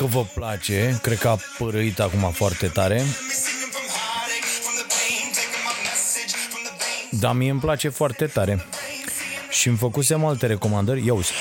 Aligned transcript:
Dacă 0.00 0.12
vă 0.12 0.40
place, 0.40 0.98
cred 1.02 1.18
că 1.18 1.28
a 1.28 1.38
părăit 1.58 2.00
acum 2.00 2.30
foarte 2.32 2.66
tare, 2.66 2.98
singing 2.98 3.72
from 3.72 3.86
heartache, 3.96 4.46
from 4.60 4.74
the 4.74 4.86
pain, 4.96 5.32
taking 5.32 5.64
my 5.68 5.76
message 5.88 6.32
from 6.48 6.62
the 6.64 6.74
veins. 6.80 7.22
dar 7.22 7.34
mie 7.34 7.50
îmi 7.50 7.60
place 7.60 7.88
foarte 7.88 8.26
tare. 8.26 8.64
Și 9.50 9.68
îmi 9.68 9.76
făcusem 9.76 10.24
alte 10.24 10.46
recomandări. 10.46 11.06
Ia 11.06 11.14
uzi. 11.14 11.32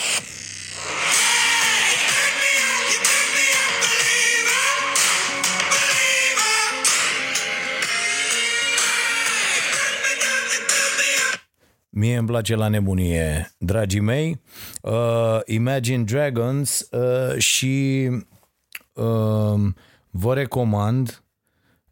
Mie 11.89 12.17
îmi 12.17 12.27
place 12.27 12.55
la 12.55 12.67
nebunie, 12.67 13.51
dragii 13.57 13.99
mei. 13.99 14.41
Uh, 14.81 15.39
Imagine 15.45 16.03
Dragons 16.03 16.87
uh, 16.91 17.37
și 17.37 18.07
uh, 18.11 18.21
vă 20.09 20.33
recomand 20.33 21.23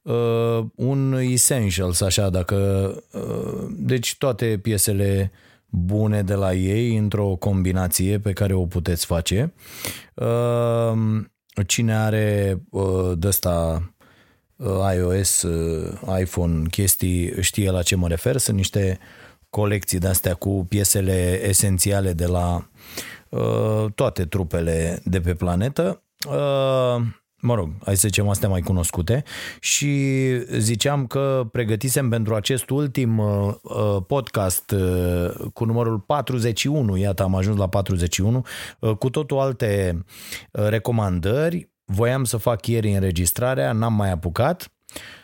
uh, 0.02 0.66
un 0.76 1.14
Essentials, 1.14 2.02
așa, 2.02 2.30
dacă... 2.30 2.56
Uh, 3.12 3.68
deci 3.70 4.16
toate 4.18 4.60
piesele 4.62 5.32
bune 5.70 6.22
de 6.22 6.34
la 6.34 6.54
ei 6.54 6.98
într-o 6.98 7.36
combinație 7.36 8.20
pe 8.20 8.34
care 8.34 8.54
o 8.54 8.66
puteți 8.66 9.06
face. 9.06 9.54
Uh, 10.14 11.24
cine 11.68 11.96
are 11.96 12.62
uh, 12.70 13.12
de-asta 13.18 13.82
uh, 14.56 14.94
iOS, 14.96 15.42
uh, 15.42 16.20
iPhone, 16.20 16.68
chestii, 16.72 17.44
știe 17.44 17.72
la 17.72 17.82
ce 17.82 17.96
mă 17.96 18.08
refer. 18.08 18.38
Sunt 18.38 18.58
niște 18.58 19.00
colecții 19.50 20.00
de-astea 20.00 20.34
cu 20.34 20.66
piesele 20.70 21.42
esențiale 21.48 22.14
de 22.14 22.26
la 22.26 22.70
uh, 23.30 23.86
toate 23.96 24.26
trupele 24.26 25.02
de 25.04 25.20
pe 25.20 25.34
planetă. 25.34 26.02
Uh, 26.28 27.02
mă 27.42 27.56
rog, 27.56 27.70
hai 27.84 27.96
să 27.96 28.08
zicem 28.08 28.30
astea 28.30 28.50
mai 28.50 28.62
cunoscute. 28.62 29.24
Și 29.60 30.22
ziceam 30.58 31.08
că 31.08 31.48
pregătisem 31.52 32.10
pentru 32.10 32.36
acest 32.36 32.70
ultim 32.70 33.18
uh, 33.18 33.54
uh, 33.62 33.98
podcast 34.08 34.72
uh, 34.72 35.30
cu 35.54 35.66
numărul 35.66 36.00
41, 36.00 36.98
iată 36.98 37.24
am 37.24 37.36
ajuns 37.36 37.58
la 37.58 37.68
41, 37.68 38.46
uh, 38.80 38.96
cu 38.96 39.10
totul 39.10 39.40
alte 39.40 40.04
uh, 40.52 40.68
recomandări. 40.68 41.70
Voiam 41.86 42.24
să 42.24 42.38
fac 42.38 42.68
ieri 42.68 42.94
înregistrarea, 42.94 43.72
n-am 43.72 43.94
mai 43.94 44.12
apucat 44.12 44.72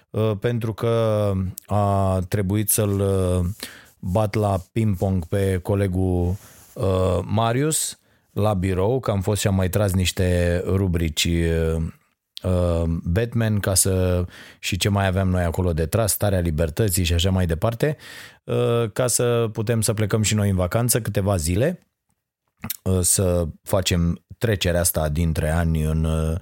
uh, 0.09 0.31
pentru 0.40 0.74
că 0.74 1.31
a 1.66 2.20
trebuit 2.28 2.70
să-l 2.70 3.00
uh, 3.00 3.46
bat 4.00 4.34
la 4.34 4.58
ping-pong 4.72 5.25
pe 5.25 5.59
colegul 5.64 6.35
uh, 6.74 7.20
Marius 7.24 7.97
la 8.34 8.54
birou, 8.54 9.00
că 9.00 9.12
am 9.12 9.22
fost 9.22 9.42
și 9.42 9.48
am 9.48 9.56
mai 9.56 9.70
tras 9.70 9.92
niște 9.92 10.62
rubrici 10.66 11.26
uh, 11.26 11.84
uh, 12.44 12.84
Batman 13.04 13.60
ca 13.60 13.74
să 13.74 14.26
și 14.60 14.78
ce 14.78 14.90
mai 14.90 15.08
aveam 15.08 15.30
noi 15.30 15.44
acolo 15.44 15.74
de 15.74 15.86
tras, 15.86 16.12
starea 16.12 16.40
libertății 16.40 17.04
și 17.04 17.14
așa 17.14 17.30
mai 17.30 17.46
departe, 17.46 17.98
uh, 18.44 18.92
ca 18.94 19.08
să 19.08 19.50
putem 19.52 19.82
să 19.82 19.94
plecăm 19.94 20.22
și 20.22 20.36
noi 20.36 20.50
în 20.50 20.56
vacanță 20.56 21.02
câteva 21.02 21.36
zile 21.36 21.88
uh, 22.84 23.00
să 23.02 23.48
facem 23.62 24.26
trecerea 24.38 24.80
asta 24.80 25.10
dintre 25.10 25.50
ani 25.50 25.84
în 25.84 26.04
uh, 26.04 26.38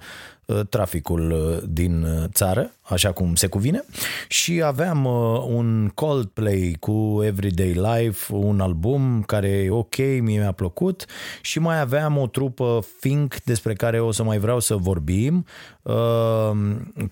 traficul 0.68 1.30
uh, 1.30 1.68
din 1.68 2.02
uh, 2.02 2.24
țară, 2.32 2.70
așa 2.80 3.12
cum 3.12 3.34
se 3.34 3.46
cuvine. 3.46 3.84
Și 4.28 4.62
aveam 4.62 5.04
uh, 5.04 5.44
un 5.46 5.90
Coldplay 5.94 6.76
cu 6.80 7.20
Everyday 7.24 7.72
Life, 7.72 8.34
un 8.34 8.60
album 8.60 9.22
care 9.26 9.48
e 9.48 9.70
ok, 9.70 9.96
mie 9.96 10.38
mi-a 10.38 10.52
plăcut 10.52 11.04
și 11.40 11.58
mai 11.58 11.80
aveam 11.80 12.16
o 12.16 12.26
trupă 12.26 12.84
Fink 12.98 13.42
despre 13.42 13.74
care 13.74 14.00
o 14.00 14.10
să 14.10 14.22
mai 14.22 14.38
vreau 14.38 14.60
să 14.60 14.76
vorbim 14.76 15.46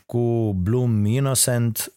cu 0.06 0.56
Bloom 0.58 1.04
Innocent 1.04 1.92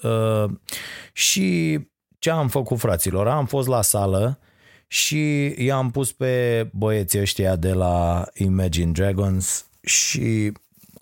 și 1.14 1.80
ce 2.20 2.30
am 2.30 2.48
făcut 2.48 2.80
fraților? 2.80 3.28
Am 3.28 3.46
fost 3.46 3.68
la 3.68 3.82
sală 3.82 4.40
și 4.88 5.54
i-am 5.58 5.92
pus 5.92 6.12
pe 6.12 6.68
băieții 6.74 7.20
ăștia 7.20 7.56
de 7.56 7.74
la 7.74 8.26
Imagine 8.34 8.92
Dragons 8.92 9.66
și 9.82 10.52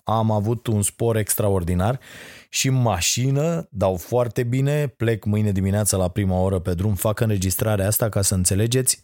am 0.04 0.30
avut 0.30 0.66
un 0.66 0.82
spor 0.82 1.16
extraordinar 1.16 2.00
și 2.48 2.68
în 2.68 2.74
mașină 2.74 3.68
dau 3.70 3.96
foarte 3.96 4.42
bine, 4.42 4.86
plec 4.86 5.24
mâine 5.24 5.52
dimineața 5.52 5.96
la 5.96 6.08
prima 6.08 6.40
oră 6.40 6.58
pe 6.58 6.74
drum, 6.74 6.94
fac 6.94 7.20
înregistrarea 7.20 7.86
asta 7.86 8.08
ca 8.08 8.22
să 8.22 8.34
înțelegeți. 8.34 9.02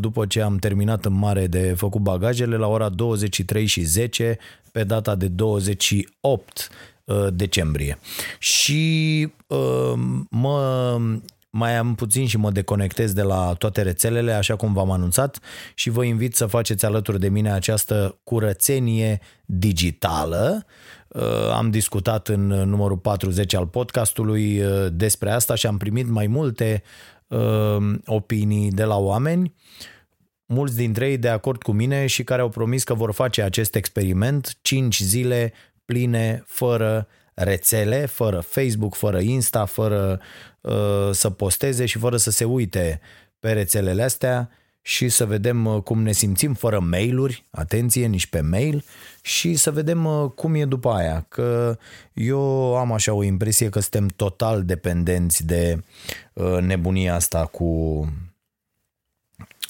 După 0.00 0.26
ce 0.26 0.40
am 0.40 0.56
terminat 0.56 1.04
în 1.04 1.12
mare 1.12 1.46
de 1.46 1.74
făcut 1.76 2.00
bagajele, 2.00 2.56
la 2.56 2.66
ora 2.66 2.88
23 2.88 3.66
și 3.66 3.82
10 3.82 4.38
pe 4.72 4.84
data 4.84 5.14
de 5.14 5.28
28 5.28 6.68
decembrie. 7.32 7.98
Și 8.38 9.28
mă 10.30 10.98
mai 11.50 11.76
am 11.76 11.94
puțin 11.94 12.26
și 12.26 12.36
mă 12.36 12.50
deconectez 12.50 13.12
de 13.12 13.22
la 13.22 13.54
toate 13.58 13.82
rețelele, 13.82 14.32
așa 14.32 14.56
cum 14.56 14.72
v-am 14.72 14.90
anunțat 14.90 15.38
și 15.74 15.90
vă 15.90 16.04
invit 16.04 16.34
să 16.34 16.46
faceți 16.46 16.84
alături 16.84 17.20
de 17.20 17.28
mine 17.28 17.52
această 17.52 18.18
curățenie 18.24 19.20
digitală. 19.44 20.66
Am 21.52 21.70
discutat 21.70 22.28
în 22.28 22.46
numărul 22.46 22.98
40 22.98 23.54
al 23.54 23.66
podcastului 23.66 24.62
despre 24.92 25.30
asta 25.30 25.54
și 25.54 25.66
am 25.66 25.76
primit 25.76 26.08
mai 26.08 26.26
multe 26.26 26.82
opinii 28.04 28.70
de 28.70 28.84
la 28.84 28.96
oameni, 28.96 29.54
mulți 30.46 30.76
dintre 30.76 31.08
ei 31.08 31.18
de 31.18 31.28
acord 31.28 31.62
cu 31.62 31.72
mine 31.72 32.06
și 32.06 32.24
care 32.24 32.42
au 32.42 32.48
promis 32.48 32.84
că 32.84 32.94
vor 32.94 33.12
face 33.12 33.42
acest 33.42 33.74
experiment 33.74 34.58
5 34.62 35.00
zile 35.00 35.52
pline, 35.84 36.42
fără 36.46 37.08
rețele, 37.34 38.06
fără 38.06 38.40
Facebook, 38.40 38.94
fără 38.94 39.18
Insta, 39.18 39.64
fără 39.64 40.20
uh, 40.20 40.26
să 41.10 41.30
posteze 41.30 41.86
și 41.86 41.98
fără 41.98 42.16
să 42.16 42.30
se 42.30 42.44
uite 42.44 43.00
pe 43.40 43.52
rețelele 43.52 44.02
astea 44.02 44.50
și 44.86 45.08
să 45.08 45.24
vedem 45.24 45.64
uh, 45.66 45.82
cum 45.82 46.02
ne 46.02 46.12
simțim 46.12 46.54
fără 46.54 46.80
mail-uri, 46.80 47.44
atenție, 47.50 48.06
nici 48.06 48.26
pe 48.26 48.40
mail 48.40 48.84
și 49.22 49.54
să 49.54 49.70
vedem 49.70 50.04
uh, 50.04 50.30
cum 50.30 50.54
e 50.54 50.64
după 50.64 50.90
aia, 50.90 51.26
că 51.28 51.78
eu 52.12 52.40
am 52.76 52.92
așa 52.92 53.12
o 53.12 53.22
impresie 53.22 53.68
că 53.68 53.80
suntem 53.80 54.06
total 54.16 54.64
dependenți 54.64 55.46
de 55.46 55.82
uh, 56.32 56.58
nebunia 56.60 57.14
asta 57.14 57.46
cu 57.46 58.00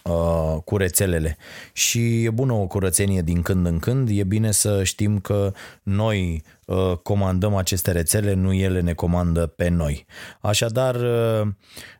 uh, 0.08 0.62
cu 0.64 0.76
rețelele. 0.76 1.36
Și 1.72 2.24
e 2.24 2.30
bună 2.30 2.52
o 2.52 2.66
curățenie 2.66 3.22
din 3.22 3.42
când 3.42 3.66
în 3.66 3.78
când, 3.78 4.08
e 4.12 4.24
bine 4.24 4.50
să 4.50 4.84
știm 4.84 5.18
că 5.18 5.52
noi 5.82 6.42
uh, 6.64 6.92
comandăm 7.02 7.54
aceste 7.54 7.90
rețele, 7.90 8.34
nu 8.34 8.52
ele 8.52 8.80
ne 8.80 8.92
comandă 8.92 9.46
pe 9.46 9.68
noi. 9.68 10.06
Așadar, 10.40 10.94
uh, 10.94 11.46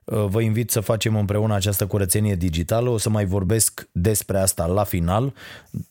vă 0.05 0.41
invit 0.41 0.71
să 0.71 0.81
facem 0.81 1.17
împreună 1.17 1.55
această 1.55 1.87
curățenie 1.87 2.35
digitală, 2.35 2.89
o 2.89 2.99
să 2.99 3.11
mai 3.11 3.25
vorbesc 3.25 3.89
despre 3.93 4.39
asta 4.39 4.67
la 4.67 4.85
final, 4.85 5.35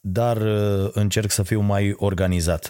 dar 0.02 0.38
uh, 0.38 0.90
încerc 0.92 1.32
să 1.32 1.44
fiu 1.44 1.60
mai 1.60 1.96
organizat. 1.98 2.70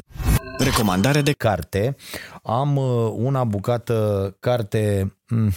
Recomandare 0.58 1.22
de 1.22 1.32
Carte, 1.32 1.96
am 2.44 2.76
uh, 2.76 3.12
una 3.16 3.44
bucată 3.44 4.36
carte, 4.40 5.14
mm, 5.28 5.52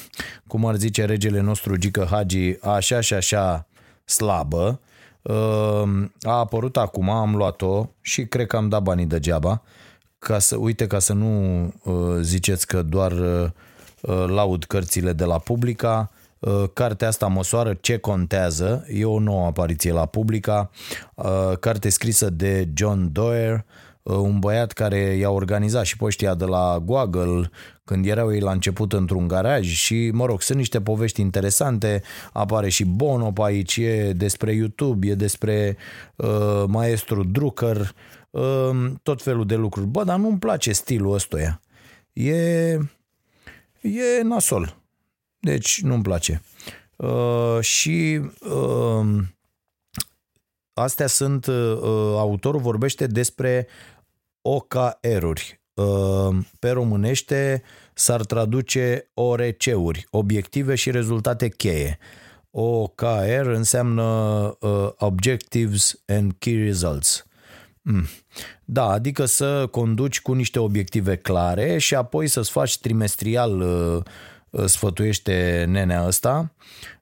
cum 0.47 0.67
ar 0.67 0.75
zice 0.75 1.05
regele 1.05 1.41
nostru 1.41 1.77
Gică 1.77 2.07
Hagi, 2.11 2.57
așa 2.63 3.01
și 3.01 3.15
așa 3.15 3.67
slabă. 4.09 4.81
A 6.23 6.33
apărut 6.39 6.77
acum, 6.77 7.11
am 7.11 7.37
luat-o 7.37 7.89
și 8.01 8.27
cred 8.27 8.47
că 8.47 8.57
am 8.57 8.69
dat 8.69 8.83
banii 8.83 9.07
degeaba. 9.07 9.63
Ca 10.19 10.39
să, 10.39 10.57
uite, 10.57 10.87
ca 10.87 10.99
să 10.99 11.13
nu 11.13 11.73
ziceți 12.21 12.67
că 12.67 12.83
doar 12.83 13.13
laud 14.27 14.65
cărțile 14.65 15.13
de 15.13 15.25
la 15.25 15.39
Publica, 15.39 16.11
Uh, 16.39 16.65
Cartea 16.73 17.09
asta 17.09 17.27
măsoară 17.27 17.79
ce 17.81 17.99
contează. 17.99 18.87
E 18.93 19.05
o 19.05 19.19
nouă 19.19 19.47
apariție 19.47 19.93
la 19.93 20.07
Publica. 20.07 20.71
Uh, 21.15 21.53
Carte 21.61 21.89
scrisă 21.89 22.31
de 22.31 22.69
John 22.75 23.09
Doerr, 23.13 23.55
uh, 24.03 24.17
un 24.17 24.39
băiat 24.39 24.73
care 24.73 24.99
i-a 24.99 25.31
organizat 25.31 25.85
și 25.85 25.97
poștia 25.97 26.35
de 26.35 26.45
la 26.45 26.83
Google 26.85 27.51
când 27.89 28.07
erau 28.07 28.35
ei 28.35 28.41
la 28.41 28.51
început 28.51 28.93
într-un 28.93 29.29
garaj 29.29 29.67
și, 29.67 30.11
mă 30.13 30.27
rog, 30.27 30.43
sunt 30.43 30.59
niște 30.59 30.81
povești 30.81 31.21
interesante, 31.21 32.03
apare 32.33 32.69
și 32.69 32.85
Bono 32.85 33.33
pe 33.33 33.43
aici, 33.45 33.77
e 33.77 34.13
despre 34.17 34.53
YouTube, 34.53 35.07
e 35.07 35.15
despre 35.15 35.77
uh, 36.17 36.65
maestru 36.67 37.25
Drucker, 37.25 37.95
uh, 38.31 38.93
tot 39.03 39.23
felul 39.23 39.47
de 39.47 39.55
lucruri. 39.55 39.87
Bă, 39.87 40.05
dar 40.05 40.19
nu-mi 40.19 40.39
place 40.39 40.73
stilul 40.73 41.15
ăsta. 41.15 41.61
E, 42.13 42.35
e 43.81 44.23
nasol. 44.23 44.77
Deci 45.39 45.81
nu-mi 45.81 46.03
place. 46.03 46.43
Uh, 46.97 47.61
și 47.61 48.21
uh, 48.41 49.19
astea 50.73 51.07
sunt, 51.07 51.47
uh, 51.47 51.55
autorul 52.17 52.61
vorbește 52.61 53.07
despre 53.07 53.67
OKR-uri. 54.43 55.58
Uh, 55.79 56.37
pe 56.59 56.71
românește 56.71 57.63
s-ar 57.95 58.25
traduce 58.25 59.11
ORC-uri, 59.15 60.07
obiective 60.11 60.75
și 60.75 60.91
rezultate 60.91 61.49
cheie. 61.49 61.99
OKR 62.51 63.47
înseamnă 63.47 64.03
uh, 64.61 64.89
Objectives 64.97 66.01
and 66.07 66.33
Key 66.39 66.65
Results. 66.65 67.27
Mm. 67.83 68.07
Da, 68.65 68.85
adică 68.91 69.25
să 69.25 69.67
conduci 69.71 70.21
cu 70.21 70.33
niște 70.33 70.59
obiective 70.59 71.17
clare 71.17 71.79
și 71.79 71.95
apoi 71.95 72.27
să-ți 72.27 72.51
faci 72.51 72.79
trimestrial 72.79 73.61
uh, 73.61 74.65
sfătuiește 74.65 75.65
nenea 75.69 76.07
ăsta, 76.07 76.53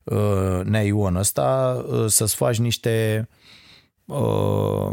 uh, 0.05 0.61
nea 0.65 0.83
Ion 0.83 1.17
ăsta, 1.17 1.85
uh, 1.89 2.05
să-ți 2.07 2.35
faci 2.35 2.59
niște 2.59 3.29
uh, 4.05 4.91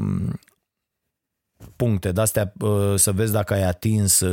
puncte 1.83 2.11
de-astea 2.11 2.53
să 2.95 3.11
vezi 3.11 3.31
dacă 3.31 3.53
ai 3.53 3.63
atins 3.63 4.23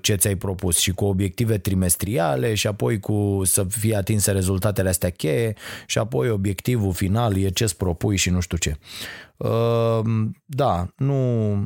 ce 0.00 0.14
ți-ai 0.14 0.34
propus 0.34 0.78
și 0.78 0.92
cu 0.92 1.04
obiective 1.04 1.58
trimestriale 1.58 2.54
și 2.54 2.66
apoi 2.66 3.00
cu 3.00 3.40
să 3.44 3.64
fie 3.68 3.96
atinse 3.96 4.30
rezultatele 4.30 4.88
astea 4.88 5.10
cheie 5.10 5.54
și 5.86 5.98
apoi 5.98 6.30
obiectivul 6.30 6.92
final 6.92 7.36
e 7.36 7.48
ce-ți 7.48 7.76
propui 7.76 8.16
și 8.16 8.30
nu 8.30 8.40
știu 8.40 8.56
ce. 8.56 8.76
Da, 10.46 10.86
nu 10.96 11.50
Uh, 11.52 11.58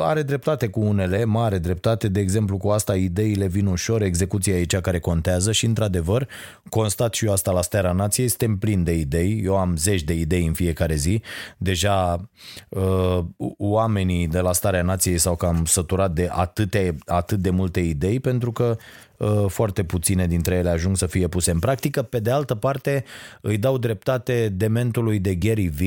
are 0.00 0.22
dreptate 0.22 0.68
cu 0.68 0.80
unele, 0.80 1.24
mare 1.24 1.58
dreptate, 1.58 2.08
de 2.08 2.20
exemplu 2.20 2.56
cu 2.56 2.68
asta 2.68 2.96
ideile 2.96 3.46
vin 3.46 3.66
ușor, 3.66 4.02
execuția 4.02 4.58
e 4.58 4.64
cea 4.64 4.80
care 4.80 4.98
contează 4.98 5.52
și 5.52 5.64
într-adevăr 5.64 6.28
constat 6.68 7.14
și 7.14 7.26
eu 7.26 7.32
asta 7.32 7.50
la 7.50 7.62
Starea 7.62 7.92
Nației, 7.92 8.28
suntem 8.28 8.56
plini 8.56 8.84
de 8.84 8.92
idei, 8.92 9.40
eu 9.44 9.56
am 9.56 9.76
zeci 9.76 10.02
de 10.02 10.12
idei 10.14 10.46
în 10.46 10.52
fiecare 10.52 10.94
zi, 10.94 11.22
deja 11.56 12.28
uh, 12.68 13.18
oamenii 13.58 14.28
de 14.28 14.40
la 14.40 14.52
Starea 14.52 14.82
Nației 14.82 15.18
s-au 15.18 15.36
cam 15.36 15.64
săturat 15.64 16.12
de 16.12 16.28
atâtea, 16.32 16.94
atât 17.06 17.38
de 17.38 17.50
multe 17.50 17.80
idei 17.80 18.20
pentru 18.20 18.52
că 18.52 18.76
uh, 19.16 19.44
foarte 19.48 19.84
puține 19.84 20.26
dintre 20.26 20.54
ele 20.54 20.70
ajung 20.70 20.96
să 20.96 21.06
fie 21.06 21.28
puse 21.28 21.50
în 21.50 21.58
practică. 21.58 22.02
Pe 22.02 22.20
de 22.20 22.30
altă 22.30 22.54
parte 22.54 23.04
îi 23.40 23.58
dau 23.58 23.78
dreptate 23.78 24.48
dementului 24.48 25.18
de 25.18 25.34
Gary 25.34 25.68
V, 25.68 25.80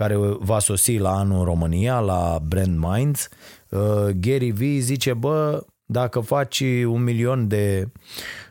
care 0.00 0.16
va 0.38 0.58
sosi 0.58 0.96
la 0.96 1.18
anul 1.18 1.38
în 1.38 1.44
România, 1.44 1.98
la 1.98 2.38
Brand 2.46 2.78
Minds. 2.78 3.28
Uh, 3.68 3.80
Gary 4.20 4.50
V 4.50 4.60
zice, 4.78 5.12
bă, 5.12 5.66
dacă 5.84 6.20
faci 6.20 6.60
un 6.60 7.02
milion 7.02 7.48
de 7.48 7.88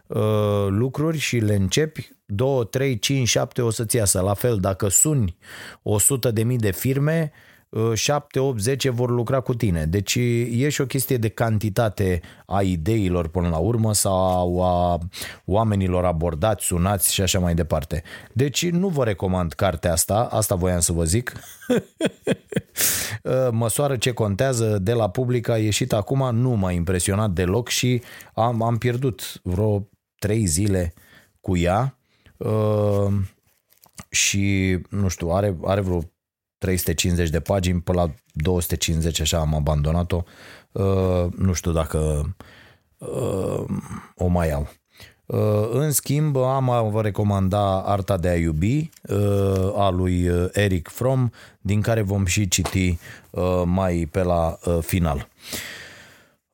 uh, 0.07 0.67
lucruri 0.67 1.17
și 1.17 1.37
le 1.37 1.55
începi, 1.55 2.09
2, 2.25 2.65
3, 2.65 2.99
5, 2.99 3.27
7 3.27 3.61
o 3.61 3.69
să-ți 3.69 3.95
iasă. 3.95 4.21
La 4.21 4.33
fel, 4.33 4.57
dacă 4.57 4.87
suni 4.87 5.37
100 5.83 6.31
de 6.31 6.43
mii 6.43 6.57
de 6.57 6.71
firme, 6.71 7.31
7, 7.93 8.39
8, 8.39 8.59
10 8.59 8.89
vor 8.89 9.09
lucra 9.09 9.39
cu 9.39 9.53
tine. 9.53 9.85
Deci 9.85 10.15
e 10.51 10.69
și 10.69 10.81
o 10.81 10.85
chestie 10.85 11.17
de 11.17 11.29
cantitate 11.29 12.21
a 12.45 12.61
ideilor 12.61 13.27
până 13.27 13.49
la 13.49 13.57
urmă 13.57 13.93
sau 13.93 14.63
a 14.63 14.97
oamenilor 15.45 16.05
abordați, 16.05 16.65
sunați 16.65 17.13
și 17.13 17.21
așa 17.21 17.39
mai 17.39 17.53
departe. 17.53 18.03
Deci 18.33 18.69
nu 18.69 18.87
vă 18.87 19.03
recomand 19.03 19.53
cartea 19.53 19.91
asta, 19.91 20.27
asta 20.31 20.55
voiam 20.55 20.79
să 20.79 20.91
vă 20.91 21.03
zic. 21.03 21.33
Măsoară 23.51 23.97
ce 23.97 24.11
contează 24.11 24.79
de 24.79 24.93
la 24.93 25.09
public 25.09 25.47
a 25.47 25.57
ieșit 25.57 25.93
acum, 25.93 26.35
nu 26.35 26.49
m-a 26.49 26.71
impresionat 26.71 27.31
deloc 27.31 27.67
și 27.67 28.01
am, 28.33 28.61
am 28.61 28.77
pierdut 28.77 29.41
vreo 29.43 29.89
3 30.19 30.45
zile 30.45 30.93
cu 31.41 31.57
ea. 31.57 31.97
Uh, 32.37 33.13
și 34.09 34.77
nu 34.89 35.07
știu, 35.07 35.29
are, 35.29 35.57
are 35.63 35.81
vreo 35.81 36.01
350 36.59 37.29
de 37.29 37.39
pagini, 37.39 37.81
până 37.81 38.01
la 38.01 38.11
250 38.33 39.19
așa 39.19 39.39
am 39.39 39.55
abandonat-o. 39.55 40.23
Uh, 40.71 41.25
nu 41.37 41.53
știu 41.53 41.71
dacă 41.71 42.29
uh, 42.97 43.63
o 44.15 44.27
mai 44.27 44.51
au. 44.51 44.67
Uh, 45.25 45.69
în 45.71 45.91
schimb, 45.91 46.37
am 46.37 46.69
a 46.69 46.81
vă 46.81 47.01
recomanda 47.01 47.81
Arta 47.81 48.17
de 48.17 48.27
a 48.27 48.35
iubi 48.35 48.89
uh, 49.09 49.73
a 49.75 49.89
lui 49.89 50.29
Eric 50.51 50.87
Fromm, 50.87 51.31
din 51.61 51.81
care 51.81 52.01
vom 52.01 52.25
și 52.25 52.47
citi 52.47 52.97
uh, 53.29 53.61
mai 53.65 54.07
pe 54.11 54.23
la 54.23 54.57
uh, 54.65 54.77
final. 54.81 55.27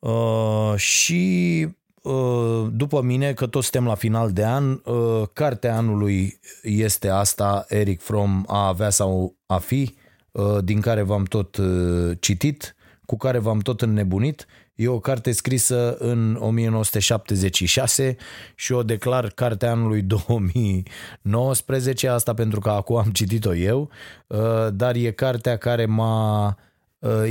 Uh, 0.06 0.74
și 0.76 1.68
uh, 2.02 2.68
după 2.72 3.02
mine, 3.02 3.34
că 3.34 3.48
toți 3.48 3.68
suntem 3.68 3.90
la 3.90 3.96
final 3.96 4.32
de 4.32 4.46
an, 4.46 4.80
uh, 4.86 5.24
cartea 5.34 5.78
anului 5.78 6.40
este 6.64 7.10
asta, 7.10 7.66
Eric 7.68 8.02
Fromm, 8.02 8.46
a 8.48 8.68
avea 8.68 8.90
sau 8.90 9.35
a 9.46 9.58
fi, 9.58 9.96
uh, 10.32 10.58
din 10.64 10.82
care 10.82 11.02
v-am 11.02 11.24
tot 11.24 11.58
uh, 11.58 12.18
citit, 12.20 12.76
cu 13.06 13.18
care 13.18 13.38
v-am 13.38 13.60
tot 13.60 13.82
înnebunit. 13.82 14.46
E 14.76 14.88
o 14.88 15.00
carte 15.00 15.32
scrisă 15.32 15.96
în 16.00 16.38
1976 16.40 18.16
și 18.56 18.72
o 18.72 18.84
declar 18.84 19.30
cartea 19.30 19.72
anului 19.72 20.02
2019, 20.28 22.08
asta 22.08 22.34
pentru 22.34 22.60
că 22.60 22.70
acum 22.70 22.96
am 22.96 23.12
citit-o 23.12 23.56
eu, 23.56 23.90
uh, 24.28 24.68
dar 24.74 24.96
e 24.96 25.12
cartea 25.12 25.58
care 25.58 25.86
m-a 25.86 26.58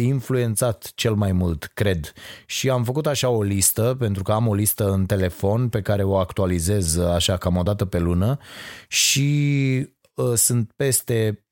influențat 0.00 0.92
cel 0.94 1.14
mai 1.14 1.32
mult, 1.32 1.70
cred. 1.74 2.12
Și 2.46 2.70
am 2.70 2.84
făcut 2.84 3.06
așa 3.06 3.28
o 3.28 3.42
listă, 3.42 3.96
pentru 3.98 4.22
că 4.22 4.32
am 4.32 4.46
o 4.46 4.54
listă 4.54 4.90
în 4.90 5.06
telefon 5.06 5.68
pe 5.68 5.80
care 5.80 6.02
o 6.02 6.16
actualizez 6.16 6.98
așa 6.98 7.36
cam 7.36 7.56
o 7.56 7.62
dată 7.62 7.84
pe 7.84 7.98
lună 7.98 8.38
și 8.88 9.88
sunt 10.34 10.72
peste 10.76 11.43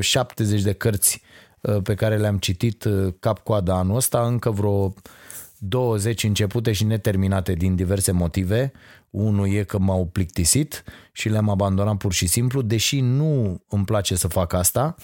70 0.00 0.62
de 0.62 0.72
cărți 0.72 1.22
uh, 1.60 1.82
pe 1.82 1.94
care 1.94 2.16
le-am 2.16 2.38
citit 2.38 2.84
uh, 2.84 3.14
cap-coada 3.20 3.74
anul 3.74 3.96
ăsta, 3.96 4.26
încă 4.26 4.50
vreo 4.50 4.94
20 5.58 6.22
începute 6.22 6.72
și 6.72 6.84
neterminate 6.84 7.52
din 7.52 7.74
diverse 7.74 8.12
motive. 8.12 8.72
Unul 9.10 9.48
e 9.48 9.62
că 9.62 9.78
m-au 9.78 10.06
plictisit 10.06 10.84
și 11.12 11.28
le-am 11.28 11.48
abandonat 11.48 11.96
pur 11.96 12.12
și 12.12 12.26
simplu, 12.26 12.62
deși 12.62 13.00
nu 13.00 13.62
îmi 13.68 13.84
place 13.84 14.14
să 14.14 14.28
fac 14.28 14.52
asta. 14.52 14.94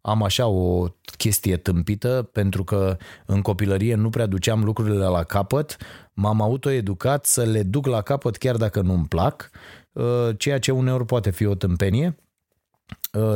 Am 0.00 0.22
așa 0.22 0.46
o 0.46 0.86
chestie 1.16 1.56
tâmpită 1.56 2.28
pentru 2.32 2.64
că 2.64 2.96
în 3.26 3.40
copilărie 3.42 3.94
nu 3.94 4.10
prea 4.10 4.26
duceam 4.26 4.64
lucrurile 4.64 5.04
la 5.04 5.22
capăt. 5.22 5.76
M-am 6.12 6.40
autoeducat 6.40 7.24
să 7.24 7.42
le 7.42 7.62
duc 7.62 7.86
la 7.86 8.02
capăt 8.02 8.36
chiar 8.36 8.56
dacă 8.56 8.80
nu-mi 8.80 9.06
plac, 9.06 9.50
uh, 9.92 10.28
ceea 10.38 10.58
ce 10.58 10.72
uneori 10.72 11.06
poate 11.06 11.30
fi 11.30 11.46
o 11.46 11.54
tâmpenie 11.54 12.16
Uh, 12.16 12.29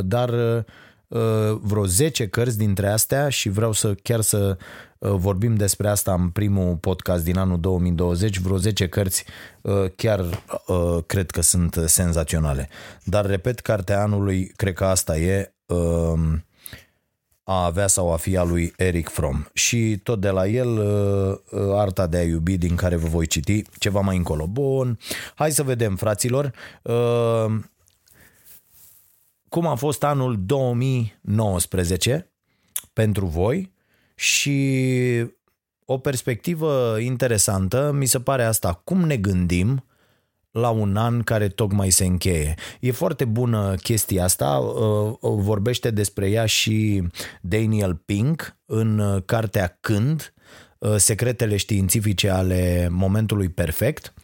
dar 0.04 0.30
uh, 1.08 1.56
vreo 1.61 1.87
10 1.87 2.28
cărți 2.28 2.58
dintre 2.58 2.88
astea 2.88 3.28
și 3.28 3.49
vreau 3.49 3.73
să 3.73 3.94
chiar 4.02 4.20
să 4.20 4.56
uh, 4.99 5.11
vorbim 5.11 5.54
despre 5.54 5.88
asta 5.88 6.12
în 6.12 6.28
primul 6.28 6.75
podcast 6.75 7.25
din 7.25 7.38
anul 7.38 7.61
2020, 7.61 8.38
vreo 8.38 8.56
10 8.56 8.88
cărți 8.88 9.25
chiar 9.96 10.44
cred 11.06 11.30
că 11.30 11.42
sunt 11.42 11.78
senzaționale. 11.87 12.68
Dar 13.04 13.26
repet, 13.26 13.61
cartea 13.61 14.02
anului, 14.02 14.52
cred 14.56 14.75
că 14.75 14.84
asta 14.84 15.16
e 15.16 15.52
a 17.42 17.64
avea 17.64 17.87
sau 17.87 18.12
a 18.12 18.16
fi 18.16 18.37
a 18.37 18.42
lui 18.42 18.73
Eric 18.76 19.08
Fromm. 19.08 19.49
Și 19.52 20.00
tot 20.02 20.20
de 20.20 20.28
la 20.28 20.46
el, 20.46 20.80
Arta 21.73 22.06
de 22.06 22.16
a 22.16 22.23
iubi, 22.23 22.56
din 22.56 22.75
care 22.75 22.96
vă 22.96 23.08
voi 23.08 23.26
citi 23.26 23.62
ceva 23.78 24.00
mai 24.00 24.16
încolo. 24.16 24.46
Bun, 24.46 24.99
hai 25.34 25.50
să 25.50 25.62
vedem, 25.62 25.96
fraților 25.96 26.52
cum 29.54 29.66
a 29.66 29.75
fost 29.75 30.04
anul 30.04 30.37
2019 30.46 32.30
pentru 32.92 33.26
voi 33.26 33.73
și 34.14 34.87
o 35.84 35.99
perspectivă 35.99 36.96
interesantă 37.00 37.92
mi 37.94 38.06
se 38.06 38.20
pare 38.20 38.44
asta. 38.44 38.80
Cum 38.84 39.00
ne 39.00 39.16
gândim 39.16 39.84
la 40.50 40.70
un 40.70 40.96
an 40.96 41.23
care 41.23 41.49
tocmai 41.49 41.90
se 41.90 42.04
încheie. 42.04 42.54
E 42.80 42.90
foarte 42.90 43.25
bună 43.25 43.75
chestia 43.75 44.25
asta, 44.25 44.58
uh, 44.58 45.16
vorbește 45.20 45.90
despre 45.90 46.30
ea 46.30 46.46
și 46.46 47.02
Daniel 47.40 47.94
Pink 47.94 48.56
în 48.66 49.23
cartea 49.25 49.78
Când, 49.80 50.34
uh, 50.34 50.34
secretele 50.97 51.57
științifice 51.57 52.28
ale 52.28 52.88
momentului 52.90 53.49
perfect 53.49 54.14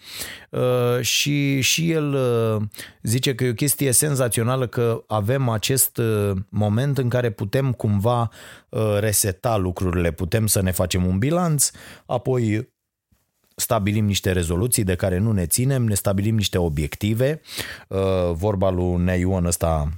uh, 0.51 1.01
și, 1.01 1.61
și 1.61 1.91
el 1.91 2.15
uh, 2.15 2.63
zice 3.03 3.35
că 3.35 3.45
e 3.45 3.51
o 3.51 3.55
chestie 3.55 3.93
senzațională 3.93 4.67
că 4.67 5.05
avem 5.07 5.49
acest 5.49 5.97
uh, 5.97 6.37
moment 6.49 6.99
în 6.99 7.09
care 7.09 7.31
putem 7.31 7.73
cumva 7.73 8.31
uh, 8.69 8.97
reseta 8.99 9.57
lucrurile, 9.57 10.11
putem 10.11 10.47
să 10.47 10.63
ne 10.63 10.71
facem 10.71 11.07
un 11.07 11.19
bilanț, 11.19 11.71
apoi 12.07 12.69
stabilim 13.61 14.05
niște 14.05 14.33
rezoluții 14.33 14.85
de 14.85 14.95
care 14.95 15.19
nu 15.19 15.33
ne 15.33 15.47
ținem, 15.47 15.85
ne 15.85 15.95
stabilim 15.95 16.37
niște 16.37 16.59
obiective. 16.59 17.41
Uh, 17.89 17.99
vorba 18.33 18.71
lui 18.71 18.97
Neion 18.97 19.45
ăsta 19.45 19.89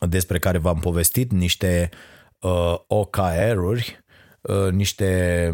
despre 0.00 0.38
care 0.38 0.58
v-am 0.58 0.78
povestit, 0.78 1.32
niște 1.32 1.88
uh, 2.40 2.74
OKR-uri, 2.86 3.98
uh, 3.98 4.01
niște 4.70 5.50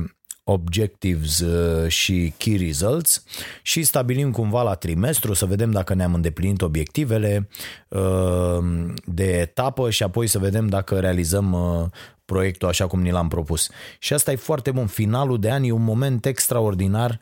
objectives 0.51 1.41
uh, 1.41 1.89
și 1.89 2.33
key 2.37 2.57
results 2.57 3.25
și 3.63 3.83
stabilim 3.83 4.31
cumva 4.31 4.63
la 4.63 4.75
trimestru 4.75 5.33
să 5.35 5.47
vedem 5.47 5.71
dacă 5.71 5.95
ne-am 5.95 6.15
îndeplinit 6.15 6.63
obiectivele 6.63 7.49
uh, 7.89 8.59
de 9.05 9.39
etapă 9.39 9.91
și 9.91 10.03
apoi 10.03 10.27
să 10.27 10.39
vedem 10.39 10.69
dacă 10.69 10.99
realizăm 10.99 11.53
uh, 11.53 11.87
proiectul 12.25 12.69
așa 12.69 12.87
cum 12.87 13.03
ni 13.03 13.11
l-am 13.11 13.29
propus. 13.29 13.69
Și 13.99 14.13
asta 14.13 14.33
e 14.33 14.37
foarte 14.37 14.71
bun. 14.71 14.87
Finalul 14.87 15.39
de 15.39 15.51
an 15.51 15.63
e 15.63 15.71
un 15.71 15.85
moment 15.85 16.27
extraordinar 16.27 17.21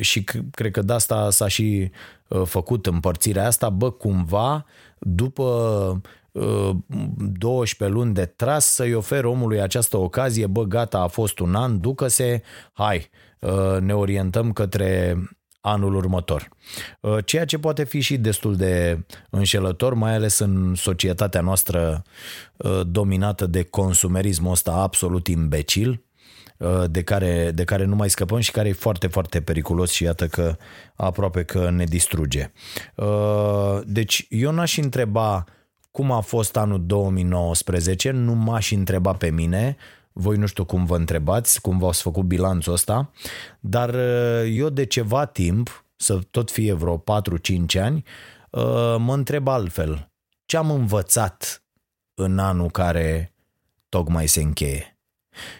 și 0.00 0.24
cred 0.50 0.70
că 0.70 0.82
de 0.82 0.92
asta 0.92 1.30
s-a 1.30 1.48
și 1.48 1.90
făcut 2.44 2.86
împărțirea 2.86 3.46
asta. 3.46 3.68
Bă, 3.68 3.90
cumva, 3.90 4.66
după 4.98 6.00
12 6.32 7.98
luni 7.98 8.14
de 8.14 8.24
tras 8.24 8.66
să-i 8.66 8.94
ofer 8.94 9.24
omului 9.24 9.60
această 9.60 9.96
ocazie, 9.96 10.46
bă, 10.46 10.62
gata, 10.62 10.98
a 10.98 11.06
fost 11.06 11.38
un 11.38 11.54
an, 11.54 11.80
ducă-se, 11.80 12.42
hai, 12.72 13.10
ne 13.80 13.94
orientăm 13.94 14.52
către 14.52 15.18
anul 15.60 15.94
următor. 15.94 16.48
Ceea 17.24 17.44
ce 17.44 17.58
poate 17.58 17.84
fi 17.84 18.00
și 18.00 18.16
destul 18.16 18.56
de 18.56 19.04
înșelător, 19.30 19.94
mai 19.94 20.14
ales 20.14 20.38
în 20.38 20.74
societatea 20.74 21.40
noastră 21.40 22.02
dominată 22.86 23.46
de 23.46 23.62
consumerismul 23.62 24.52
ăsta 24.52 24.72
absolut 24.72 25.26
imbecil, 25.26 26.04
de 26.86 27.02
care, 27.02 27.50
de 27.54 27.64
care 27.64 27.84
nu 27.84 27.94
mai 27.94 28.10
scăpăm 28.10 28.38
și 28.38 28.50
care 28.50 28.68
e 28.68 28.72
foarte, 28.72 29.06
foarte 29.06 29.40
periculos 29.40 29.90
și 29.90 30.02
iată 30.02 30.26
că 30.26 30.56
aproape 30.94 31.42
că 31.42 31.70
ne 31.70 31.84
distruge. 31.84 32.52
Deci 33.84 34.26
eu 34.28 34.50
n-aș 34.52 34.76
întreba 34.76 35.44
cum 35.90 36.10
a 36.10 36.20
fost 36.20 36.56
anul 36.56 36.86
2019, 36.86 38.10
nu 38.10 38.34
m-aș 38.34 38.70
întreba 38.70 39.12
pe 39.12 39.30
mine, 39.30 39.76
voi 40.12 40.36
nu 40.36 40.46
știu 40.46 40.64
cum 40.64 40.84
vă 40.84 40.96
întrebați, 40.96 41.60
cum 41.60 41.78
v-ați 41.78 42.02
făcut 42.02 42.24
bilanțul 42.24 42.72
ăsta, 42.72 43.10
dar 43.60 43.94
uh, 43.94 44.50
eu 44.56 44.68
de 44.68 44.84
ceva 44.84 45.24
timp, 45.24 45.84
să 45.96 46.18
tot 46.30 46.50
fie 46.50 46.72
vreo 46.72 46.98
4-5 46.98 47.02
ani, 47.80 48.04
uh, 48.50 48.96
mă 48.98 49.14
întreb 49.14 49.48
altfel. 49.48 50.10
Ce 50.46 50.56
am 50.56 50.70
învățat 50.70 51.64
în 52.14 52.38
anul 52.38 52.70
care 52.70 53.34
tocmai 53.88 54.26
se 54.26 54.42
încheie? 54.42 54.98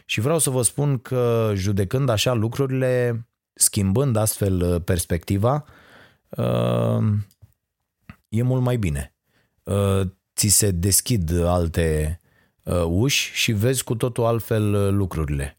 Și 0.04 0.20
vreau 0.20 0.38
să 0.38 0.50
vă 0.50 0.62
spun 0.62 0.98
că 0.98 1.52
judecând 1.54 2.08
așa 2.08 2.32
lucrurile, 2.32 3.26
schimbând 3.52 4.16
astfel 4.16 4.60
uh, 4.62 4.82
perspectiva, 4.84 5.64
e 8.28 8.42
mult 8.42 8.62
mai 8.62 8.76
bine 8.76 9.14
ți 10.40 10.48
se 10.48 10.70
deschid 10.70 11.42
alte 11.44 12.20
uh, 12.62 12.84
uși 12.86 13.32
și 13.34 13.52
vezi 13.52 13.84
cu 13.84 13.94
totul 13.94 14.24
altfel 14.24 14.74
uh, 14.74 14.92
lucrurile. 14.92 15.56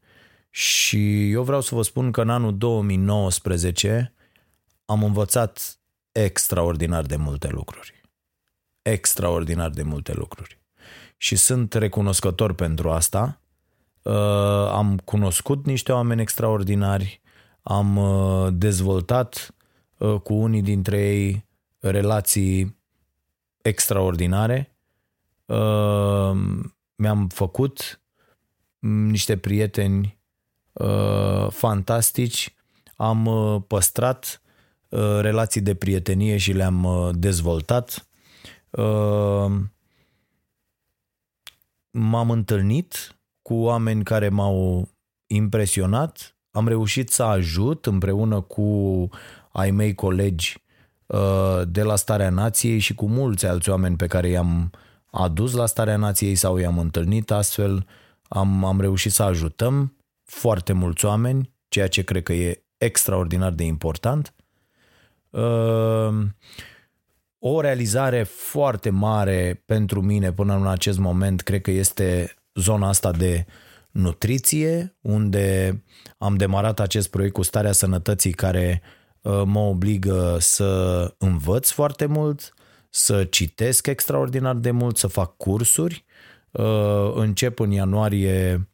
Și 0.50 1.30
eu 1.30 1.42
vreau 1.42 1.60
să 1.60 1.74
vă 1.74 1.82
spun 1.82 2.10
că 2.10 2.20
în 2.20 2.30
anul 2.30 2.58
2019 2.58 4.14
am 4.84 5.04
învățat 5.04 5.78
extraordinar 6.12 7.04
de 7.04 7.16
multe 7.16 7.48
lucruri. 7.48 8.00
Extraordinar 8.82 9.70
de 9.70 9.82
multe 9.82 10.12
lucruri. 10.12 10.60
Și 11.16 11.36
sunt 11.36 11.74
recunoscător 11.74 12.54
pentru 12.54 12.90
asta. 12.90 13.40
Uh, 14.02 14.12
am 14.68 15.00
cunoscut 15.04 15.66
niște 15.66 15.92
oameni 15.92 16.20
extraordinari, 16.20 17.20
am 17.62 18.00
dezvoltat 18.54 19.54
cu 20.22 20.34
unii 20.34 20.62
dintre 20.62 20.98
ei 20.98 21.46
relații 21.78 22.76
extraordinare 23.62 24.71
Uh, 25.52 26.36
mi-am 26.94 27.28
făcut 27.28 28.00
niște 28.78 29.36
prieteni 29.36 30.18
uh, 30.72 31.46
fantastici, 31.50 32.54
am 32.96 33.26
uh, 33.26 33.62
păstrat 33.66 34.36
relații 35.20 35.60
de 35.60 35.74
prietenie 35.74 36.36
și 36.36 36.52
le-am 36.52 37.10
dezvoltat. 37.14 38.08
M-am 41.90 42.30
întâlnit 42.30 43.16
cu 43.42 43.54
oameni 43.54 44.04
care 44.04 44.28
m-au 44.28 44.88
impresionat, 45.26 46.36
am 46.50 46.68
reușit 46.68 47.10
să 47.10 47.22
ajut 47.22 47.86
împreună 47.86 48.40
cu 48.40 49.08
ai 49.52 49.70
mei 49.70 49.94
colegi 49.94 50.58
de 51.64 51.82
la 51.82 51.96
Starea 51.96 52.30
Nației 52.30 52.78
și 52.78 52.94
cu 52.94 53.08
mulți 53.08 53.46
alți 53.46 53.70
oameni 53.70 53.96
pe 53.96 54.06
care 54.06 54.28
i-am 54.28 54.70
adus 55.12 55.52
la 55.52 55.66
starea 55.66 55.96
nației 55.96 56.34
sau 56.34 56.56
i-am 56.56 56.78
întâlnit 56.78 57.30
astfel, 57.30 57.86
am, 58.28 58.64
am 58.64 58.80
reușit 58.80 59.12
să 59.12 59.22
ajutăm 59.22 59.96
foarte 60.24 60.72
mulți 60.72 61.04
oameni, 61.04 61.54
ceea 61.68 61.88
ce 61.88 62.02
cred 62.02 62.22
că 62.22 62.32
e 62.32 62.64
extraordinar 62.76 63.52
de 63.52 63.64
important. 63.64 64.34
Ehm, 65.30 66.36
o 67.38 67.60
realizare 67.60 68.22
foarte 68.22 68.90
mare 68.90 69.62
pentru 69.66 70.02
mine 70.02 70.32
până 70.32 70.54
în 70.54 70.66
acest 70.66 70.98
moment 70.98 71.40
cred 71.40 71.60
că 71.60 71.70
este 71.70 72.34
zona 72.54 72.88
asta 72.88 73.10
de 73.10 73.46
nutriție, 73.90 74.96
unde 75.00 75.82
am 76.18 76.36
demarat 76.36 76.80
acest 76.80 77.10
proiect 77.10 77.34
cu 77.34 77.42
starea 77.42 77.72
sănătății 77.72 78.32
care 78.32 78.82
uh, 79.20 79.42
mă 79.44 79.58
obligă 79.58 80.36
să 80.40 81.14
învăț 81.18 81.70
foarte 81.70 82.06
mult, 82.06 82.54
să 82.94 83.24
citesc 83.24 83.86
extraordinar 83.86 84.54
de 84.54 84.70
mult, 84.70 84.96
să 84.96 85.06
fac 85.06 85.36
cursuri. 85.36 86.04
Uh, 86.50 87.12
încep 87.14 87.58
în 87.58 87.70
ianuarie 87.70 88.68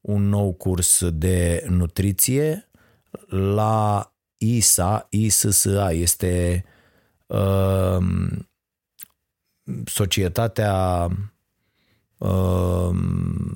un 0.00 0.28
nou 0.28 0.52
curs 0.52 1.08
de 1.08 1.64
nutriție 1.68 2.68
la 3.28 4.12
ISA, 4.36 5.06
ISSA, 5.10 5.92
este 5.92 6.64
uh, 7.26 7.98
societatea 9.84 11.08
uh, 12.18 12.90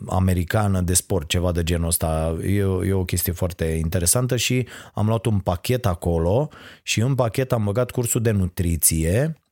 americană 0.06 0.80
de 0.80 0.94
sport, 0.94 1.28
ceva 1.28 1.52
de 1.52 1.62
genul 1.62 1.88
ăsta. 1.88 2.36
E, 2.42 2.58
e 2.58 2.92
o 2.92 3.04
chestie 3.04 3.32
foarte 3.32 3.64
interesantă 3.64 4.36
și 4.36 4.66
am 4.94 5.06
luat 5.06 5.24
un 5.24 5.38
pachet 5.38 5.86
acolo 5.86 6.48
și 6.82 7.00
în 7.00 7.14
pachet 7.14 7.52
am 7.52 7.64
băgat 7.64 7.90
cursul 7.90 8.22
de 8.22 8.30
nutriție 8.30 9.36
Uh, 9.36 9.45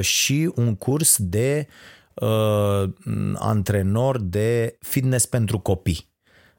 și 0.00 0.52
un 0.54 0.74
curs 0.74 1.16
de 1.18 1.66
uh, 2.14 2.90
antrenor 3.34 4.20
de 4.20 4.78
fitness 4.80 5.26
pentru 5.26 5.58
copii. 5.58 6.08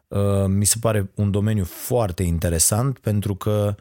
Uh, 0.08 0.46
mi 0.48 0.66
se 0.66 0.76
pare 0.82 1.12
un 1.16 1.32
domeniu 1.32 1.64
foarte 1.64 2.24
interesant 2.24 3.00
pentru 3.00 3.36
că 3.36 3.76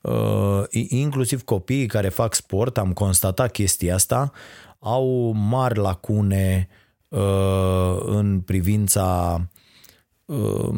uh, 0.00 0.62
inclusiv 0.88 1.42
copiii 1.42 1.86
care 1.86 2.08
fac 2.08 2.34
sport, 2.34 2.78
am 2.78 2.92
constatat 2.92 3.50
chestia 3.50 3.94
asta, 3.94 4.32
au 4.78 5.32
mari 5.32 5.78
lacune 5.78 6.68
uh, 7.08 7.96
în 8.00 8.40
privința 8.40 9.40
uh, 10.24 10.74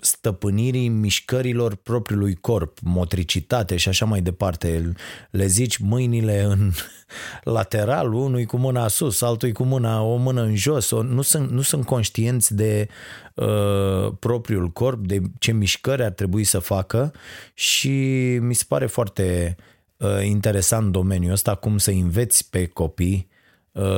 stăpânirii 0.00 0.88
mișcărilor 0.88 1.74
propriului 1.74 2.34
corp, 2.34 2.78
motricitate 2.82 3.76
și 3.76 3.88
așa 3.88 4.04
mai 4.04 4.20
departe. 4.20 4.92
Le 5.30 5.46
zici 5.46 5.76
mâinile 5.76 6.42
în 6.42 6.70
lateral, 7.56 8.12
unui 8.12 8.44
cu 8.44 8.56
mâna 8.56 8.88
sus, 8.88 9.22
altul 9.22 9.52
cu 9.52 9.62
mâna, 9.62 10.02
o 10.02 10.16
mână 10.16 10.42
în 10.42 10.56
jos, 10.56 10.90
o, 10.90 11.02
nu, 11.02 11.22
sunt, 11.22 11.50
nu 11.50 11.62
sunt 11.62 11.84
conștienți 11.84 12.54
de 12.54 12.88
uh, 13.34 14.12
propriul 14.18 14.68
corp, 14.68 15.06
de 15.06 15.22
ce 15.38 15.52
mișcări 15.52 16.02
ar 16.02 16.12
trebui 16.12 16.44
să 16.44 16.58
facă 16.58 17.12
și 17.54 17.98
mi 18.40 18.54
se 18.54 18.64
pare 18.68 18.86
foarte 18.86 19.56
uh, 19.96 20.24
interesant 20.24 20.92
domeniul 20.92 21.32
ăsta, 21.32 21.54
cum 21.54 21.78
să 21.78 21.90
înveți 21.90 22.50
pe 22.50 22.66
copii 22.66 23.28
Uh, 23.30 23.37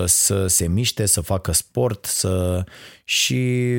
să 0.04 0.46
se 0.46 0.66
miște, 0.66 1.06
să 1.06 1.20
facă 1.20 1.52
sport 1.52 2.04
să... 2.04 2.64
și 3.04 3.72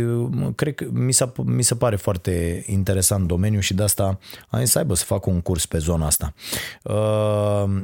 cred 0.55 0.75
că 0.75 0.85
mi 0.91 1.11
se, 1.11 1.31
mi 1.43 1.63
se 1.63 1.75
pare 1.75 1.95
foarte 1.95 2.63
interesant 2.67 3.27
domeniul 3.27 3.61
și 3.61 3.73
de 3.73 3.83
asta 3.83 4.19
am 4.49 4.59
zis 4.59 4.71
să 4.71 4.77
aibă 4.77 4.93
să 4.93 5.05
fac 5.05 5.25
un 5.25 5.41
curs 5.41 5.65
pe 5.65 5.77
zona 5.77 6.05
asta. 6.05 6.33
Uh, 6.83 7.83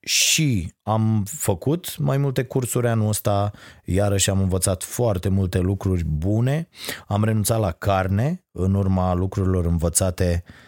și 0.00 0.74
am 0.82 1.24
făcut 1.26 1.98
mai 1.98 2.16
multe 2.16 2.44
cursuri 2.44 2.88
anul 2.88 3.08
ăsta, 3.08 3.50
iarăși 3.84 4.30
am 4.30 4.40
învățat 4.40 4.82
foarte 4.82 5.28
multe 5.28 5.58
lucruri 5.58 6.04
bune. 6.04 6.68
Am 7.06 7.24
renunțat 7.24 7.60
la 7.60 7.70
carne 7.70 8.44
în 8.52 8.74
urma 8.74 9.14
lucrurilor 9.14 9.64
învățate 9.64 10.44
uh, 10.46 10.63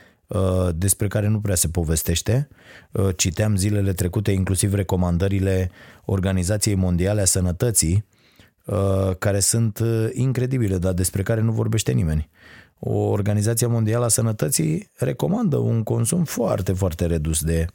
despre 0.75 1.09
care 1.09 1.29
nu 1.29 1.41
prea 1.41 1.55
se 1.55 1.69
povestește. 1.69 2.49
Uh, 2.93 3.09
citeam 3.17 3.57
zilele 3.57 3.93
trecute 3.93 4.31
inclusiv 4.31 4.75
recomandările 4.75 5.71
Organizației 6.05 6.75
Mondiale 6.75 7.21
a 7.21 7.25
Sănătății, 7.25 8.05
uh, 8.65 9.17
care 9.19 9.41
sunt 9.41 9.83
incredibile, 10.13 10.79
dar 10.79 10.93
despre 10.93 11.23
care 11.23 11.41
nu 11.41 11.53
vorbește 11.53 11.93
nimeni. 11.93 12.29
O 12.79 12.99
Organizația 12.99 13.69
Mondială 13.69 14.05
a 14.05 14.09
Sănătății 14.09 14.91
recomandă 14.95 15.57
un 15.57 15.83
consum 15.83 16.25
foarte, 16.25 16.73
foarte 16.73 17.07
redus 17.07 17.43
de 17.43 17.67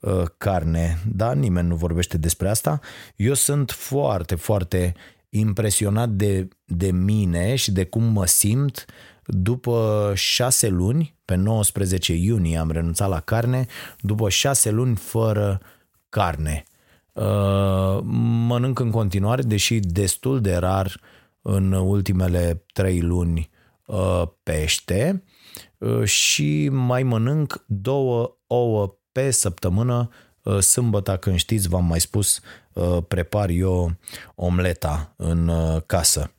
uh, 0.00 0.22
carne, 0.38 0.98
dar 1.14 1.34
nimeni 1.34 1.68
nu 1.68 1.74
vorbește 1.74 2.18
despre 2.18 2.48
asta. 2.48 2.80
Eu 3.16 3.34
sunt 3.34 3.70
foarte, 3.70 4.34
foarte 4.34 4.94
impresionat 5.28 6.08
de, 6.08 6.48
de 6.64 6.90
mine 6.90 7.54
și 7.54 7.72
de 7.72 7.84
cum 7.84 8.02
mă 8.02 8.26
simt 8.26 8.86
după 9.32 10.12
șase 10.14 10.68
luni, 10.68 11.16
pe 11.24 11.34
19 11.34 12.14
iunie 12.14 12.58
am 12.58 12.70
renunțat 12.70 13.08
la 13.08 13.20
carne, 13.20 13.66
după 14.00 14.28
șase 14.28 14.70
luni 14.70 14.96
fără 14.96 15.60
carne. 16.08 16.64
Uh, 17.12 18.00
mănânc 18.46 18.78
în 18.78 18.90
continuare, 18.90 19.42
deși 19.42 19.78
destul 19.78 20.40
de 20.40 20.56
rar 20.56 21.00
în 21.42 21.72
ultimele 21.72 22.64
trei 22.72 23.00
luni 23.00 23.50
Uh, 23.90 24.22
pește 24.42 25.24
uh, 25.78 26.04
și 26.04 26.68
mai 26.68 27.02
mănânc 27.02 27.64
două 27.66 28.38
ouă 28.46 28.98
pe 29.12 29.30
săptămână. 29.30 30.08
Uh, 30.42 30.58
sâmbătă, 30.58 31.16
când 31.16 31.36
știți, 31.36 31.68
v-am 31.68 31.84
mai 31.84 32.00
spus, 32.00 32.40
prepar 33.08 33.48
eu 33.48 33.96
omleta 34.34 35.14
în 35.16 35.50
casă 35.86 36.32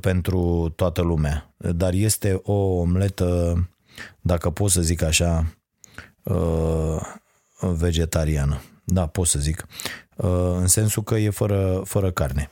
pentru 0.00 0.72
toată 0.76 1.02
lumea. 1.02 1.54
Dar 1.56 1.92
este 1.92 2.40
o 2.42 2.52
omletă, 2.52 3.68
dacă 4.20 4.50
pot 4.50 4.70
să 4.70 4.80
zic 4.80 5.02
așa, 5.02 5.56
vegetariană. 7.60 8.60
Da, 8.84 9.06
pot 9.06 9.26
să 9.26 9.38
zic. 9.38 9.66
În 10.56 10.66
sensul 10.66 11.02
că 11.02 11.14
e 11.14 11.30
fără, 11.30 11.82
fără 11.84 12.10
carne. 12.10 12.50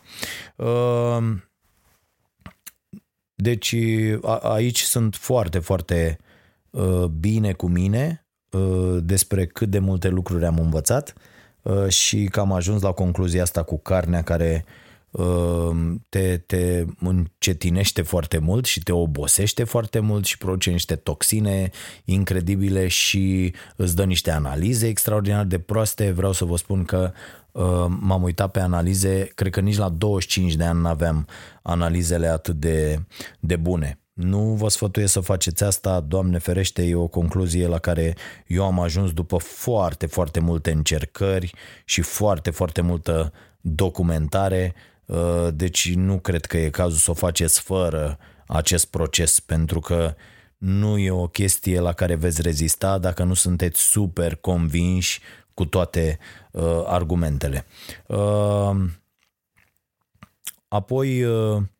Deci 3.34 3.74
a, 4.22 4.36
aici 4.36 4.80
sunt 4.80 5.14
foarte, 5.14 5.58
foarte 5.58 6.18
uh, 6.70 7.04
bine 7.04 7.52
cu 7.52 7.68
mine 7.68 8.26
uh, 8.50 8.96
despre 9.00 9.46
cât 9.46 9.68
de 9.68 9.78
multe 9.78 10.08
lucruri 10.08 10.44
am 10.44 10.58
învățat 10.58 11.14
uh, 11.16 11.22
și 11.88 12.24
că 12.24 12.40
am 12.40 12.52
ajuns 12.52 12.82
la 12.82 12.92
concluzia 12.92 13.42
asta 13.42 13.62
cu 13.62 13.78
carnea 13.78 14.22
care 14.22 14.64
uh, 15.10 15.70
te, 16.08 16.36
te 16.36 16.84
încetinește 17.00 18.02
foarte 18.02 18.38
mult 18.38 18.64
și 18.64 18.82
te 18.82 18.92
obosește 18.92 19.64
foarte 19.64 19.98
mult 19.98 20.24
și 20.24 20.38
produce 20.38 20.70
niște 20.70 20.96
toxine 20.96 21.70
incredibile 22.04 22.88
și 22.88 23.52
îți 23.76 23.96
dă 23.96 24.04
niște 24.04 24.30
analize 24.30 24.86
extraordinar 24.86 25.44
de 25.44 25.58
proaste. 25.58 26.10
Vreau 26.10 26.32
să 26.32 26.44
vă 26.44 26.56
spun 26.56 26.84
că 26.84 27.12
Uh, 27.58 27.86
m-am 28.00 28.22
uitat 28.22 28.50
pe 28.50 28.60
analize, 28.60 29.30
cred 29.34 29.52
că 29.52 29.60
nici 29.60 29.76
la 29.76 29.88
25 29.88 30.54
de 30.54 30.64
ani 30.64 30.80
nu 30.80 30.88
aveam 30.88 31.26
analizele 31.62 32.26
atât 32.26 32.54
de, 32.54 33.04
de 33.40 33.56
bune. 33.56 33.98
Nu 34.18 34.54
vă 34.54 34.68
sfătuiesc 34.68 35.12
să 35.12 35.20
faceți 35.20 35.64
asta, 35.64 36.00
Doamne 36.00 36.38
ferește, 36.38 36.82
e 36.82 36.94
o 36.94 37.06
concluzie 37.06 37.66
la 37.66 37.78
care 37.78 38.16
eu 38.46 38.64
am 38.64 38.80
ajuns 38.80 39.12
după 39.12 39.36
foarte, 39.36 40.06
foarte 40.06 40.40
multe 40.40 40.70
încercări 40.70 41.52
și 41.84 42.00
foarte, 42.02 42.50
foarte 42.50 42.80
multă 42.80 43.32
documentare, 43.60 44.74
uh, 45.04 45.48
deci 45.54 45.94
nu 45.94 46.18
cred 46.18 46.44
că 46.44 46.56
e 46.56 46.70
cazul 46.70 46.98
să 46.98 47.10
o 47.10 47.14
faceți 47.14 47.60
fără 47.60 48.18
acest 48.46 48.86
proces, 48.86 49.40
pentru 49.40 49.80
că 49.80 50.14
nu 50.56 50.98
e 50.98 51.10
o 51.10 51.26
chestie 51.26 51.80
la 51.80 51.92
care 51.92 52.14
veți 52.14 52.42
rezista 52.42 52.98
dacă 52.98 53.22
nu 53.22 53.34
sunteți 53.34 53.80
super 53.80 54.34
convinși 54.34 55.20
cu 55.54 55.64
toate 55.64 56.18
uh, 56.50 56.82
argumentele. 56.84 57.66
Uh, 58.06 58.76
apoi 60.68 61.24
uh, 61.24 61.62
m- 61.62 61.77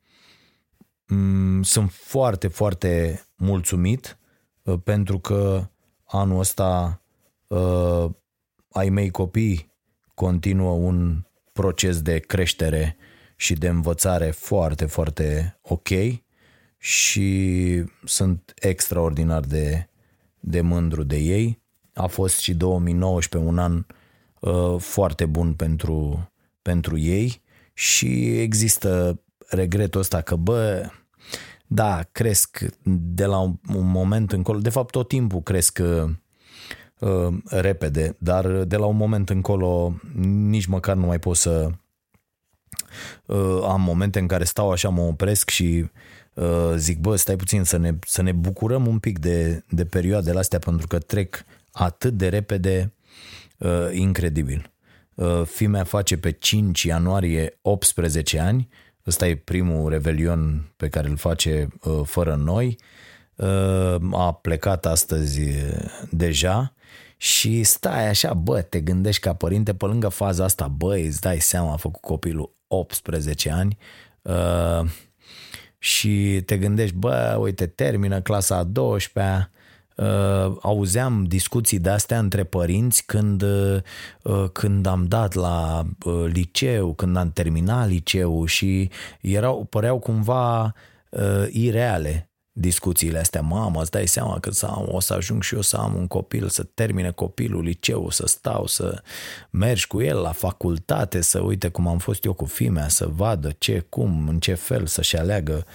sunt 1.61 1.91
foarte, 1.91 2.47
foarte 2.47 3.23
mulțumit 3.35 4.17
uh, 4.63 4.79
pentru 4.83 5.19
că 5.19 5.69
anul 6.03 6.39
ăsta 6.39 7.01
uh, 7.47 8.05
ai 8.71 8.89
mei 8.89 9.09
copii 9.09 9.73
continuă 10.13 10.71
un 10.71 11.23
proces 11.53 12.01
de 12.01 12.19
creștere 12.19 12.97
și 13.35 13.53
de 13.53 13.67
învățare 13.67 14.31
foarte, 14.31 14.85
foarte 14.85 15.57
ok 15.61 15.87
și 16.77 17.83
sunt 18.05 18.53
extraordinar 18.55 19.41
de, 19.41 19.89
de 20.39 20.61
mândru 20.61 21.03
de 21.03 21.17
ei. 21.17 21.61
A 21.93 22.07
fost 22.07 22.39
și 22.39 22.53
2019 22.53 23.49
un 23.49 23.57
an 23.57 23.85
uh, 24.39 24.81
foarte 24.81 25.25
bun 25.25 25.53
pentru, 25.53 26.29
pentru 26.61 26.97
ei 26.97 27.41
și 27.73 28.39
există 28.39 29.21
regretul 29.47 29.99
ăsta 29.99 30.21
că, 30.21 30.35
bă, 30.35 30.89
da, 31.71 32.03
cresc 32.11 32.65
de 33.13 33.25
la 33.25 33.39
un, 33.39 33.55
un 33.75 33.91
moment 33.91 34.31
încolo, 34.31 34.59
de 34.59 34.69
fapt 34.69 34.91
tot 34.91 35.07
timpul 35.07 35.41
cresc 35.41 35.79
uh, 35.81 36.09
uh, 36.99 37.37
repede, 37.45 38.15
dar 38.19 38.47
de 38.47 38.75
la 38.75 38.85
un 38.85 38.95
moment 38.95 39.29
încolo 39.29 39.95
nici 40.23 40.65
măcar 40.65 40.95
nu 40.95 41.05
mai 41.05 41.19
pot 41.19 41.35
să 41.35 41.69
uh, 43.25 43.59
am 43.63 43.81
momente 43.81 44.19
în 44.19 44.27
care 44.27 44.43
stau 44.43 44.71
așa, 44.71 44.89
mă 44.89 45.01
opresc 45.01 45.49
și 45.49 45.89
uh, 46.33 46.73
zic, 46.75 46.99
bă, 46.99 47.15
stai 47.15 47.35
puțin 47.35 47.63
să 47.63 47.77
ne, 47.77 47.95
să 48.05 48.21
ne 48.21 48.31
bucurăm 48.31 48.87
un 48.87 48.99
pic 48.99 49.19
de, 49.19 49.63
de 49.69 49.85
perioadele 49.85 50.39
astea 50.39 50.59
pentru 50.59 50.87
că 50.87 50.99
trec 50.99 51.45
atât 51.71 52.13
de 52.13 52.29
repede, 52.29 52.93
uh, 53.57 53.89
incredibil. 53.91 54.71
Uh, 55.13 55.41
Fimea 55.45 55.83
face 55.83 56.17
pe 56.17 56.31
5 56.31 56.83
ianuarie 56.83 57.57
18 57.61 58.39
ani, 58.39 58.69
ăsta 59.07 59.27
e 59.27 59.35
primul 59.35 59.89
revelion 59.89 60.71
pe 60.77 60.89
care 60.89 61.07
îl 61.07 61.17
face 61.17 61.67
uh, 61.83 62.01
fără 62.03 62.35
noi, 62.35 62.77
uh, 63.35 63.95
a 64.11 64.33
plecat 64.41 64.85
astăzi 64.85 65.39
uh, 65.39 66.07
deja. 66.09 66.73
Și 67.17 67.63
stai 67.63 68.07
așa, 68.07 68.33
bă, 68.33 68.61
te 68.61 68.79
gândești 68.79 69.21
ca 69.21 69.33
părinte 69.33 69.73
pe 69.73 69.85
lângă 69.85 70.07
faza 70.07 70.43
asta, 70.43 70.67
bă, 70.67 70.95
îți 70.95 71.21
dai 71.21 71.39
seama, 71.39 71.73
a 71.73 71.77
făcut 71.77 72.01
copilul 72.01 72.55
18 72.67 73.51
ani, 73.51 73.77
uh, 74.21 74.89
și 75.77 76.41
te 76.45 76.57
gândești, 76.57 76.95
bă, 76.95 77.37
uite, 77.39 77.67
termină 77.67 78.21
clasa 78.21 78.57
a 78.57 78.65
12-a, 78.65 79.49
uh, 79.99 80.57
auzeam 80.61 81.23
discuții 81.23 81.79
de 81.79 81.89
astea 81.89 82.19
între 82.19 82.43
părinți 82.43 83.05
când, 83.05 83.41
uh, 83.41 84.49
când 84.51 84.85
am 84.85 85.05
dat 85.07 85.33
la 85.33 85.83
uh, 86.05 86.25
liceu, 86.25 86.93
când 86.93 87.17
am 87.17 87.31
terminat 87.31 87.87
liceu 87.87 88.45
și 88.45 88.89
erau, 89.21 89.63
păreau 89.69 89.99
cumva 89.99 90.73
uh, 91.09 91.47
ireale 91.49 92.29
discuțiile 92.59 93.19
astea. 93.19 93.41
Mamă, 93.41 93.81
îți 93.81 93.91
dai 93.91 94.07
seama 94.07 94.39
că 94.39 94.51
să 94.51 94.65
am, 94.65 94.87
o 94.91 94.99
să 94.99 95.13
ajung 95.13 95.43
și 95.43 95.55
eu 95.55 95.61
să 95.61 95.77
am 95.77 95.95
un 95.95 96.07
copil, 96.07 96.47
să 96.49 96.63
termine 96.63 97.11
copilul 97.11 97.63
liceu, 97.63 98.09
să 98.09 98.27
stau, 98.27 98.65
să 98.65 99.01
mergi 99.49 99.87
cu 99.87 100.01
el 100.01 100.17
la 100.17 100.31
facultate, 100.31 101.21
să 101.21 101.39
uite 101.39 101.69
cum 101.69 101.87
am 101.87 101.97
fost 101.97 102.23
eu 102.23 102.33
cu 102.33 102.45
fimea, 102.45 102.87
să 102.87 103.07
vadă 103.07 103.55
ce, 103.57 103.85
cum, 103.89 104.27
în 104.27 104.39
ce 104.39 104.53
fel 104.53 104.85
să-și 104.85 105.17
aleagă 105.17 105.65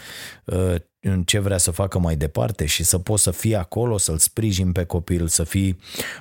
uh, 0.44 0.74
în 1.06 1.22
ce 1.24 1.38
vrea 1.38 1.58
să 1.58 1.70
facă 1.70 1.98
mai 1.98 2.16
departe 2.16 2.66
și 2.66 2.84
să 2.84 2.98
poți 2.98 3.22
să 3.22 3.30
fii 3.30 3.56
acolo, 3.56 3.98
să-l 3.98 4.18
sprijin 4.18 4.72
pe 4.72 4.84
copil, 4.84 5.26
să 5.26 5.44
fii 5.44 5.78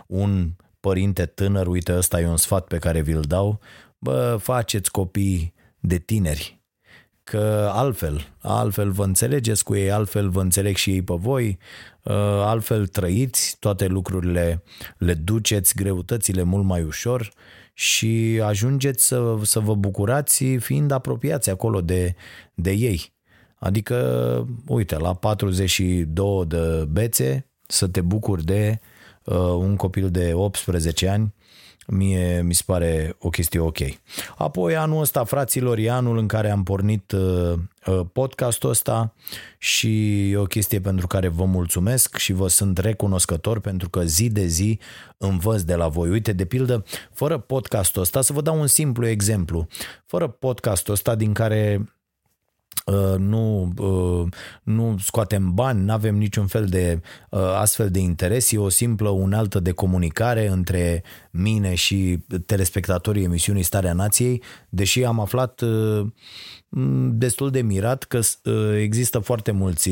un 0.08 0.52
părinte 0.80 1.26
tânăr, 1.26 1.67
uite 1.67 1.98
ăsta 1.98 2.22
e 2.22 2.28
un 2.28 2.38
sfat 2.38 2.67
pe 2.67 2.78
care 2.78 3.02
vi-l 3.02 3.22
dau, 3.22 3.60
bă, 3.98 4.38
faceți 4.41 4.91
copii 4.91 5.54
de 5.80 5.98
tineri, 5.98 6.62
că 7.24 7.69
altfel, 7.74 8.34
altfel 8.39 8.91
vă 8.91 9.04
înțelegeți 9.04 9.63
cu 9.63 9.76
ei, 9.76 9.91
altfel 9.91 10.30
vă 10.30 10.41
înțeleg 10.41 10.76
și 10.76 10.91
ei 10.91 11.02
pe 11.02 11.13
voi, 11.17 11.58
uh, 12.04 12.13
altfel 12.41 12.88
trăiți, 12.88 13.58
toate 13.60 13.88
lucrurile 13.88 14.63
le 14.98 15.13
duceți, 15.13 15.76
greutățile 15.76 16.43
mult 16.43 16.63
mai 16.63 16.84
ușor 16.84 17.32
și 17.74 18.41
ajungeți 18.43 19.06
să, 19.06 19.38
să 19.41 19.60
vă 19.60 19.76
bucurați 19.76 20.43
fiind 20.43 20.91
apropiați 20.91 21.50
acolo 21.50 21.82
de, 21.82 22.15
de 22.54 22.72
ei. 22.72 23.12
Adică, 23.63 24.47
uite, 24.67 24.97
la 24.97 25.13
42 25.13 26.45
de 26.45 26.88
bețe 26.89 27.47
să 27.67 27.88
te 27.88 28.02
bucuri 28.02 28.45
de 28.45 28.80
uh, 29.23 29.36
un 29.38 29.76
copil 29.76 30.10
de 30.10 30.32
18 30.34 31.08
ani 31.08 31.34
mie 31.88 32.41
mi 32.41 32.54
se 32.54 32.63
pare 32.65 33.15
o 33.19 33.30
chestie 33.30 33.60
ok. 33.60 33.78
Apoi 34.36 34.76
anul 34.76 35.02
ăsta, 35.02 35.23
fraților, 35.23 35.78
e 35.78 35.89
anul 35.89 36.17
în 36.17 36.28
care 36.28 36.49
am 36.49 36.63
pornit 36.63 37.12
uh, 37.12 37.54
uh, 37.86 37.99
podcastul 38.13 38.69
ăsta 38.69 39.13
și 39.58 40.30
e 40.32 40.38
o 40.38 40.43
chestie 40.43 40.80
pentru 40.80 41.08
care 41.08 41.28
vă 41.28 41.45
mulțumesc 41.45 42.17
și 42.17 42.34
vă 42.34 42.47
sunt 42.47 42.78
recunoscător 42.78 43.60
pentru 43.60 43.89
că 43.89 44.04
zi 44.04 44.30
de 44.30 44.45
zi 44.45 44.80
învăț 45.17 45.62
de 45.62 45.76
la 45.76 45.88
voi. 45.88 46.10
Uite, 46.10 46.34
de 46.34 46.45
pildă, 46.45 46.84
fără 47.13 47.38
podcastul 47.38 48.02
ăsta, 48.02 48.21
să 48.21 48.34
vă 48.34 48.41
dau 48.41 48.60
un 48.60 48.67
simplu 48.67 49.08
exemplu, 49.08 49.67
fără 50.06 50.28
podcastul 50.28 50.93
ăsta 50.93 51.15
din 51.15 51.34
care 51.34 51.82
Uh, 51.82 52.03
nu, 53.18 53.74
uh, 53.78 54.28
nu 54.64 54.98
scoatem 55.00 55.54
bani, 55.54 55.84
nu 55.84 55.92
avem 55.92 56.16
niciun 56.16 56.48
fel 56.48 56.66
de 56.66 57.02
uh, 57.30 57.40
astfel 57.40 57.90
de 57.90 58.00
interes, 58.00 58.52
e 58.52 58.58
o 58.58 58.70
simplă 58.70 59.10
unaltă 59.10 59.60
de 59.60 59.72
comunicare 59.72 60.48
între 60.48 61.04
mine 61.32 61.76
și 61.76 62.24
telespectatorii 62.46 63.24
emisiunii 63.24 63.64
Starea 63.64 63.94
Nației, 63.94 64.42
deși 64.70 65.04
am 65.04 65.20
aflat 65.20 65.62
destul 67.10 67.52
de 67.52 67.62
mirat 67.62 68.04
că 68.04 68.20
există 68.78 69.20
foarte 69.20 69.52
mulți 69.52 69.90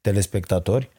telespectatori 0.00 0.90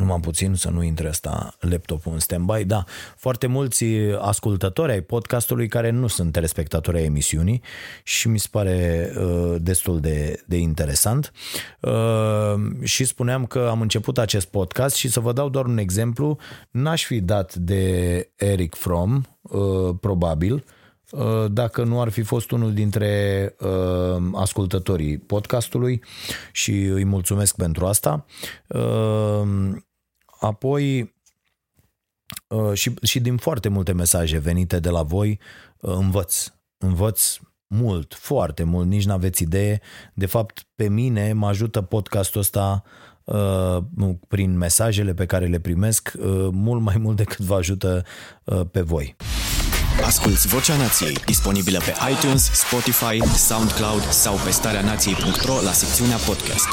numai 0.00 0.20
puțin 0.20 0.54
să 0.54 0.70
nu 0.70 0.82
intre 0.82 1.08
asta 1.08 1.54
laptopul 1.60 2.12
în 2.12 2.18
stand-by. 2.18 2.66
Da, 2.66 2.84
foarte 3.16 3.46
mulți 3.46 3.84
ascultători 4.18 4.92
ai 4.92 5.00
podcastului 5.00 5.68
care 5.68 5.90
nu 5.90 6.06
sunt 6.06 6.32
telespectatori 6.32 6.96
ai 6.96 7.04
emisiunii 7.04 7.62
și 8.02 8.28
mi 8.28 8.38
se 8.38 8.48
pare 8.50 9.10
uh, 9.16 9.56
destul 9.60 10.00
de, 10.00 10.42
de 10.46 10.56
interesant. 10.56 11.32
Uh, 11.80 12.54
și 12.82 13.04
spuneam 13.04 13.46
că 13.46 13.68
am 13.70 13.80
început 13.80 14.18
acest 14.18 14.46
podcast 14.46 14.96
și 14.96 15.08
să 15.08 15.20
vă 15.20 15.32
dau 15.32 15.48
doar 15.48 15.64
un 15.64 15.78
exemplu, 15.78 16.38
n-aș 16.70 17.04
fi 17.04 17.20
dat 17.20 17.54
de 17.54 18.32
Eric 18.36 18.74
Fromm, 18.74 19.38
uh, 19.42 19.94
probabil, 20.00 20.64
uh, 21.10 21.44
dacă 21.52 21.84
nu 21.84 22.00
ar 22.00 22.08
fi 22.08 22.22
fost 22.22 22.50
unul 22.50 22.72
dintre 22.72 23.54
uh, 23.60 24.22
ascultătorii 24.34 25.18
podcastului 25.18 26.02
și 26.52 26.72
îi 26.72 27.04
mulțumesc 27.04 27.56
pentru 27.56 27.86
asta. 27.86 28.24
Uh, 28.66 29.42
Apoi, 30.40 31.14
uh, 32.48 32.72
și, 32.72 32.94
și 33.02 33.20
din 33.20 33.36
foarte 33.36 33.68
multe 33.68 33.92
mesaje 33.92 34.38
venite 34.38 34.80
de 34.80 34.88
la 34.88 35.02
voi, 35.02 35.40
uh, 35.80 35.94
învăț. 35.94 36.52
Învăț 36.78 37.36
mult, 37.66 38.14
foarte 38.14 38.62
mult, 38.62 38.86
nici 38.86 39.04
n-aveți 39.04 39.42
idee. 39.42 39.80
De 40.14 40.26
fapt, 40.26 40.66
pe 40.74 40.88
mine 40.88 41.32
mă 41.32 41.46
ajută 41.46 41.82
podcastul 41.82 42.40
ăsta 42.40 42.82
uh, 43.24 43.76
prin 44.28 44.56
mesajele 44.56 45.14
pe 45.14 45.26
care 45.26 45.46
le 45.46 45.58
primesc 45.58 46.12
mult 46.50 46.82
mai 46.82 46.96
mult 46.98 47.16
decât 47.16 47.38
vă 47.38 47.54
ajută 47.54 48.04
pe 48.70 48.80
voi. 48.80 49.16
Asculți 50.04 50.46
Vocea 50.46 50.76
Nației, 50.76 51.14
disponibilă 51.14 51.78
pe 51.78 51.94
iTunes, 52.10 52.50
Spotify, 52.52 53.36
SoundCloud 53.36 54.02
sau 54.02 54.34
pe 54.44 54.50
starea 54.50 54.82
nației.ro 54.82 55.60
la 55.62 55.72
secțiunea 55.72 56.16
podcast. 56.16 56.68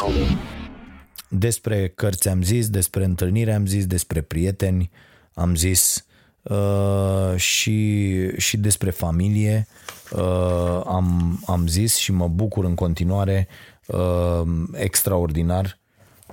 Despre 1.27 1.91
cărți 1.95 2.29
am 2.29 2.41
zis, 2.41 2.69
despre 2.69 3.03
întâlnire 3.03 3.53
am 3.53 3.65
zis, 3.65 3.85
despre 3.85 4.21
prieteni 4.21 4.89
am 5.33 5.55
zis 5.55 6.05
uh, 6.41 7.35
și, 7.35 8.29
și 8.37 8.57
despre 8.57 8.89
familie 8.89 9.67
uh, 10.11 10.81
am, 10.85 11.39
am 11.45 11.67
zis 11.67 11.95
și 11.95 12.11
mă 12.11 12.27
bucur 12.27 12.65
în 12.65 12.75
continuare 12.75 13.47
uh, 13.85 14.41
extraordinar 14.73 15.77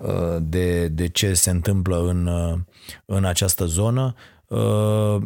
uh, 0.00 0.36
de, 0.40 0.88
de 0.88 1.08
ce 1.08 1.34
se 1.34 1.50
întâmplă 1.50 2.08
în, 2.08 2.26
uh, 2.26 2.58
în 3.04 3.24
această 3.24 3.64
zonă. 3.64 4.14
Uh, 4.48 5.16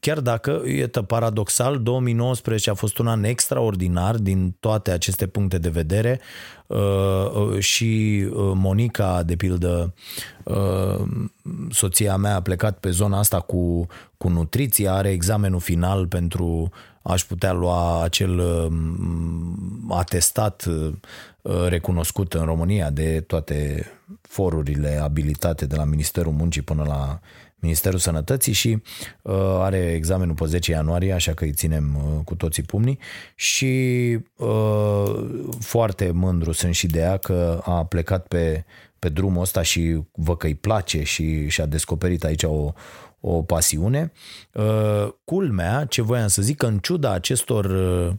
chiar 0.00 0.20
dacă, 0.20 0.62
e 0.66 0.86
paradoxal, 0.86 1.82
2019 1.82 2.70
a 2.70 2.74
fost 2.74 2.98
un 2.98 3.06
an 3.06 3.24
extraordinar 3.24 4.16
din 4.16 4.56
toate 4.60 4.90
aceste 4.90 5.26
puncte 5.26 5.58
de 5.58 5.68
vedere 5.68 6.20
uh, 6.20 6.52
uh, 6.61 6.61
și 7.58 8.24
Monica, 8.54 9.22
de 9.22 9.36
pildă, 9.36 9.94
soția 11.70 12.16
mea 12.16 12.34
a 12.34 12.42
plecat 12.42 12.78
pe 12.78 12.90
zona 12.90 13.18
asta 13.18 13.40
cu, 13.40 13.86
cu 14.16 14.28
nutriția, 14.28 14.92
are 14.92 15.10
examenul 15.10 15.60
final 15.60 16.06
pentru 16.06 16.70
aș 17.02 17.24
putea 17.24 17.52
lua 17.52 18.02
acel 18.02 18.42
atestat 19.88 20.68
recunoscut 21.68 22.34
în 22.34 22.44
România 22.44 22.90
de 22.90 23.20
toate 23.20 23.86
forurile 24.20 25.00
abilitate 25.02 25.66
de 25.66 25.76
la 25.76 25.84
Ministerul 25.84 26.32
Muncii 26.32 26.62
până 26.62 26.84
la 26.86 27.20
Ministerul 27.62 27.98
Sănătății 27.98 28.52
și 28.52 28.82
uh, 29.22 29.34
are 29.58 29.92
examenul 29.92 30.34
pe 30.34 30.44
10 30.44 30.70
ianuarie, 30.70 31.12
așa 31.12 31.34
că 31.34 31.44
îi 31.44 31.52
ținem 31.52 31.96
uh, 31.96 32.24
cu 32.24 32.34
toții 32.34 32.62
pumnii 32.62 32.98
și 33.34 34.18
uh, 34.36 35.14
foarte 35.60 36.10
mândru 36.10 36.52
sunt 36.52 36.74
și 36.74 36.86
de 36.86 36.98
ea 36.98 37.16
că 37.16 37.60
a 37.64 37.84
plecat 37.84 38.26
pe, 38.26 38.64
pe 38.98 39.08
drumul 39.08 39.42
ăsta 39.42 39.62
și 39.62 40.00
văd 40.12 40.36
că 40.36 40.46
îi 40.46 40.54
place 40.54 41.02
și 41.02 41.48
și-a 41.48 41.66
descoperit 41.66 42.24
aici 42.24 42.42
o, 42.42 42.72
o 43.20 43.42
pasiune. 43.42 44.12
Uh, 44.52 45.08
culmea, 45.24 45.84
ce 45.84 46.02
voiam 46.02 46.28
să 46.28 46.42
zic, 46.42 46.56
că 46.56 46.66
în 46.66 46.78
ciuda 46.78 47.12
acestor 47.12 47.64
uh, 47.64 48.12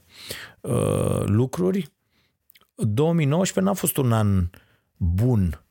uh 0.62 1.24
lucruri, 1.26 1.92
2019 2.76 3.74
n-a 3.74 3.80
fost 3.80 3.98
un 3.98 4.12
an 4.12 4.50
bun 4.98 5.64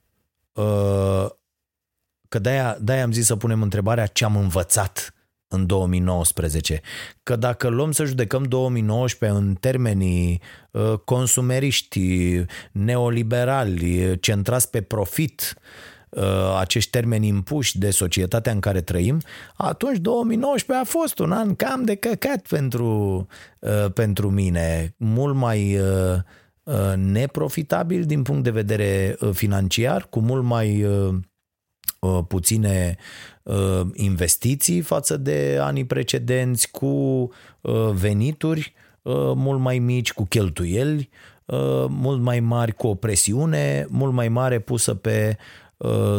uh, 0.52 1.26
că 2.32 2.38
de-aia, 2.38 2.76
de-aia 2.80 3.02
am 3.02 3.12
zis 3.12 3.26
să 3.26 3.36
punem 3.36 3.62
întrebarea 3.62 4.06
ce 4.06 4.24
am 4.24 4.36
învățat 4.36 5.14
în 5.48 5.66
2019. 5.66 6.80
Că 7.22 7.36
dacă 7.36 7.68
luăm 7.68 7.92
să 7.92 8.04
judecăm 8.04 8.42
2019 8.42 9.38
în 9.38 9.54
termenii 9.54 10.40
uh, 10.70 10.92
consumeriști, 11.04 12.00
neoliberali, 12.72 14.18
centrați 14.20 14.70
pe 14.70 14.80
profit, 14.80 15.54
uh, 16.08 16.56
acești 16.58 16.90
termeni 16.90 17.26
impuși 17.26 17.78
de 17.78 17.90
societatea 17.90 18.52
în 18.52 18.60
care 18.60 18.80
trăim, 18.80 19.20
atunci 19.56 19.98
2019 19.98 20.86
a 20.86 20.98
fost 20.98 21.18
un 21.18 21.32
an 21.32 21.54
cam 21.54 21.84
de 21.84 21.94
căcat 21.94 22.46
pentru, 22.46 23.26
uh, 23.58 23.92
pentru 23.94 24.30
mine, 24.30 24.94
mult 24.96 25.34
mai 25.34 25.78
neprofitabil 26.96 28.04
din 28.04 28.22
punct 28.22 28.42
de 28.42 28.50
vedere 28.50 29.16
financiar, 29.32 30.06
cu 30.10 30.20
mult 30.20 30.44
mai 30.44 30.84
Uh, 30.84 31.14
puține 32.28 32.96
uh, 33.42 33.80
investiții 33.94 34.80
față 34.80 35.16
de 35.16 35.58
anii 35.60 35.84
precedenți, 35.84 36.70
cu 36.70 36.86
uh, 36.86 37.90
venituri 37.92 38.74
mult 39.34 39.60
mai 39.60 39.78
mici, 39.78 40.12
cu 40.12 40.24
cheltuieli 40.24 41.08
mult 41.88 42.20
mai 42.20 42.40
mari, 42.40 42.72
cu 42.72 42.86
o 42.86 42.94
presiune 42.94 43.86
mult 43.88 44.12
mai 44.12 44.28
mare 44.28 44.58
pusă 44.58 44.94
pe 44.94 45.36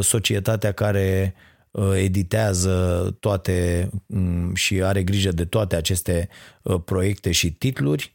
societatea 0.01 0.71
care 0.71 1.33
editează 1.95 3.15
toate 3.19 3.89
mm, 4.05 4.55
și 4.55 4.83
are 4.83 5.03
grijă 5.03 5.31
de 5.31 5.45
toate 5.45 5.75
aceste 5.75 6.29
proiecte 6.85 7.31
și 7.31 7.51
titluri. 7.51 8.13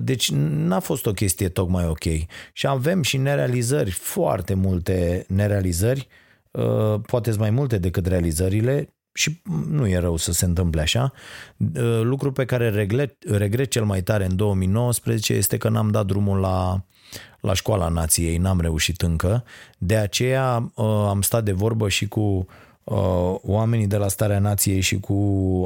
Deci 0.00 0.30
n-a 0.30 0.80
fost 0.80 1.06
o 1.06 1.12
chestie 1.12 1.48
tocmai 1.48 1.86
ok. 1.86 2.04
Și 2.52 2.66
avem 2.66 3.02
și 3.02 3.16
nerealizări, 3.16 3.90
foarte 3.90 4.54
multe 4.54 5.24
nerealizări 5.28 6.08
Uh, 6.08 6.21
poate 7.06 7.34
mai 7.38 7.50
multe 7.50 7.78
decât 7.78 8.06
realizările 8.06 8.94
și 9.12 9.42
nu 9.68 9.88
e 9.88 9.98
rău 9.98 10.16
să 10.16 10.32
se 10.32 10.44
întâmple 10.44 10.80
așa. 10.80 11.12
Uh, 11.56 12.00
lucru 12.02 12.32
pe 12.32 12.44
care 12.44 12.70
regret, 12.70 13.16
regret 13.28 13.70
cel 13.70 13.84
mai 13.84 14.02
tare 14.02 14.24
în 14.24 14.36
2019 14.36 15.32
este 15.32 15.56
că 15.56 15.68
n-am 15.68 15.90
dat 15.90 16.06
drumul 16.06 16.38
la, 16.38 16.84
la 17.40 17.54
școala 17.54 17.88
nației, 17.88 18.36
n-am 18.36 18.60
reușit 18.60 19.00
încă. 19.00 19.44
De 19.78 19.96
aceea 19.96 20.72
uh, 20.74 20.84
am 21.08 21.22
stat 21.22 21.44
de 21.44 21.52
vorbă 21.52 21.88
și 21.88 22.08
cu 22.08 22.46
oamenii 23.42 23.86
de 23.86 23.96
la 23.96 24.08
Starea 24.08 24.38
Nației 24.38 24.80
și 24.80 25.00
cu 25.00 25.14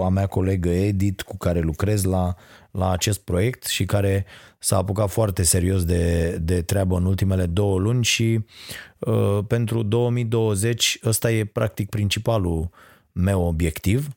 a 0.05 0.09
mea 0.09 0.27
colegă 0.27 0.69
Edit, 0.69 1.23
cu 1.23 1.37
care 1.37 1.61
lucrez 1.61 2.05
la, 2.05 2.35
la 2.71 2.91
acest 2.91 3.21
proiect 3.21 3.65
și 3.65 3.85
care 3.85 4.25
s-a 4.59 4.77
apucat 4.77 5.11
foarte 5.11 5.43
serios 5.43 5.85
de, 5.85 6.31
de 6.43 6.63
treabă 6.63 6.97
în 6.97 7.05
ultimele 7.05 7.47
două 7.47 7.79
luni 7.79 8.05
și 8.05 8.39
uh, 8.39 8.45
pentru 9.47 9.83
2020 9.83 10.99
ăsta 11.05 11.31
e 11.31 11.45
practic 11.45 11.89
principalul 11.89 12.71
meu 13.13 13.43
obiectiv. 13.43 14.09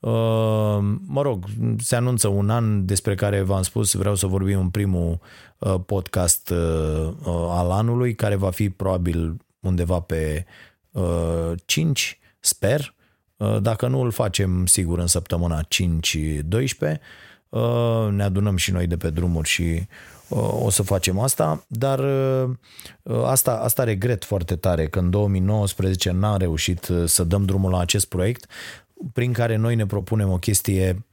Uh, 0.00 0.78
mă 1.06 1.22
rog, 1.22 1.44
se 1.78 1.96
anunță 1.96 2.28
un 2.28 2.50
an 2.50 2.84
despre 2.86 3.14
care 3.14 3.40
v-am 3.40 3.62
spus, 3.62 3.92
vreau 3.94 4.14
să 4.14 4.26
vorbim 4.26 4.58
în 4.58 4.68
primul 4.68 5.20
uh, 5.58 5.74
podcast 5.86 6.50
uh, 6.50 7.08
uh 7.24 7.46
al 7.48 7.70
anului, 7.70 8.14
care 8.14 8.34
va 8.34 8.50
fi 8.50 8.70
probabil 8.70 9.36
undeva 9.60 10.00
pe 10.00 10.46
uh, 10.90 11.52
5, 11.64 12.18
sper. 12.40 12.94
Uh, 13.36 13.58
dacă 13.60 13.86
nu 13.86 14.00
îl 14.00 14.10
facem, 14.10 14.66
sigur, 14.66 14.98
în 14.98 15.06
săptămâna 15.06 15.60
5-12 15.62 16.98
uh, 17.48 18.08
ne 18.10 18.22
adunăm 18.22 18.56
și 18.56 18.70
noi 18.70 18.86
de 18.86 18.96
pe 18.96 19.10
drumuri 19.10 19.48
și 19.48 19.62
uh, 19.62 19.86
o 20.38 20.70
să 20.70 20.82
facem 20.82 21.18
asta, 21.18 21.64
dar 21.68 21.98
uh, 21.98 23.24
asta, 23.24 23.52
asta 23.52 23.84
regret 23.84 24.24
foarte 24.24 24.56
tare 24.56 24.86
că 24.86 24.98
în 24.98 25.10
2019 25.10 26.10
n-am 26.10 26.36
reușit 26.36 26.88
uh, 26.88 27.02
să 27.06 27.24
dăm 27.24 27.44
drumul 27.44 27.70
la 27.70 27.78
acest 27.78 28.06
proiect 28.06 28.46
prin 29.12 29.32
care 29.32 29.56
noi 29.56 29.74
ne 29.74 29.86
propunem 29.86 30.30
o 30.30 30.38
chestie 30.38 31.04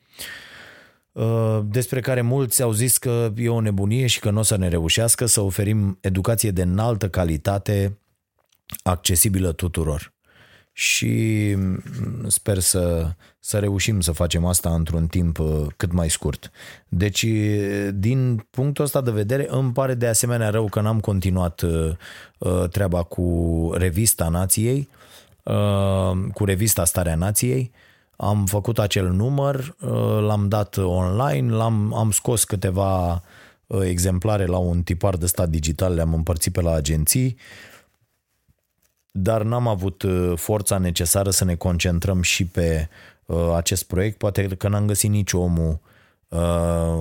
uh, 1.11 1.59
despre 1.63 1.99
care 1.99 2.21
mulți 2.21 2.61
au 2.61 2.71
zis 2.71 2.97
că 2.97 3.33
e 3.35 3.49
o 3.49 3.61
nebunie 3.61 4.07
și 4.07 4.19
că 4.19 4.29
nu 4.29 4.39
o 4.39 4.43
să 4.43 4.57
ne 4.57 4.67
reușească 4.67 5.25
să 5.25 5.41
oferim 5.41 5.97
educație 6.01 6.51
de 6.51 6.61
înaltă 6.61 7.09
calitate 7.09 7.97
accesibilă 8.83 9.51
tuturor. 9.51 10.13
Și 10.79 11.53
mm, 11.55 11.81
sper 12.27 12.59
să, 12.59 13.11
să 13.39 13.59
reușim 13.59 14.01
să 14.01 14.11
facem 14.11 14.45
asta 14.45 14.73
într-un 14.73 15.07
timp 15.07 15.39
uh, 15.39 15.65
cât 15.77 15.91
mai 15.91 16.09
scurt. 16.09 16.51
Deci, 16.87 17.25
din 17.93 18.47
punctul 18.49 18.83
ăsta 18.83 19.01
de 19.01 19.11
vedere, 19.11 19.47
îmi 19.49 19.71
pare 19.71 19.93
de 19.93 20.07
asemenea 20.07 20.49
rău 20.49 20.69
că 20.69 20.81
n-am 20.81 20.99
continuat 20.99 21.61
uh, 21.61 21.91
uh, 22.37 22.69
treaba 22.69 23.03
cu 23.03 23.25
revista 23.73 24.27
Nației, 24.29 24.89
cu 26.33 26.45
revista 26.45 26.85
Starea 26.85 27.15
Nației, 27.15 27.71
am 28.15 28.45
făcut 28.45 28.79
acel 28.79 29.09
număr, 29.09 29.75
l-am 30.19 30.47
dat 30.47 30.77
online, 30.77 31.51
l-am, 31.51 31.93
am 31.93 32.11
scos 32.11 32.43
câteva 32.43 33.23
exemplare 33.67 34.45
la 34.45 34.57
un 34.57 34.81
tipar 34.81 35.15
de 35.15 35.25
stat 35.25 35.49
digital, 35.49 35.93
le-am 35.93 36.13
împărțit 36.13 36.53
pe 36.53 36.61
la 36.61 36.73
agenții, 36.73 37.37
dar 39.11 39.41
n-am 39.41 39.67
avut 39.67 40.03
forța 40.35 40.77
necesară 40.77 41.29
să 41.29 41.45
ne 41.45 41.55
concentrăm 41.55 42.21
și 42.21 42.45
pe 42.45 42.89
acest 43.55 43.83
proiect. 43.83 44.17
Poate 44.17 44.47
că 44.47 44.67
n-am 44.67 44.85
găsit 44.85 45.09
nici 45.09 45.33
omul 45.33 45.79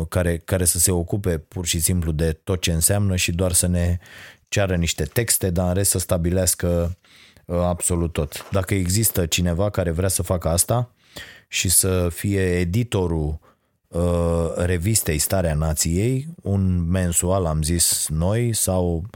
care, 0.08 0.36
care 0.36 0.64
să 0.64 0.78
se 0.78 0.90
ocupe 0.90 1.38
pur 1.38 1.66
și 1.66 1.80
simplu 1.80 2.12
de 2.12 2.32
tot 2.44 2.60
ce 2.60 2.72
înseamnă 2.72 3.16
și 3.16 3.32
doar 3.32 3.52
să 3.52 3.66
ne 3.66 3.98
ceară 4.48 4.76
niște 4.76 5.04
texte, 5.04 5.50
dar 5.50 5.68
în 5.68 5.74
rest 5.74 5.90
să 5.90 5.98
stabilească 5.98 6.96
absolut 7.46 8.12
tot. 8.12 8.50
Dacă 8.50 8.74
există 8.74 9.26
cineva 9.26 9.70
care 9.70 9.90
vrea 9.90 10.08
să 10.08 10.22
facă 10.22 10.48
asta, 10.48 10.90
și 11.48 11.68
să 11.68 12.08
fie 12.12 12.58
editorul 12.58 13.38
uh, 13.88 14.52
revistei 14.56 15.18
Starea 15.18 15.54
Nației, 15.54 16.28
un 16.42 16.90
mensual 16.90 17.44
am 17.44 17.62
zis 17.62 18.06
noi, 18.08 18.52
sau 18.52 19.06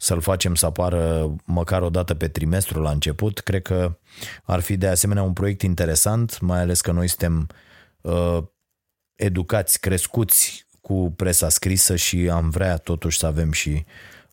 să-l 0.00 0.20
facem 0.20 0.54
să 0.54 0.66
apară 0.66 1.34
măcar 1.44 1.82
o 1.82 1.90
dată 1.90 2.14
pe 2.14 2.28
trimestru 2.28 2.80
la 2.80 2.90
început. 2.90 3.38
Cred 3.38 3.62
că 3.62 3.98
ar 4.42 4.60
fi 4.60 4.76
de 4.76 4.86
asemenea 4.86 5.22
un 5.22 5.32
proiect 5.32 5.62
interesant, 5.62 6.40
mai 6.40 6.60
ales 6.60 6.80
că 6.80 6.92
noi 6.92 7.08
suntem 7.08 7.46
uh, 8.00 8.38
educați, 9.14 9.80
crescuți 9.80 10.66
cu 10.80 11.12
presa 11.16 11.48
scrisă 11.48 11.96
și 11.96 12.28
am 12.30 12.50
vrea 12.50 12.76
totuși 12.76 13.18
să 13.18 13.26
avem 13.26 13.52
și 13.52 13.84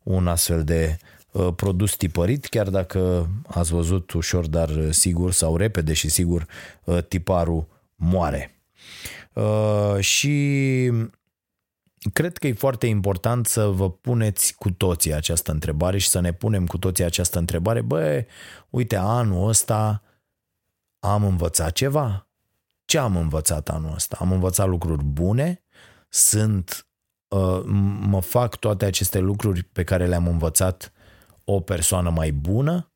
un 0.04 0.28
astfel 0.28 0.63
de 0.63 0.97
uh, 1.32 1.47
produs 1.56 1.95
tipărit, 1.95 2.45
chiar 2.45 2.69
dacă 2.69 3.30
ați 3.47 3.71
văzut 3.71 4.12
ușor, 4.12 4.47
dar 4.47 4.91
sigur 4.91 5.32
sau 5.32 5.58
repede 5.58 5.93
și 5.93 6.10
sigur 6.10 6.45
uh, 6.84 7.04
tiparul 7.04 7.67
moare. 7.95 8.60
Uh, 9.34 9.99
și 9.99 10.91
cred 12.13 12.38
că 12.38 12.48
e 12.48 12.54
foarte 12.54 12.88
important 12.88 13.46
să 13.46 13.68
vă 13.68 13.91
puneți 13.91 14.56
cu 14.56 14.72
toții 14.72 15.13
această 15.13 15.52
întrebare 15.52 15.98
și 15.98 16.08
să 16.08 16.20
ne 16.20 16.34
punem 16.34 16.65
cu 16.65 16.78
toții 16.78 17.04
această 17.04 17.39
întrebare. 17.39 17.82
Bă, 17.82 18.26
uite, 18.70 18.96
anul 18.96 19.48
ăsta 19.48 20.02
am 21.00 21.24
învățat 21.24 21.72
ceva? 21.72 22.28
Ce 22.86 22.98
am 22.98 23.18
învățat 23.18 23.70
anul 23.70 23.94
ăsta? 23.94 24.18
Am 24.20 24.32
învățat 24.32 24.68
lucruri 24.68 25.04
bune? 25.04 25.63
Sunt, 26.10 26.88
uh, 27.28 27.62
mă 28.00 28.22
fac 28.22 28.56
toate 28.56 28.86
aceste 28.86 29.20
lucruri 29.20 29.63
pe 29.63 29.84
care 29.84 30.08
le-am 30.08 30.28
învățat 30.28 30.91
o 31.44 31.60
persoană 31.60 32.10
mai 32.10 32.32
bună? 32.32 32.89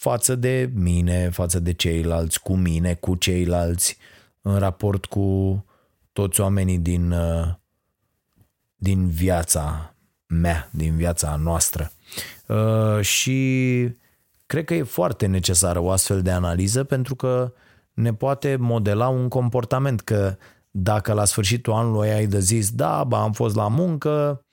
față 0.00 0.34
de 0.34 0.70
mine, 0.74 1.28
față 1.28 1.60
de 1.60 1.72
ceilalți, 1.72 2.42
cu 2.42 2.56
mine, 2.56 2.94
cu 2.94 3.14
ceilalți, 3.14 3.96
în 4.40 4.58
raport 4.58 5.04
cu 5.04 5.64
toți 6.12 6.40
oamenii 6.40 6.78
din, 6.78 7.10
uh, 7.10 7.48
din 8.80 9.08
viața 9.08 9.94
mea, 10.26 10.68
din 10.72 10.96
viața 10.96 11.36
noastră. 11.36 11.90
Uh, 12.46 13.00
și 13.00 13.88
cred 14.46 14.64
că 14.64 14.74
e 14.74 14.82
foarte 14.82 15.26
necesară 15.26 15.78
o 15.78 15.90
astfel 15.90 16.22
de 16.22 16.30
analiză 16.30 16.84
pentru 16.84 17.14
că 17.14 17.52
ne 17.92 18.14
poate 18.14 18.56
modela 18.56 19.08
un 19.08 19.28
comportament 19.28 20.00
că 20.00 20.36
dacă 20.70 21.12
la 21.12 21.24
sfârșitul 21.24 21.72
anului 21.72 22.10
ai 22.10 22.26
de 22.26 22.40
zis, 22.40 22.70
da, 22.70 23.04
ba, 23.04 23.22
am 23.22 23.32
fost 23.32 23.54
la 23.54 23.68
muncă, 23.68 24.44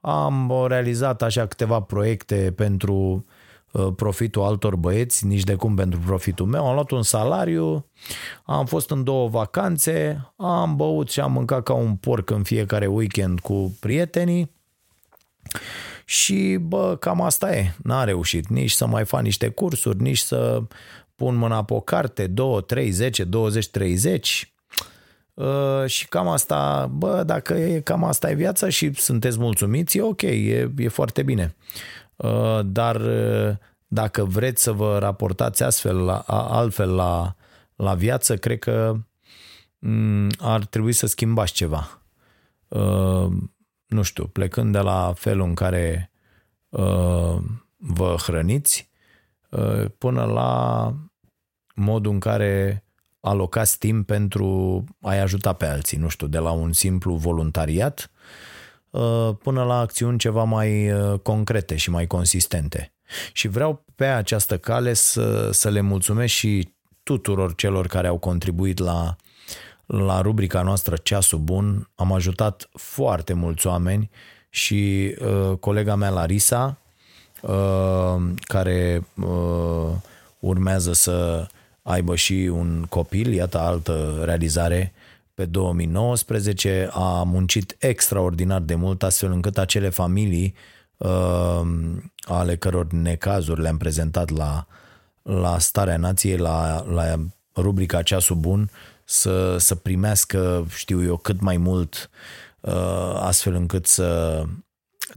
am 0.00 0.64
realizat 0.66 1.22
așa 1.22 1.46
câteva 1.46 1.80
proiecte 1.80 2.52
pentru 2.56 3.24
Uh, 3.26 3.31
profitul 3.96 4.42
altor 4.42 4.76
băieți, 4.76 5.26
nici 5.26 5.44
de 5.44 5.54
cum 5.54 5.74
pentru 5.74 6.00
profitul 6.06 6.46
meu. 6.46 6.66
Am 6.66 6.74
luat 6.74 6.90
un 6.90 7.02
salariu, 7.02 7.86
am 8.44 8.66
fost 8.66 8.90
în 8.90 9.04
două 9.04 9.28
vacanțe, 9.28 10.26
am 10.36 10.76
băut 10.76 11.10
și 11.10 11.20
am 11.20 11.32
mâncat 11.32 11.62
ca 11.62 11.72
un 11.72 11.96
porc 11.96 12.30
în 12.30 12.42
fiecare 12.42 12.86
weekend 12.86 13.40
cu 13.40 13.76
prietenii 13.80 14.50
și 16.04 16.56
bă, 16.60 16.96
cam 17.00 17.20
asta 17.20 17.56
e. 17.56 17.74
N-a 17.82 18.04
reușit 18.04 18.48
nici 18.48 18.70
să 18.70 18.86
mai 18.86 19.04
fac 19.04 19.22
niște 19.22 19.48
cursuri, 19.48 20.02
nici 20.02 20.18
să 20.18 20.62
pun 21.14 21.34
mâna 21.34 21.64
pe 21.64 21.74
o 21.74 21.80
carte, 21.80 22.26
2, 22.26 22.62
3, 22.62 22.90
10, 22.90 23.24
20, 23.24 23.68
30. 23.68 24.52
Uh, 25.34 25.86
și 25.86 26.08
cam 26.08 26.28
asta, 26.28 26.90
bă, 26.92 27.22
dacă 27.26 27.54
e 27.54 27.80
cam 27.80 28.04
asta 28.04 28.30
e 28.30 28.34
viața 28.34 28.68
și 28.68 28.92
sunteți 28.94 29.38
mulțumiți, 29.38 29.98
e 29.98 30.02
ok, 30.02 30.22
e, 30.22 30.72
e 30.76 30.88
foarte 30.88 31.22
bine. 31.22 31.54
Uh, 31.54 32.01
dar 32.62 32.96
uh, 33.00 33.56
dacă 33.86 34.24
vreți 34.24 34.62
să 34.62 34.72
vă 34.72 34.98
raportați 34.98 35.62
astfel 35.62 35.96
la, 35.96 36.18
altfel 36.26 36.94
la, 36.94 37.34
la 37.76 37.94
viață, 37.94 38.36
cred 38.36 38.58
că 38.58 38.96
mm, 39.78 40.30
ar 40.38 40.64
trebui 40.64 40.92
să 40.92 41.06
schimbați 41.06 41.52
ceva. 41.52 42.02
Uh, 42.68 43.32
nu 43.86 44.02
știu, 44.02 44.26
plecând 44.26 44.72
de 44.72 44.78
la 44.78 45.12
felul 45.16 45.46
în 45.46 45.54
care 45.54 46.10
vă 47.76 48.16
hrăniți 48.18 48.90
până 49.98 50.24
la 50.24 50.92
modul 51.74 52.12
în 52.12 52.18
care 52.18 52.84
alocați 53.20 53.78
timp 53.78 54.06
pentru 54.06 54.84
a-i 55.00 55.20
ajuta 55.20 55.52
pe 55.52 55.66
alții, 55.66 55.98
nu 55.98 56.08
știu, 56.08 56.26
de 56.26 56.38
la 56.38 56.50
un 56.50 56.72
simplu 56.72 57.14
voluntariat 57.14 58.10
Uh, 58.10 58.51
până 59.42 59.64
la 59.64 59.78
acțiuni 59.78 60.18
ceva 60.18 60.44
mai 60.44 60.92
uh, 60.92 61.18
concrete 61.18 61.76
și 61.76 61.90
mai 61.90 62.06
consistente. 62.06 62.92
Și 63.32 63.48
vreau 63.48 63.84
pe 63.94 64.04
această 64.04 64.58
cale 64.58 64.92
să, 64.92 65.50
să 65.52 65.68
le 65.68 65.80
mulțumesc 65.80 66.32
și 66.32 66.74
tuturor 67.02 67.54
celor 67.54 67.86
care 67.86 68.06
au 68.06 68.18
contribuit 68.18 68.78
la, 68.78 69.16
la 69.86 70.20
rubrica 70.20 70.62
noastră 70.62 70.96
Ceasul 70.96 71.38
Bun. 71.38 71.90
Am 71.94 72.12
ajutat 72.12 72.68
foarte 72.72 73.32
mulți 73.32 73.66
oameni 73.66 74.10
și 74.50 75.14
uh, 75.20 75.56
colega 75.60 75.94
mea 75.94 76.10
Larisa, 76.10 76.78
uh, 77.40 78.22
care 78.42 79.06
uh, 79.14 79.90
urmează 80.38 80.92
să 80.92 81.46
aibă 81.82 82.16
și 82.16 82.50
un 82.52 82.86
copil, 82.88 83.32
iată 83.32 83.58
altă 83.58 84.22
realizare 84.24 84.92
pe 85.42 85.48
2019 85.48 86.88
a 86.92 87.22
muncit 87.22 87.76
extraordinar 87.78 88.60
de 88.60 88.74
mult 88.74 89.02
astfel 89.02 89.32
încât 89.32 89.58
acele 89.58 89.88
familii 89.88 90.54
uh, 90.96 91.60
ale 92.20 92.56
căror 92.56 92.92
necazuri 92.92 93.60
le-am 93.60 93.76
prezentat 93.76 94.30
la, 94.30 94.66
la 95.22 95.58
Starea 95.58 95.96
Nației, 95.96 96.36
la, 96.36 96.84
la 96.88 97.14
rubrica 97.56 98.02
Ceasul 98.02 98.36
Bun, 98.36 98.70
să, 99.04 99.56
să 99.58 99.74
primească, 99.74 100.66
știu 100.76 101.04
eu, 101.04 101.16
cât 101.16 101.40
mai 101.40 101.56
mult 101.56 102.10
uh, 102.60 103.14
astfel 103.14 103.54
încât 103.54 103.86
să 103.86 104.42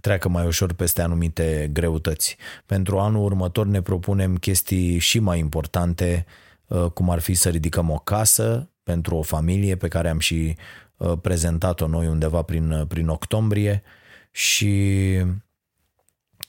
treacă 0.02 0.30
mai 0.30 0.46
ușor 0.46 0.74
peste 0.74 1.02
anumite 1.02 1.70
greutăți. 1.74 2.38
Pentru 2.66 3.00
anul 3.00 3.24
următor 3.24 3.66
ne 3.66 3.82
propunem 3.82 4.38
chestii 4.38 4.98
și 4.98 5.20
mai 5.20 5.40
importante, 5.40 6.26
uh, 6.68 6.86
cum 6.86 7.10
ar 7.10 7.20
fi 7.20 7.34
să 7.34 7.50
ridicăm 7.50 7.90
o 7.90 7.98
casă 7.98 8.70
pentru 8.86 9.16
o 9.16 9.22
familie 9.22 9.76
pe 9.76 9.88
care 9.88 10.10
am 10.10 10.20
și 10.20 10.56
uh, 10.98 11.14
prezentat-o 11.22 11.88
noi 11.88 12.08
undeva 12.08 12.42
prin, 12.42 12.72
uh, 12.72 12.88
prin 12.88 13.08
octombrie 13.08 13.84
și 14.32 14.74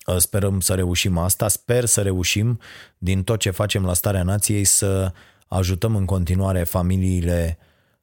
uh, 0.07 0.17
sperăm 0.17 0.61
să 0.61 0.75
reușim 0.75 1.19
asta. 1.19 1.49
Sper 1.49 1.85
să 1.85 2.03
reușim 2.03 2.61
din 2.99 3.23
tot 3.23 3.39
ce 3.39 3.51
facem 3.51 3.85
la 3.85 3.95
Starea 3.95 4.23
Nației 4.23 4.65
să 4.65 5.13
ajutăm 5.47 5.97
în 5.97 6.05
continuare 6.05 6.65
familiile 6.65 7.59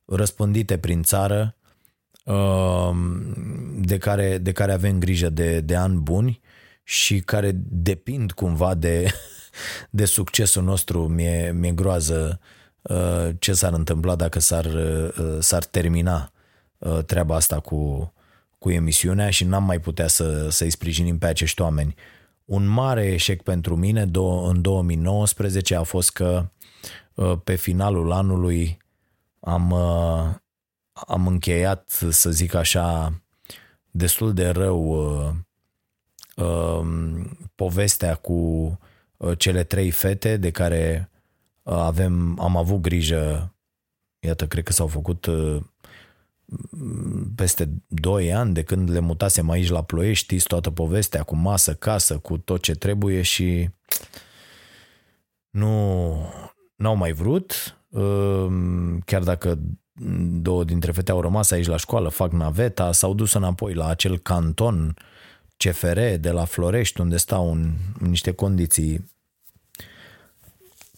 răspândite 0.05 0.77
prin 0.77 1.03
țară 1.03 1.55
de 3.79 3.97
care, 3.97 4.37
de 4.37 4.51
care 4.51 4.71
avem 4.71 4.99
grijă 4.99 5.29
de, 5.29 5.59
de 5.59 5.75
ani 5.75 5.99
buni 5.99 6.41
și 6.83 7.19
care 7.19 7.51
depind 7.55 8.31
cumva 8.31 8.73
de, 8.73 9.11
de 9.89 10.05
succesul 10.05 10.63
nostru. 10.63 11.07
Mi-e, 11.07 11.51
mi-e 11.51 11.71
groază 11.71 12.39
uh, 12.41 12.45
Uh, 12.45 12.62
ce 13.39 13.53
s-ar 13.53 13.73
întâmpla 13.73 14.15
dacă 14.15 14.39
s-ar, 14.39 14.65
uh, 14.65 15.37
s-ar 15.39 15.63
termina 15.63 16.31
uh, 16.77 17.03
treaba 17.05 17.35
asta 17.35 17.59
cu, 17.59 18.13
cu 18.59 18.71
emisiunea 18.71 19.29
și 19.29 19.43
n-am 19.43 19.63
mai 19.63 19.79
putea 19.79 20.07
să, 20.07 20.49
să-i 20.49 20.69
sprijinim 20.69 21.17
pe 21.17 21.25
acești 21.25 21.61
oameni. 21.61 21.95
Un 22.45 22.65
mare 22.65 23.05
eșec 23.05 23.41
pentru 23.41 23.75
mine 23.75 24.05
do- 24.05 24.47
în 24.47 24.61
2019 24.61 25.75
a 25.75 25.83
fost 25.83 26.11
că 26.11 26.49
uh, 27.13 27.33
pe 27.43 27.55
finalul 27.55 28.11
anului 28.11 28.77
am, 29.39 29.71
uh, 29.71 30.35
am 31.07 31.27
încheiat, 31.27 31.89
să 32.09 32.29
zic 32.29 32.53
așa, 32.53 33.13
destul 33.91 34.33
de 34.33 34.49
rău 34.49 34.87
uh, 35.15 35.29
uh, 36.45 36.87
povestea 37.55 38.15
cu 38.15 38.33
uh, 39.17 39.37
cele 39.37 39.63
trei 39.63 39.91
fete 39.91 40.37
de 40.37 40.51
care 40.51 41.09
uh, 41.09 41.12
avem, 41.63 42.39
am 42.39 42.57
avut 42.57 42.81
grijă, 42.81 43.53
iată, 44.19 44.47
cred 44.47 44.63
că 44.63 44.71
s-au 44.71 44.87
făcut 44.87 45.25
uh, 45.25 45.61
peste 47.35 47.69
2 47.87 48.33
ani 48.33 48.53
de 48.53 48.63
când 48.63 48.89
le 48.89 48.99
mutasem 48.99 49.49
aici 49.49 49.69
la 49.69 49.83
Ploiești, 49.83 50.23
știți 50.23 50.47
toată 50.47 50.71
povestea 50.71 51.23
cu 51.23 51.35
masă, 51.35 51.73
casă, 51.73 52.17
cu 52.17 52.37
tot 52.37 52.61
ce 52.61 52.75
trebuie 52.75 53.21
și 53.21 53.69
nu 55.49 56.15
n-au 56.75 56.95
mai 56.95 57.11
vrut, 57.11 57.77
Ehm, 57.93 58.99
chiar 59.05 59.23
dacă 59.23 59.59
două 60.41 60.63
dintre 60.63 60.91
fete 60.91 61.11
au 61.11 61.21
rămas 61.21 61.51
aici 61.51 61.67
la 61.67 61.77
școală, 61.77 62.09
fac 62.09 62.31
naveta, 62.31 62.91
s-au 62.91 63.13
dus 63.13 63.33
înapoi 63.33 63.73
la 63.73 63.87
acel 63.87 64.17
canton 64.17 64.95
CFR 65.57 65.99
de 66.19 66.31
la 66.31 66.45
Florești, 66.45 67.01
unde 67.01 67.17
stau 67.17 67.51
în, 67.51 67.73
în 67.99 68.09
niște 68.09 68.31
condiții 68.31 69.11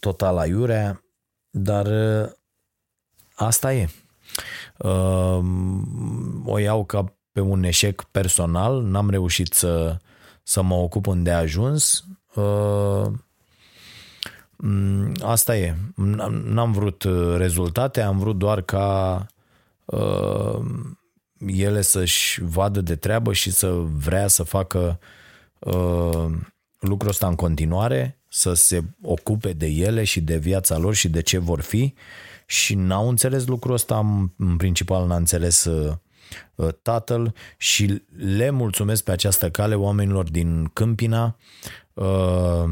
total 0.00 0.38
aiurea, 0.38 1.04
dar 1.50 1.86
eh, 1.86 2.30
asta 3.34 3.74
e. 3.74 3.88
Ehm, 4.78 6.42
o 6.46 6.58
iau 6.58 6.84
ca 6.84 7.14
pe 7.32 7.40
un 7.40 7.62
eșec 7.62 8.02
personal, 8.02 8.82
n-am 8.82 9.10
reușit 9.10 9.52
să, 9.52 9.96
să 10.42 10.62
mă 10.62 10.74
ocup 10.74 11.06
îndeajuns, 11.06 12.04
ehm, 12.34 13.26
Mm, 14.56 15.12
asta 15.22 15.56
e. 15.56 15.76
N-am 16.44 16.72
vrut 16.72 17.02
uh, 17.02 17.34
rezultate, 17.36 18.00
am 18.00 18.18
vrut 18.18 18.38
doar 18.38 18.62
ca 18.62 19.26
uh, 19.84 20.60
ele 21.46 21.80
să-și 21.80 22.42
vadă 22.42 22.80
de 22.80 22.96
treabă 22.96 23.32
și 23.32 23.50
să 23.50 23.70
vrea 23.76 24.26
să 24.26 24.42
facă 24.42 24.98
uh, 25.58 26.26
lucrul 26.78 27.10
ăsta 27.10 27.26
în 27.26 27.34
continuare, 27.34 28.18
să 28.36 28.54
se 28.54 28.82
ocupe 29.02 29.52
de 29.52 29.66
ele 29.66 30.04
și 30.04 30.20
de 30.20 30.36
viața 30.36 30.76
lor 30.76 30.94
și 30.94 31.08
de 31.08 31.22
ce 31.22 31.38
vor 31.38 31.60
fi 31.60 31.94
și 32.46 32.74
n-au 32.74 33.08
înțeles 33.08 33.46
lucrul 33.46 33.74
ăsta, 33.74 33.98
în 34.36 34.56
principal 34.56 35.06
n-a 35.06 35.16
înțeles 35.16 35.64
uh, 35.64 35.92
uh, 36.54 36.68
tatăl 36.82 37.34
și 37.56 38.02
le 38.16 38.50
mulțumesc 38.50 39.04
pe 39.04 39.10
această 39.12 39.50
cale 39.50 39.74
oamenilor 39.74 40.30
din 40.30 40.70
Câmpina 40.72 41.36
uh, 41.94 42.64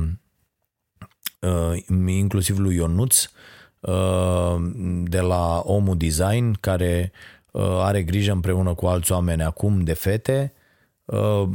Uh, 1.44 1.82
inclusiv 2.06 2.58
lui 2.58 2.74
Ionuț 2.74 3.24
uh, 3.80 4.56
de 5.02 5.20
la 5.20 5.62
Omul 5.64 5.96
Design, 5.96 6.56
care 6.60 7.12
uh, 7.50 7.62
are 7.62 8.02
grijă 8.02 8.32
împreună 8.32 8.74
cu 8.74 8.86
alți 8.86 9.12
oameni 9.12 9.42
acum 9.42 9.80
de 9.80 9.92
fete. 9.92 10.52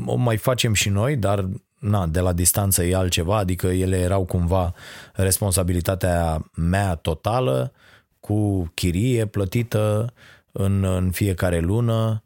O 0.05 0.15
mai 0.15 0.37
facem 0.37 0.73
și 0.73 0.89
noi, 0.89 1.15
dar 1.15 1.49
na, 1.79 2.07
de 2.07 2.19
la 2.19 2.33
distanță 2.33 2.83
e 2.83 2.95
altceva, 2.95 3.37
adică 3.37 3.67
ele 3.67 3.97
erau 3.97 4.25
cumva 4.25 4.73
responsabilitatea 5.13 6.49
mea 6.55 6.95
totală, 6.95 7.71
cu 8.19 8.71
chirie 8.73 9.25
plătită 9.25 10.13
în, 10.51 10.83
în 10.83 11.11
fiecare 11.11 11.59
lună, 11.59 12.23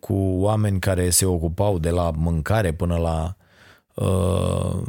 cu 0.00 0.14
oameni 0.14 0.78
care 0.78 1.10
se 1.10 1.26
ocupau 1.26 1.78
de 1.78 1.90
la 1.90 2.10
mâncare 2.10 2.72
până 2.72 2.96
la 2.96 3.36
Uh, 3.94 4.82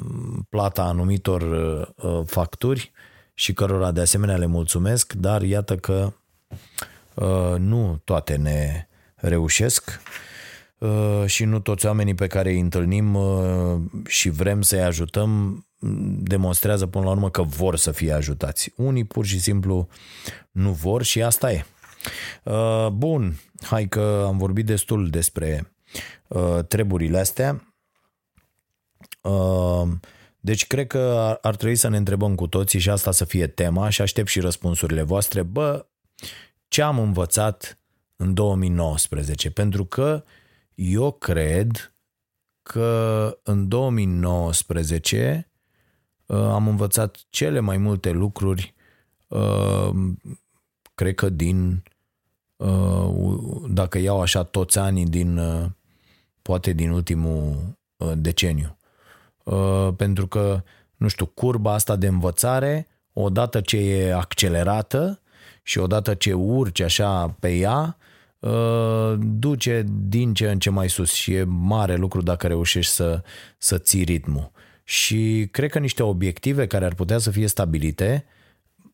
plata 0.49 0.83
anumitor 0.83 1.41
uh, 1.41 2.21
facturi 2.25 2.91
și 3.33 3.53
cărora 3.53 3.91
de 3.91 4.01
asemenea 4.01 4.37
le 4.37 4.45
mulțumesc, 4.45 5.13
dar 5.13 5.41
iată 5.41 5.75
că 5.75 6.13
uh, 7.13 7.55
nu 7.57 8.01
toate 8.03 8.35
ne 8.35 8.87
reușesc 9.15 10.01
și 11.25 11.45
nu 11.45 11.59
toți 11.59 11.85
oamenii 11.85 12.15
pe 12.15 12.27
care 12.27 12.49
îi 12.49 12.59
întâlnim 12.59 13.17
și 14.07 14.29
vrem 14.29 14.61
să-i 14.61 14.83
ajutăm 14.83 15.65
demonstrează 16.19 16.87
până 16.87 17.05
la 17.05 17.11
urmă 17.11 17.29
că 17.29 17.41
vor 17.41 17.75
să 17.75 17.91
fie 17.91 18.11
ajutați. 18.11 18.73
Unii 18.75 19.03
pur 19.03 19.25
și 19.25 19.39
simplu 19.39 19.87
nu 20.51 20.71
vor 20.71 21.03
și 21.03 21.23
asta 21.23 21.51
e. 21.51 21.65
Bun, 22.91 23.35
hai 23.61 23.87
că 23.87 24.23
am 24.27 24.37
vorbit 24.37 24.65
destul 24.65 25.09
despre 25.09 25.73
treburile 26.67 27.19
astea. 27.19 27.73
Ehm, 29.21 29.99
deci 30.39 30.67
cred 30.67 30.87
că 30.87 31.37
ar 31.41 31.55
trebui 31.55 31.75
să 31.75 31.87
ne 31.87 31.97
întrebăm 31.97 32.35
cu 32.35 32.47
toții 32.47 32.79
și 32.79 32.89
asta 32.89 33.11
să 33.11 33.25
fie 33.25 33.47
tema 33.47 33.89
și 33.89 34.01
aștept 34.01 34.27
și 34.27 34.39
răspunsurile 34.39 35.01
voastre. 35.01 35.41
Bă, 35.41 35.85
ce 36.67 36.81
am 36.81 36.99
învățat 36.99 37.79
în 38.15 38.33
2019? 38.33 39.51
Pentru 39.51 39.85
că 39.85 40.23
eu 40.75 41.11
cred 41.11 41.93
că 42.63 43.39
în 43.43 43.67
2019 43.67 45.49
uh, 46.25 46.37
am 46.37 46.67
învățat 46.67 47.17
cele 47.29 47.59
mai 47.59 47.77
multe 47.77 48.11
lucruri, 48.11 48.73
uh, 49.27 49.89
cred 50.95 51.15
că 51.15 51.29
din, 51.29 51.83
uh, 52.55 53.09
dacă 53.69 53.97
iau 53.97 54.21
așa 54.21 54.43
toți 54.43 54.77
anii 54.77 55.05
din, 55.05 55.39
poate 56.41 56.73
din 56.73 56.89
ultimul 56.89 57.77
deceniu. 58.15 58.77
Uh, 59.43 59.89
pentru 59.95 60.27
că, 60.27 60.63
nu 60.95 61.07
știu, 61.07 61.25
curba 61.25 61.73
asta 61.73 61.95
de 61.95 62.07
învățare, 62.07 62.87
odată 63.13 63.61
ce 63.61 63.77
e 63.77 64.13
accelerată 64.13 65.21
și 65.63 65.77
odată 65.77 66.13
ce 66.13 66.33
urci 66.33 66.79
așa 66.79 67.35
pe 67.39 67.55
ea, 67.55 67.97
uh, 67.99 68.12
duce 69.19 69.83
din 70.07 70.33
ce 70.33 70.51
în 70.51 70.59
ce 70.59 70.69
mai 70.69 70.89
sus 70.89 71.11
și 71.11 71.33
e 71.33 71.43
mare 71.43 71.95
lucru 71.95 72.21
dacă 72.21 72.47
reușești 72.47 72.91
să, 72.91 73.21
să 73.57 73.77
ții 73.77 74.03
ritmul. 74.03 74.51
Și 74.83 75.47
cred 75.51 75.69
că 75.69 75.79
niște 75.79 76.03
obiective 76.03 76.67
care 76.67 76.85
ar 76.85 76.93
putea 76.93 77.17
să 77.17 77.31
fie 77.31 77.47
stabilite 77.47 78.25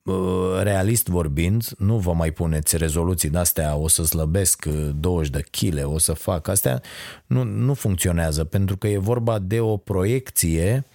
Uh, 0.10 0.60
realist 0.62 1.08
vorbind, 1.08 1.70
nu 1.78 1.98
vă 1.98 2.14
mai 2.14 2.32
puneți 2.32 2.78
rezoluții 2.78 3.30
de-astea, 3.30 3.76
o 3.76 3.88
să 3.88 4.04
slăbesc 4.04 4.66
20 4.66 5.28
uh, 5.28 5.34
de 5.34 5.48
chile, 5.52 5.84
o 5.84 5.98
să 5.98 6.14
fac 6.14 6.48
astea, 6.48 6.82
nu, 7.26 7.44
nu 7.44 7.74
funcționează, 7.74 8.44
pentru 8.44 8.78
că 8.78 8.88
e 8.88 8.98
vorba 8.98 9.40
de 9.40 9.60
o 9.60 9.78
proiecție 9.78 10.86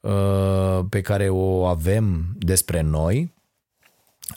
uh, 0.00 0.80
pe 0.88 1.00
care 1.00 1.28
o 1.28 1.64
avem 1.64 2.24
despre 2.38 2.80
noi, 2.80 3.32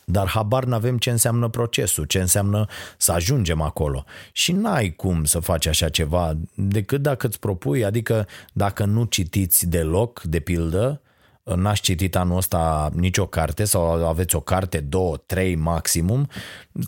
dar 0.05 0.27
habar 0.27 0.63
n-avem 0.63 0.97
ce 0.97 1.09
înseamnă 1.09 1.47
procesul, 1.47 2.05
ce 2.05 2.19
înseamnă 2.19 2.65
să 2.97 3.11
ajungem 3.11 3.61
acolo. 3.61 4.03
Și 4.31 4.51
n-ai 4.51 4.89
cum 4.89 5.23
să 5.23 5.39
faci 5.39 5.65
așa 5.65 5.89
ceva 5.89 6.37
decât 6.55 7.01
dacă 7.01 7.27
îți 7.27 7.39
propui, 7.39 7.85
adică 7.85 8.27
dacă 8.53 8.85
nu 8.85 9.03
citiți 9.03 9.67
deloc, 9.67 10.21
de 10.21 10.39
pildă, 10.39 11.01
n-aș 11.43 11.79
citit 11.79 12.15
anul 12.15 12.37
ăsta 12.37 12.91
nicio 12.93 13.27
carte 13.27 13.63
sau 13.63 14.07
aveți 14.07 14.35
o 14.35 14.39
carte, 14.39 14.79
două, 14.79 15.17
trei 15.17 15.55
maximum, 15.55 16.27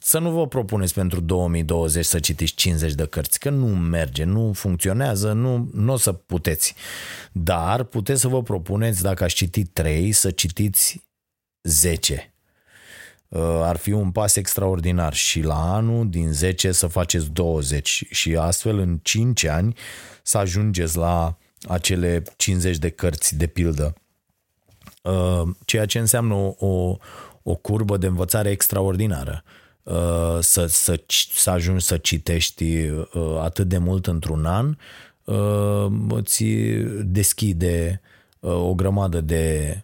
să 0.01 0.19
nu 0.19 0.31
vă 0.31 0.47
propuneți 0.47 0.93
pentru 0.93 1.19
2020 1.21 2.05
să 2.05 2.19
citiți 2.19 2.53
50 2.53 2.93
de 2.93 3.05
cărți, 3.05 3.39
că 3.39 3.49
nu 3.49 3.65
merge, 3.65 4.23
nu 4.23 4.53
funcționează, 4.53 5.31
nu, 5.31 5.69
nu 5.73 5.93
o 5.93 5.97
să 5.97 6.11
puteți. 6.11 6.75
Dar 7.31 7.83
puteți 7.83 8.21
să 8.21 8.27
vă 8.27 8.41
propuneți, 8.41 9.01
dacă 9.01 9.23
aș 9.23 9.33
citi 9.33 9.63
3, 9.63 10.11
să 10.11 10.31
citiți 10.31 11.03
10 11.63 12.13
uh, 12.13 12.34
ar 13.63 13.77
fi 13.77 13.91
un 13.91 14.11
pas 14.11 14.35
extraordinar 14.35 15.13
și 15.13 15.41
la 15.41 15.73
anul 15.73 16.09
din 16.09 16.31
10 16.31 16.71
să 16.71 16.87
faceți 16.87 17.29
20 17.29 18.03
și 18.09 18.35
astfel 18.35 18.77
în 18.77 18.99
5 19.03 19.45
ani 19.45 19.75
să 20.23 20.37
ajungeți 20.37 20.97
la 20.97 21.37
acele 21.67 22.23
50 22.37 22.77
de 22.77 22.89
cărți 22.89 23.35
de 23.35 23.47
pildă 23.47 23.95
Uh, 25.05 25.47
ceea 25.65 25.85
ce 25.85 25.99
înseamnă 25.99 26.33
o, 26.33 26.67
o, 26.67 26.97
o 27.43 27.55
curbă 27.55 27.97
de 27.97 28.07
învățare 28.07 28.49
extraordinară. 28.49 29.43
Uh, 29.83 30.37
să, 30.39 30.65
să, 30.65 31.03
să 31.33 31.49
ajungi 31.49 31.85
să 31.85 31.97
citești 31.97 32.87
uh, 32.87 33.05
atât 33.41 33.67
de 33.67 33.77
mult 33.77 34.07
într-un 34.07 34.45
an, 34.45 34.77
îți 36.09 36.43
deschide 37.01 38.01
o 38.39 38.73
grămadă 38.73 39.21
de, 39.21 39.83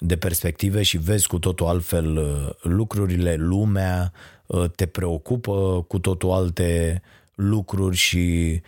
de 0.00 0.16
perspective 0.16 0.82
și 0.82 0.98
vezi 0.98 1.26
cu 1.26 1.38
totul 1.38 1.66
altfel 1.66 2.18
lucrurile, 2.62 3.34
lumea, 3.34 4.12
te 4.74 4.86
preocupă 4.86 5.84
cu 5.88 5.98
totul 5.98 6.30
alte 6.30 7.02
lucruri 7.34 7.96
și 7.96 8.60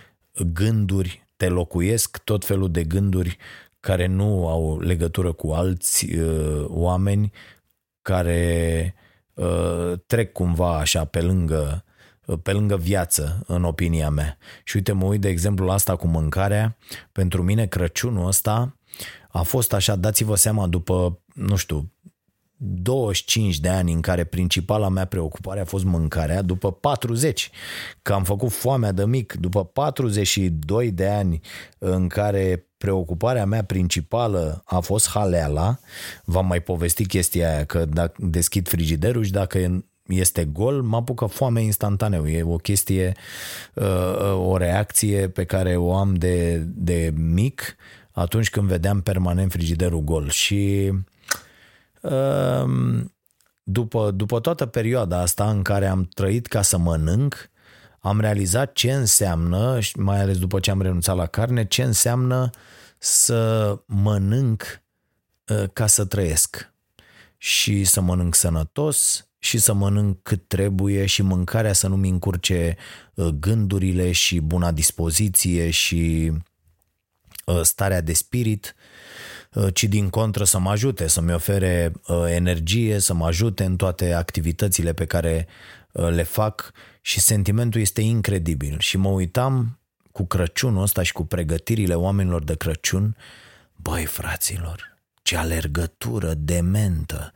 gânduri, 0.52 1.26
te 1.36 1.48
locuiesc 1.48 2.18
tot 2.18 2.44
felul 2.44 2.70
de 2.70 2.84
gânduri 2.84 3.36
care 3.80 4.06
nu 4.06 4.48
au 4.48 4.80
legătură 4.80 5.32
cu 5.32 5.50
alți 5.50 6.14
uh, 6.14 6.64
oameni 6.68 7.32
care 8.02 8.94
uh, 9.34 9.92
trec 10.06 10.32
cumva 10.32 10.78
așa 10.78 11.04
pe 11.04 11.20
lângă 11.20 11.84
pe 12.42 12.52
lângă 12.52 12.76
viață, 12.76 13.42
în 13.46 13.64
opinia 13.64 14.10
mea. 14.10 14.38
Și 14.64 14.76
uite, 14.76 14.92
mă 14.92 15.04
uit 15.04 15.20
de 15.20 15.28
exemplu 15.28 15.66
la 15.66 15.72
asta 15.72 15.96
cu 15.96 16.06
mâncarea. 16.06 16.76
Pentru 17.12 17.42
mine 17.42 17.66
Crăciunul 17.66 18.26
ăsta 18.26 18.76
a 19.32 19.42
fost 19.42 19.72
așa, 19.72 19.96
dați-vă 19.96 20.34
seama, 20.34 20.66
după, 20.66 21.20
nu 21.34 21.56
știu, 21.56 21.90
25 22.64 23.58
de 23.58 23.68
ani 23.68 23.92
în 23.92 24.00
care 24.00 24.24
principala 24.24 24.88
mea 24.88 25.04
preocupare 25.04 25.60
a 25.60 25.64
fost 25.64 25.84
mâncarea, 25.84 26.42
după 26.42 26.72
40, 26.72 27.50
că 28.02 28.12
am 28.12 28.24
făcut 28.24 28.52
foamea 28.52 28.92
de 28.92 29.04
mic, 29.04 29.32
după 29.32 29.64
42 29.64 30.90
de 30.90 31.08
ani 31.08 31.40
în 31.78 32.08
care 32.08 32.66
preocuparea 32.76 33.46
mea 33.46 33.64
principală 33.64 34.62
a 34.64 34.80
fost 34.80 35.08
haleala, 35.08 35.78
v-am 36.24 36.46
mai 36.46 36.60
povestit 36.60 37.06
chestia 37.06 37.54
aia, 37.54 37.64
că 37.64 37.84
dacă 37.84 38.14
deschid 38.18 38.68
frigiderul 38.68 39.24
și 39.24 39.30
dacă 39.30 39.84
este 40.06 40.44
gol, 40.44 40.82
mă 40.82 40.96
apucă 40.96 41.26
foame 41.26 41.62
instantaneu. 41.62 42.26
E 42.26 42.42
o 42.42 42.56
chestie, 42.56 43.12
uh, 43.74 44.46
o 44.46 44.56
reacție 44.56 45.28
pe 45.28 45.44
care 45.44 45.76
o 45.76 45.94
am 45.94 46.14
de, 46.14 46.56
de 46.58 47.12
mic 47.16 47.76
atunci 48.12 48.50
când 48.50 48.68
vedeam 48.68 49.00
permanent 49.00 49.52
frigiderul 49.52 50.00
gol. 50.00 50.28
Și 50.28 50.92
Ehm, 52.02 53.14
după, 53.62 54.10
după 54.10 54.40
toată 54.40 54.66
perioada 54.66 55.20
asta 55.20 55.50
în 55.50 55.62
care 55.62 55.86
am 55.86 56.04
trăit 56.04 56.46
ca 56.46 56.62
să 56.62 56.78
mănânc, 56.78 57.50
am 58.00 58.20
realizat 58.20 58.72
ce 58.72 58.92
înseamnă, 58.92 59.78
mai 59.96 60.20
ales 60.20 60.38
după 60.38 60.60
ce 60.60 60.70
am 60.70 60.82
renunțat 60.82 61.16
la 61.16 61.26
carne, 61.26 61.64
ce 61.64 61.82
înseamnă 61.82 62.50
să 62.98 63.78
mănânc 63.86 64.82
ca 65.72 65.86
să 65.86 66.04
trăiesc. 66.04 66.72
Și 67.36 67.84
să 67.84 68.00
mănânc 68.00 68.34
sănătos 68.34 69.28
și 69.38 69.58
să 69.58 69.72
mănânc 69.72 70.22
cât 70.22 70.48
trebuie 70.48 71.06
și 71.06 71.22
mâncarea 71.22 71.72
să 71.72 71.88
nu-mi 71.88 72.08
încurce 72.08 72.76
gândurile 73.38 74.12
și 74.12 74.40
buna 74.40 74.72
dispoziție 74.72 75.70
și 75.70 76.32
starea 77.62 78.00
de 78.00 78.12
spirit 78.12 78.74
Uh, 79.52 79.74
ci 79.74 79.84
din 79.84 80.10
contră 80.10 80.44
să 80.44 80.58
mă 80.58 80.70
ajute, 80.70 81.06
să-mi 81.06 81.34
ofere 81.34 81.92
uh, 82.06 82.24
energie, 82.28 82.98
să 82.98 83.14
mă 83.14 83.26
ajute 83.26 83.64
în 83.64 83.76
toate 83.76 84.12
activitățile 84.12 84.92
pe 84.92 85.04
care 85.04 85.46
uh, 85.92 86.08
le 86.08 86.22
fac 86.22 86.72
și 87.00 87.20
sentimentul 87.20 87.80
este 87.80 88.00
incredibil. 88.00 88.76
Și 88.78 88.96
mă 88.96 89.08
uitam 89.08 89.78
cu 90.12 90.24
Crăciunul 90.24 90.82
ăsta 90.82 91.02
și 91.02 91.12
cu 91.12 91.24
pregătirile 91.24 91.94
oamenilor 91.94 92.44
de 92.44 92.56
Crăciun, 92.56 93.16
băi 93.76 94.04
fraților, 94.04 94.96
ce 95.22 95.36
alergătură 95.36 96.34
dementă, 96.34 97.32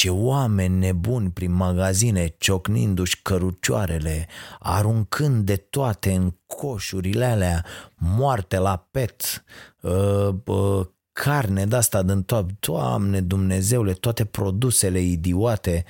ce 0.00 0.10
oameni 0.10 0.78
nebuni 0.78 1.30
prin 1.30 1.52
magazine 1.52 2.34
ciocnindu-și 2.38 3.22
cărucioarele, 3.22 4.26
aruncând 4.58 5.44
de 5.44 5.56
toate 5.56 6.12
în 6.12 6.34
coșurile 6.46 7.24
alea, 7.24 7.64
moarte 7.96 8.58
la 8.58 8.86
pet, 8.90 9.44
uh, 9.80 10.28
uh, 10.44 10.86
carne 11.12 11.66
de 11.66 11.76
asta 11.76 12.02
din 12.02 12.22
toate, 12.22 12.56
Doamne 12.60 13.20
Dumnezeule, 13.20 13.92
toate 13.92 14.24
produsele 14.24 15.00
idiote 15.00 15.84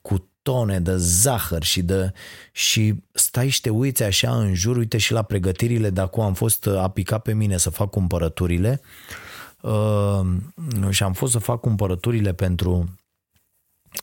cu 0.00 0.30
tone 0.42 0.80
de 0.80 0.96
zahăr 0.96 1.62
și 1.62 1.82
de 1.82 2.12
și 2.52 2.94
stai 3.12 3.48
și 3.48 3.60
te 3.60 3.70
uiți 3.70 4.02
așa 4.02 4.36
în 4.36 4.54
jur, 4.54 4.76
uite 4.76 4.98
și 4.98 5.12
la 5.12 5.22
pregătirile 5.22 5.90
de 5.90 6.00
acum 6.00 6.22
am 6.22 6.34
fost 6.34 6.66
apicat 6.66 7.22
pe 7.22 7.32
mine 7.32 7.56
să 7.56 7.70
fac 7.70 7.90
cumpărăturile 7.90 8.80
uh, 9.60 10.20
și 10.90 11.02
am 11.02 11.12
fost 11.12 11.32
să 11.32 11.38
fac 11.38 11.60
cumpărăturile 11.60 12.32
pentru 12.32 12.88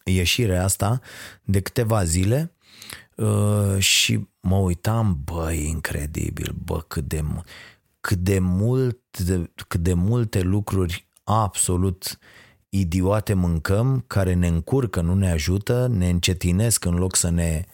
ieșirea 0.04 0.64
asta 0.64 1.00
de 1.44 1.62
câteva 1.62 2.04
zile 2.04 2.54
uh, 3.16 3.78
și 3.78 4.28
mă 4.40 4.56
uitam, 4.56 5.22
băi, 5.24 5.68
incredibil, 5.68 6.56
bă, 6.64 6.82
cât 6.88 7.08
de 7.08 7.24
cât 8.00 8.18
de, 8.18 8.40
mult, 8.40 9.00
cât 9.68 9.80
de 9.80 9.94
multe 9.94 10.42
lucruri 10.42 11.08
absolut 11.24 12.20
idiote 12.70 13.34
mâncăm, 13.34 14.04
care 14.08 14.34
ne 14.34 14.48
încurcă, 14.48 15.02
nu 15.02 15.14
ne 15.14 15.32
ajută, 15.32 15.88
ne 15.92 16.10
încetinesc 16.10 16.86
în 16.86 16.96
loc 16.96 17.16
să 17.16 17.30
ne 17.30 17.66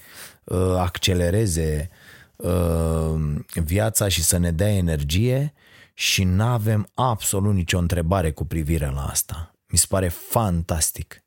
uh, 0.43 0.75
accelereze 0.77 1.89
uh, 2.35 3.35
viața 3.53 4.07
și 4.07 4.23
să 4.23 4.37
ne 4.37 4.51
dea 4.51 4.73
energie 4.73 5.53
și 5.93 6.23
nu 6.23 6.43
avem 6.43 6.87
absolut 6.93 7.53
nicio 7.53 7.77
întrebare 7.77 8.31
cu 8.31 8.45
privire 8.45 8.89
la 8.89 9.05
asta. 9.05 9.51
Mi 9.71 9.77
se 9.77 9.85
pare 9.89 10.07
fantastic 10.07 11.23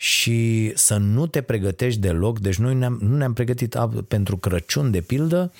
și 0.00 0.72
să 0.74 0.96
nu 0.96 1.26
te 1.26 1.40
pregătești 1.40 2.00
deloc. 2.00 2.38
Deci 2.38 2.56
noi 2.56 2.74
ne-am, 2.74 2.98
nu 3.02 3.16
ne-am 3.16 3.32
pregătit 3.32 3.76
pentru 4.08 4.36
Crăciun, 4.36 4.90
de 4.90 5.00
pildă. 5.00 5.52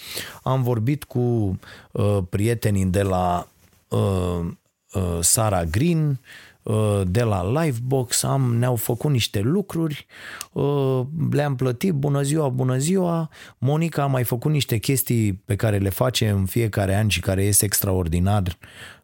Am 0.43 0.63
vorbit 0.63 1.05
cu 1.05 1.19
uh, 1.93 2.19
prietenii 2.29 2.85
de 2.85 3.03
la 3.03 3.49
uh, 3.89 4.41
uh, 4.93 5.19
Sara 5.21 5.65
Green, 5.65 6.21
uh, 6.63 7.01
de 7.07 7.23
la 7.23 7.63
Livebox, 7.63 8.23
am, 8.23 8.55
ne-au 8.55 8.77
făcut 8.77 9.11
niște 9.11 9.41
lucruri, 9.41 10.07
uh, 10.53 11.01
le-am 11.31 11.57
plătit, 11.57 11.93
bună 11.93 12.23
ziua, 12.23 12.49
bună 12.49 12.77
ziua. 12.77 13.31
Monica 13.59 14.03
a 14.03 14.07
mai 14.07 14.25
făcut 14.25 14.51
niște 14.51 14.77
chestii 14.77 15.33
pe 15.33 15.57
care 15.57 15.79
le 15.79 15.91
face 15.91 16.29
în 16.29 16.45
fiecare 16.45 16.97
an 16.97 17.09
și 17.09 17.21
care 17.21 17.43
este 17.43 17.65
extraordinar 17.65 18.43
Ehm, 18.43 18.98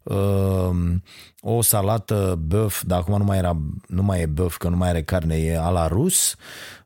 o 1.41 1.63
salată 1.63 2.39
băf, 2.47 2.83
dar 2.87 2.99
acum 2.99 3.19
nu 3.19 3.25
mai, 3.25 3.39
era, 3.39 3.61
nu 3.87 4.03
mai 4.03 4.21
e 4.21 4.27
băf, 4.27 4.57
că 4.57 4.69
nu 4.69 4.77
mai 4.77 4.89
are 4.89 5.03
carne, 5.03 5.37
e 5.37 5.59
ala 5.59 5.87
rus. 5.87 6.37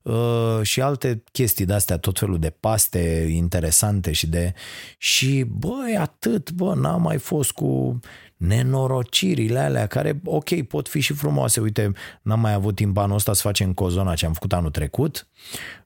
Ehm, 0.02 0.62
și 0.62 0.80
alte 0.80 1.22
chestii 1.32 1.64
de-astea, 1.64 1.98
tot 1.98 2.18
felul 2.18 2.38
de 2.38 2.50
paste 2.60 3.28
interesante 3.30 4.12
și 4.12 4.26
de... 4.26 4.54
Și, 4.98 5.44
băi, 5.48 5.96
atât, 5.98 6.50
bă, 6.50 6.74
n-am 6.74 7.02
mai 7.02 7.18
fost 7.18 7.50
cu 7.50 8.00
nenorocirile 8.39 9.59
alea 9.59 9.86
care, 9.86 10.20
ok, 10.24 10.62
pot 10.62 10.89
fi 10.89 11.01
și 11.01 11.12
frumoase. 11.12 11.61
Uite, 11.61 11.93
n-am 12.22 12.41
mai 12.41 12.53
avut 12.53 12.74
timp 12.74 12.97
anul 12.97 13.16
ăsta 13.16 13.32
să 13.32 13.43
facem 13.43 13.72
cozona 13.72 14.14
ce 14.14 14.26
am 14.26 14.32
făcut 14.32 14.53
anul 14.53 14.70
trecut 14.70 15.26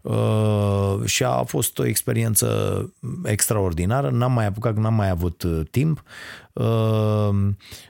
uh, 0.01 0.97
și 1.05 1.25
a 1.25 1.43
fost 1.43 1.79
o 1.79 1.87
experiență 1.87 2.95
extraordinară. 3.25 4.11
N-am 4.11 4.33
mai 4.33 4.47
apucat, 4.47 4.77
n-am 4.77 4.95
mai 4.95 5.09
avut 5.09 5.43
uh, 5.43 5.61
timp, 5.71 6.03
uh, 6.53 7.31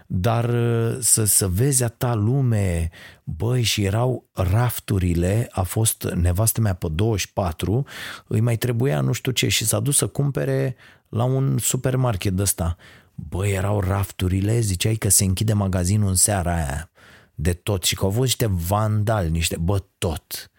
dar 0.07 0.49
uh, 0.49 0.97
să, 1.01 1.25
să 1.25 1.49
vezi 1.49 1.85
a 1.85 1.89
ta 1.89 2.15
lume, 2.15 2.91
băi, 3.25 3.63
și 3.63 3.85
erau 3.85 4.29
rafturile, 4.33 5.49
a 5.51 5.63
fost 5.63 6.09
nevastă 6.15 6.61
mea 6.61 6.75
pe 6.75 6.87
24, 6.91 7.85
îi 8.27 8.41
mai 8.41 8.57
trebuia 8.57 9.01
nu 9.01 9.13
știu 9.13 9.33
ce 9.33 9.49
și 9.49 9.65
s-a 9.65 9.81
dus 9.81 9.97
să 9.97 10.07
cumpere 10.07 10.77
la 11.09 11.25
un 11.25 11.59
supermarket 11.59 12.33
de 12.33 12.43
ăsta 12.43 12.77
Bă, 13.15 13.47
erau 13.47 13.81
rafturile, 13.81 14.61
ziceai 14.61 14.95
că 14.95 15.09
se 15.09 15.25
închide 15.25 15.53
magazinul 15.53 16.09
în 16.09 16.15
seara 16.15 16.55
aia 16.55 16.91
de 17.35 17.53
tot 17.53 17.83
și 17.83 17.95
că 17.95 18.05
au 18.05 18.11
fost 18.11 18.23
niște 18.23 18.47
vandali, 18.47 19.31
niște, 19.31 19.57
bă, 19.57 19.85
tot. 19.99 20.51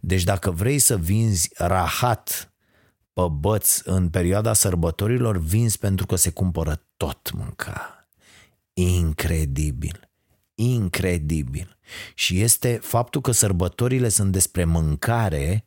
Deci 0.00 0.24
dacă 0.24 0.50
vrei 0.50 0.78
să 0.78 0.96
vinzi 0.98 1.50
rahat 1.54 2.54
pe 3.12 3.22
băți 3.30 3.82
în 3.84 4.08
perioada 4.08 4.52
sărbătorilor, 4.52 5.38
vinzi 5.38 5.78
pentru 5.78 6.06
că 6.06 6.16
se 6.16 6.30
cumpără 6.30 6.86
tot 6.96 7.30
mânca. 7.32 8.08
Incredibil. 8.72 10.10
Incredibil. 10.54 11.78
Și 12.14 12.40
este 12.40 12.78
faptul 12.82 13.20
că 13.20 13.32
sărbătorile 13.32 14.08
sunt 14.08 14.32
despre 14.32 14.64
mâncare, 14.64 15.64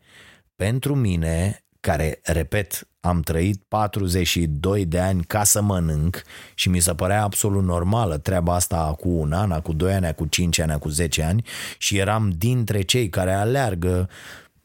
pentru 0.56 0.96
mine, 0.96 1.63
care, 1.84 2.20
repet, 2.24 2.88
am 3.00 3.22
trăit 3.22 3.64
42 3.68 4.86
de 4.86 5.00
ani 5.00 5.24
ca 5.24 5.44
să 5.44 5.62
mănânc 5.62 6.22
și 6.54 6.70
mi 6.70 6.80
se 6.80 6.94
părea 6.94 7.24
absolut 7.24 7.64
normală 7.64 8.18
treaba 8.18 8.56
asta 8.56 8.96
cu 9.00 9.10
un 9.10 9.34
an, 9.34 9.62
cu 9.62 9.74
2 9.74 9.94
ani, 9.94 10.14
cu 10.16 10.26
5 10.26 10.60
ani, 10.60 10.80
cu 10.80 10.90
10 10.90 11.24
ani 11.24 11.46
și 11.78 11.98
eram 11.98 12.34
dintre 12.38 12.82
cei 12.82 13.10
care 13.10 13.34
aleargă 13.34 14.10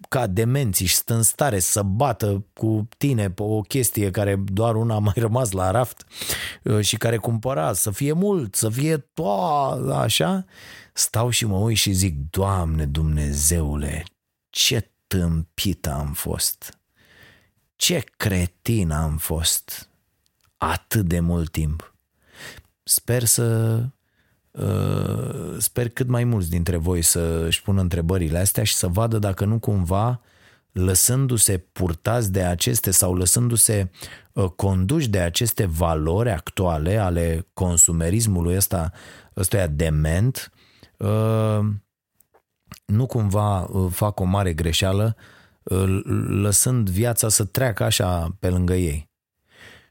ca 0.08 0.26
demenți 0.26 0.84
și 0.84 0.94
stă 0.94 1.14
în 1.14 1.22
stare 1.22 1.58
să 1.58 1.82
bată 1.82 2.44
cu 2.52 2.88
tine 2.98 3.30
pe 3.30 3.42
o 3.42 3.60
chestie 3.60 4.10
care 4.10 4.42
doar 4.44 4.74
una 4.74 4.94
a 4.94 4.98
mai 4.98 5.14
rămas 5.16 5.50
la 5.50 5.70
raft 5.70 6.04
uh, 6.62 6.80
și 6.80 6.96
care 6.96 7.16
cumpăra 7.16 7.72
să 7.72 7.90
fie 7.90 8.12
mult, 8.12 8.54
să 8.54 8.68
fie 8.68 8.96
toa, 8.96 9.70
așa, 10.02 10.44
stau 10.92 11.30
și 11.30 11.46
mă 11.46 11.56
uit 11.56 11.76
și 11.76 11.92
zic, 11.92 12.14
Doamne 12.30 12.86
Dumnezeule, 12.86 14.04
ce 14.50 14.92
tâmpit 15.06 15.86
am 15.86 16.12
fost 16.12 16.77
ce 17.78 18.04
cretin 18.16 18.90
am 18.90 19.16
fost 19.16 19.88
atât 20.56 21.06
de 21.06 21.20
mult 21.20 21.50
timp. 21.50 21.94
Sper 22.82 23.24
să 23.24 23.80
uh, 24.50 25.56
sper 25.58 25.88
cât 25.88 26.08
mai 26.08 26.24
mulți 26.24 26.50
dintre 26.50 26.76
voi 26.76 27.02
să 27.02 27.44
își 27.46 27.62
pună 27.62 27.80
întrebările 27.80 28.38
astea 28.38 28.64
și 28.64 28.74
să 28.74 28.88
vadă 28.88 29.18
dacă 29.18 29.44
nu 29.44 29.58
cumva 29.58 30.20
lăsându-se 30.72 31.58
purtați 31.58 32.32
de 32.32 32.42
aceste 32.42 32.90
sau 32.90 33.14
lăsându-se 33.14 33.90
uh, 34.32 34.44
conduși 34.44 35.08
de 35.08 35.20
aceste 35.20 35.66
valori 35.66 36.30
actuale 36.30 36.96
ale 36.96 37.46
consumerismului 37.52 38.56
ăsta, 38.56 38.92
ăstuia 39.36 39.66
dement, 39.66 40.52
uh, 40.96 41.60
nu 42.84 43.06
cumva 43.06 43.60
uh, 43.60 43.92
fac 43.92 44.20
o 44.20 44.24
mare 44.24 44.52
greșeală 44.52 45.16
uh, 45.18 45.36
lăsând 46.28 46.88
viața 46.90 47.28
să 47.28 47.44
treacă 47.44 47.84
așa 47.84 48.36
pe 48.38 48.48
lângă 48.48 48.74
ei. 48.74 49.08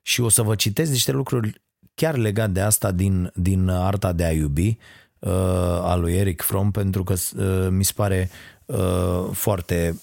Și 0.02 0.22
o 0.22 0.30
să 0.30 0.42
vă 0.42 0.56
citesc 0.56 0.92
niște 0.92 1.12
lucruri 1.12 1.62
chiar 1.96 2.18
legat 2.18 2.50
de 2.50 2.62
asta 2.62 2.92
din, 2.92 3.32
din 3.36 3.70
Arta 3.70 4.12
de 4.12 4.24
a 4.24 4.32
iubi 4.32 4.78
uh, 5.20 5.32
a 5.82 5.96
lui 5.96 6.14
Eric 6.14 6.42
Fromm, 6.42 6.72
pentru 6.72 7.04
că 7.04 7.14
uh, 7.14 7.68
mi 7.70 7.84
se 7.84 7.92
pare 7.96 8.30
uh, 8.66 9.30
foarte 9.32 10.02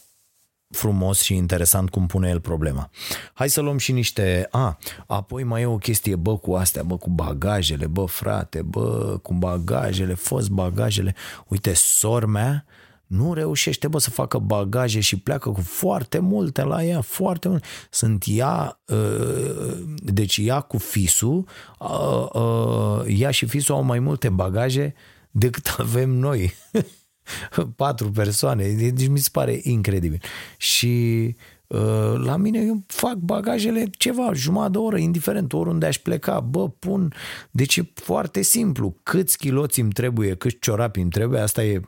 frumos 0.70 1.20
și 1.20 1.34
interesant 1.34 1.90
cum 1.90 2.06
pune 2.06 2.28
el 2.28 2.40
problema. 2.40 2.90
Hai 3.32 3.48
să 3.48 3.60
luăm 3.60 3.78
și 3.78 3.92
niște... 3.92 4.48
A, 4.50 4.78
apoi 5.06 5.42
mai 5.42 5.62
e 5.62 5.66
o 5.66 5.76
chestie, 5.76 6.16
bă, 6.16 6.38
cu 6.38 6.54
astea, 6.54 6.82
bă, 6.82 6.96
cu 6.96 7.10
bagajele, 7.10 7.86
bă, 7.86 8.04
frate, 8.04 8.62
bă, 8.62 9.18
cu 9.22 9.34
bagajele, 9.34 10.14
fost 10.14 10.50
bagajele. 10.50 11.14
Uite, 11.48 11.74
sor 11.74 12.26
mea 12.26 12.64
nu 13.06 13.34
reușește, 13.34 13.88
bă, 13.88 13.98
să 13.98 14.10
facă 14.10 14.38
bagaje 14.38 15.00
și 15.00 15.18
pleacă 15.18 15.50
cu 15.50 15.60
foarte 15.60 16.18
multe 16.18 16.62
la 16.62 16.84
ea, 16.84 17.00
foarte 17.00 17.48
multe. 17.48 17.66
Sunt 17.90 18.24
ea, 18.26 18.80
uh, 18.86 19.78
deci 19.96 20.40
ea 20.42 20.60
cu 20.60 20.78
fisul, 20.78 21.46
uh, 21.78 22.28
uh, 22.32 23.04
ea 23.18 23.30
și 23.30 23.46
fisul 23.46 23.74
au 23.74 23.82
mai 23.82 23.98
multe 23.98 24.28
bagaje 24.28 24.94
decât 25.30 25.74
avem 25.78 26.10
noi. 26.10 26.54
patru 27.76 28.10
persoane, 28.10 28.68
deci 28.68 29.08
mi 29.08 29.18
se 29.18 29.28
pare 29.32 29.60
incredibil. 29.62 30.20
Și 30.56 31.36
uh, 31.66 32.14
la 32.24 32.36
mine 32.36 32.58
eu 32.58 32.82
fac 32.86 33.14
bagajele 33.14 33.90
ceva, 33.98 34.32
jumătate 34.32 34.70
de 34.70 34.78
oră, 34.78 34.96
indiferent, 34.96 35.52
oriunde 35.52 35.86
aș 35.86 35.98
pleca, 35.98 36.40
bă, 36.40 36.68
pun, 36.68 37.12
deci 37.50 37.76
e 37.76 37.90
foarte 37.94 38.42
simplu, 38.42 38.96
câți 39.02 39.38
chiloți 39.38 39.80
îmi 39.80 39.92
trebuie, 39.92 40.34
câți 40.34 40.56
ciorapi 40.60 41.00
îmi 41.00 41.10
trebuie, 41.10 41.40
asta 41.40 41.64
e 41.64 41.80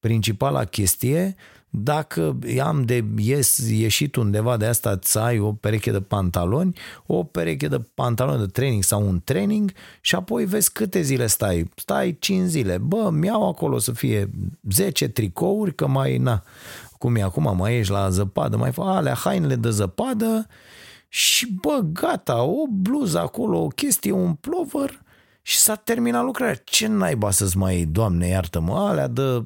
principala 0.00 0.64
chestie, 0.64 1.36
dacă 1.70 2.38
am 2.62 2.82
de 2.84 3.04
ies, 3.16 3.58
ieșit 3.70 4.16
undeva 4.16 4.56
de 4.56 4.66
asta, 4.66 4.98
să 5.02 5.18
ai 5.18 5.38
o 5.38 5.52
pereche 5.52 5.90
de 5.90 6.00
pantaloni, 6.00 6.78
o 7.06 7.24
pereche 7.24 7.68
de 7.68 7.80
pantaloni 7.94 8.40
de 8.40 8.46
training 8.46 8.82
sau 8.82 9.08
un 9.08 9.20
training 9.24 9.72
și 10.00 10.14
apoi 10.14 10.44
vezi 10.44 10.72
câte 10.72 11.00
zile 11.00 11.26
stai. 11.26 11.70
Stai 11.74 12.16
5 12.18 12.48
zile. 12.48 12.78
Bă, 12.78 13.10
mi-au 13.12 13.48
acolo 13.48 13.78
să 13.78 13.92
fie 13.92 14.30
10 14.70 15.08
tricouri, 15.08 15.74
că 15.74 15.86
mai, 15.86 16.18
na, 16.18 16.42
cum 16.98 17.16
e 17.16 17.22
acum, 17.22 17.56
mai 17.56 17.78
ești 17.78 17.92
la 17.92 18.08
zăpadă, 18.08 18.56
mai 18.56 18.72
fac 18.72 18.86
alea, 18.86 19.14
hainele 19.14 19.56
de 19.56 19.70
zăpadă 19.70 20.46
și 21.08 21.52
bă, 21.60 21.80
gata, 21.92 22.42
o 22.42 22.66
bluză 22.70 23.18
acolo, 23.18 23.58
o 23.58 23.68
chestie, 23.68 24.12
un 24.12 24.34
plover 24.34 25.06
și 25.42 25.58
s-a 25.58 25.74
terminat 25.74 26.24
lucrarea. 26.24 26.60
Ce 26.64 26.86
naiba 26.86 27.30
să-ți 27.30 27.56
mai, 27.56 27.84
doamne, 27.84 28.26
iartă-mă, 28.26 28.78
alea 28.78 29.06
de 29.06 29.44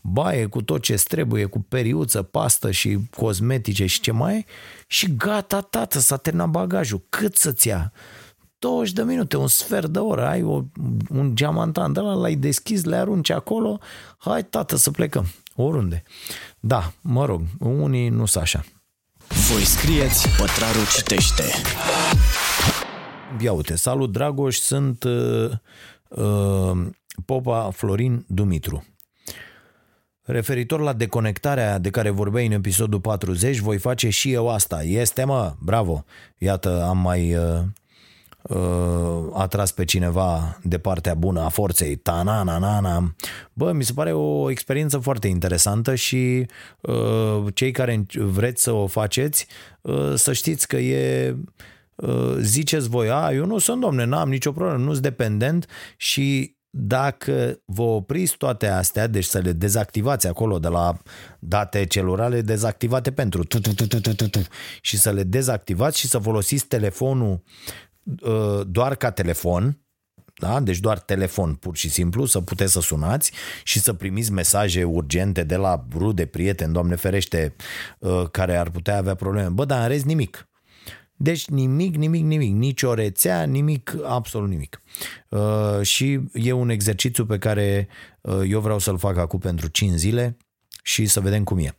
baie 0.00 0.46
cu 0.46 0.62
tot 0.62 0.82
ce 0.82 0.94
trebuie, 0.94 1.44
cu 1.44 1.60
periuță, 1.60 2.22
pastă 2.22 2.70
și 2.70 2.98
cosmetice 3.16 3.86
și 3.86 4.00
ce 4.00 4.12
mai 4.12 4.36
e 4.36 4.44
și 4.86 5.16
gata, 5.16 5.60
tată, 5.60 5.98
s-a 5.98 6.16
terminat 6.16 6.48
bagajul. 6.48 7.02
Cât 7.08 7.36
să-ți 7.36 7.68
ia? 7.68 7.92
20 8.58 8.92
de 8.92 9.02
minute, 9.02 9.36
un 9.36 9.48
sfert 9.48 9.86
de 9.86 9.98
oră, 9.98 10.26
ai 10.26 10.42
o, 10.42 10.62
un 11.10 11.34
geamantan 11.34 11.92
de 11.92 12.00
la, 12.00 12.12
l-ai 12.12 12.34
deschis, 12.34 12.84
le 12.84 12.96
arunci 12.96 13.30
acolo, 13.30 13.78
hai 14.18 14.44
tată 14.44 14.76
să 14.76 14.90
plecăm, 14.90 15.26
oriunde. 15.54 16.02
Da, 16.60 16.92
mă 17.00 17.24
rog, 17.24 17.42
unii 17.58 18.08
nu 18.08 18.26
sunt 18.26 18.42
așa. 18.42 18.64
Voi 19.50 19.64
scrieți, 19.64 20.28
Pătraru 20.28 20.78
citește. 20.96 21.44
Ia 23.40 23.52
uite, 23.52 23.76
salut 23.76 24.12
Dragoș, 24.12 24.56
sunt 24.56 25.04
uh, 25.04 25.50
uh, 26.08 26.86
Popa 27.24 27.70
Florin 27.70 28.24
Dumitru. 28.28 28.84
Referitor 30.22 30.80
la 30.80 30.92
deconectarea 30.92 31.78
de 31.78 31.90
care 31.90 32.10
vorbeai 32.10 32.46
în 32.46 32.52
episodul 32.52 33.00
40, 33.00 33.58
voi 33.58 33.78
face 33.78 34.08
și 34.08 34.32
eu 34.32 34.50
asta. 34.50 34.82
Este, 34.82 35.24
mă, 35.24 35.54
bravo! 35.58 36.04
Iată, 36.38 36.84
am 36.88 36.98
mai 36.98 37.34
uh, 37.34 37.62
uh, 38.42 39.30
atras 39.32 39.72
pe 39.72 39.84
cineva 39.84 40.58
de 40.62 40.78
partea 40.78 41.14
bună 41.14 41.40
a 41.40 41.48
forței. 41.48 41.96
ta 41.96 42.22
na 42.22 42.42
na 42.42 42.58
na 42.58 42.80
na 42.80 43.14
Bă, 43.52 43.72
mi 43.72 43.84
se 43.84 43.92
pare 43.92 44.12
o 44.12 44.50
experiență 44.50 44.98
foarte 44.98 45.28
interesantă 45.28 45.94
și 45.94 46.46
uh, 46.80 47.44
cei 47.54 47.70
care 47.70 48.06
vreți 48.12 48.62
să 48.62 48.72
o 48.72 48.86
faceți, 48.86 49.46
uh, 49.80 50.12
să 50.14 50.32
știți 50.32 50.68
că 50.68 50.76
e 50.76 51.30
uh, 51.30 51.38
ziceți 52.40 52.88
voi, 52.88 53.10
a, 53.10 53.32
eu 53.32 53.46
nu 53.46 53.58
sunt 53.58 53.80
domne, 53.80 54.04
n-am 54.04 54.28
nicio 54.28 54.52
problemă, 54.52 54.78
nu 54.78 54.90
sunt 54.90 55.02
dependent 55.02 55.66
și 55.96 56.56
dacă 56.74 57.62
vă 57.64 57.82
opriți 57.82 58.36
toate 58.36 58.66
astea, 58.66 59.06
deci 59.06 59.24
să 59.24 59.38
le 59.38 59.52
dezactivați 59.52 60.26
acolo 60.26 60.58
de 60.58 60.68
la 60.68 60.98
date 61.38 61.86
celulare 61.86 62.40
dezactivate 62.40 63.12
pentru 63.12 63.44
tu, 63.44 63.60
tu, 63.60 63.74
tu, 63.74 63.86
tu, 63.86 64.00
tu, 64.00 64.14
tu, 64.14 64.28
tu, 64.28 64.40
și 64.80 64.98
să 64.98 65.10
le 65.10 65.22
dezactivați 65.22 65.98
și 65.98 66.08
să 66.08 66.18
folosiți 66.18 66.66
telefonul 66.66 67.42
uh, 68.22 68.60
doar 68.66 68.94
ca 68.94 69.10
telefon, 69.10 69.80
da? 70.34 70.60
deci 70.60 70.78
doar 70.78 70.98
telefon 70.98 71.54
pur 71.54 71.76
și 71.76 71.88
simplu, 71.88 72.24
să 72.24 72.40
puteți 72.40 72.72
să 72.72 72.80
sunați 72.80 73.32
și 73.64 73.80
să 73.80 73.92
primiți 73.92 74.32
mesaje 74.32 74.84
urgente 74.84 75.42
de 75.42 75.56
la 75.56 75.84
rude, 75.94 76.26
prieteni, 76.26 76.72
doamne 76.72 76.94
ferește, 76.94 77.54
uh, 77.98 78.22
care 78.30 78.56
ar 78.56 78.70
putea 78.70 78.96
avea 78.96 79.14
probleme. 79.14 79.48
Bă, 79.48 79.64
dar 79.64 79.82
în 79.82 79.88
rest 79.88 80.04
nimic. 80.04 80.46
Deci 81.16 81.46
nimic, 81.46 81.96
nimic, 81.96 82.22
nimic, 82.24 82.52
nici 82.54 82.82
o 82.82 82.94
rețea, 82.94 83.44
nimic, 83.44 83.96
absolut 84.04 84.48
nimic. 84.48 84.82
Uh, 85.28 85.80
și 85.82 86.20
e 86.32 86.52
un 86.52 86.68
exercițiu 86.68 87.26
pe 87.26 87.38
care 87.38 87.88
uh, 88.20 88.40
eu 88.46 88.60
vreau 88.60 88.78
să-l 88.78 88.98
fac 88.98 89.16
acum 89.16 89.38
pentru 89.38 89.68
5 89.68 89.94
zile 89.94 90.36
și 90.82 91.06
să 91.06 91.20
vedem 91.20 91.44
cum 91.44 91.58
e. 91.58 91.74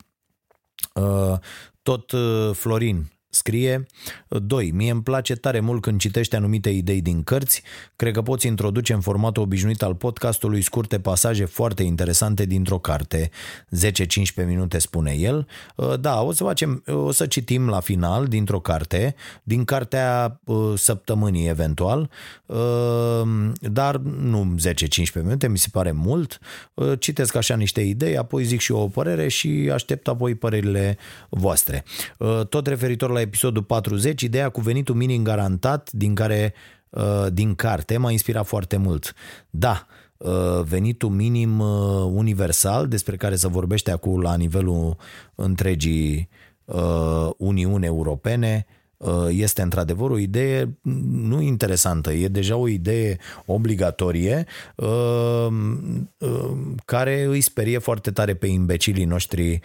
Uh, 0.94 1.38
tot 1.82 2.12
uh, 2.12 2.50
Florin 2.54 3.13
Scrie, 3.34 3.86
2. 4.28 4.70
Mie 4.70 4.90
îmi 4.90 5.02
place 5.02 5.34
tare 5.34 5.60
mult 5.60 5.82
când 5.82 6.00
citești 6.00 6.36
anumite 6.36 6.70
idei 6.70 7.00
din 7.00 7.22
cărți. 7.22 7.62
Cred 7.96 8.12
că 8.12 8.22
poți 8.22 8.46
introduce 8.46 8.92
în 8.92 9.00
formatul 9.00 9.42
obișnuit 9.42 9.82
al 9.82 9.94
podcastului 9.94 10.62
scurte 10.62 10.98
pasaje 10.98 11.44
foarte 11.44 11.82
interesante 11.82 12.44
dintr-o 12.44 12.78
carte. 12.78 13.30
10-15 14.42 14.46
minute 14.46 14.78
spune 14.78 15.12
el. 15.12 15.46
Uh, 15.76 16.00
da, 16.00 16.22
o 16.22 16.32
să 16.32 16.44
facem, 16.44 16.82
o 16.86 17.10
să 17.10 17.26
citim 17.26 17.68
la 17.68 17.80
final 17.80 18.26
dintr-o 18.26 18.60
carte, 18.60 19.14
din 19.42 19.64
cartea 19.64 20.40
uh, 20.44 20.72
săptămânii 20.76 21.48
eventual, 21.48 22.10
uh, 22.46 22.56
dar 23.60 23.96
nu 23.96 24.54
10-15 24.68 24.74
minute, 25.14 25.48
mi 25.48 25.58
se 25.58 25.68
pare 25.72 25.92
mult. 25.92 26.38
Citesc 26.98 27.34
așa 27.34 27.56
niște 27.56 27.80
idei, 27.80 28.16
apoi 28.16 28.44
zic 28.44 28.60
și 28.60 28.72
eu 28.72 28.78
o 28.78 28.88
părere 28.88 29.28
și 29.28 29.70
aștept 29.72 30.08
apoi 30.08 30.34
părerile 30.34 30.98
voastre. 31.28 31.84
Tot 32.48 32.66
referitor 32.66 33.10
la 33.10 33.20
episodul 33.24 33.62
40, 33.62 34.20
ideea 34.20 34.48
cu 34.48 34.60
venitul 34.60 34.94
minim 34.94 35.22
garantat 35.22 35.92
din 35.92 36.14
care 36.14 36.54
uh, 36.90 37.26
din 37.32 37.54
carte 37.54 37.96
m-a 37.96 38.10
inspirat 38.10 38.46
foarte 38.46 38.76
mult. 38.76 39.14
Da, 39.50 39.86
uh, 40.16 40.62
venitul 40.62 41.08
minim 41.10 41.60
uh, 41.60 41.68
universal 42.12 42.88
despre 42.88 43.16
care 43.16 43.36
se 43.36 43.48
vorbește 43.48 43.90
acum 43.90 44.20
la 44.20 44.36
nivelul 44.36 44.96
întregii 45.34 46.28
Uniuni 47.36 47.86
Europene 47.86 48.66
este 49.28 49.62
într-adevăr 49.62 50.10
o 50.10 50.18
idee 50.18 50.78
nu 51.10 51.40
interesantă, 51.40 52.12
e 52.12 52.28
deja 52.28 52.56
o 52.56 52.68
idee 52.68 53.18
obligatorie 53.46 54.46
care 56.84 57.22
îi 57.22 57.40
sperie 57.40 57.78
foarte 57.78 58.10
tare 58.10 58.34
pe 58.34 58.46
imbecilii 58.46 59.04
noștri 59.04 59.60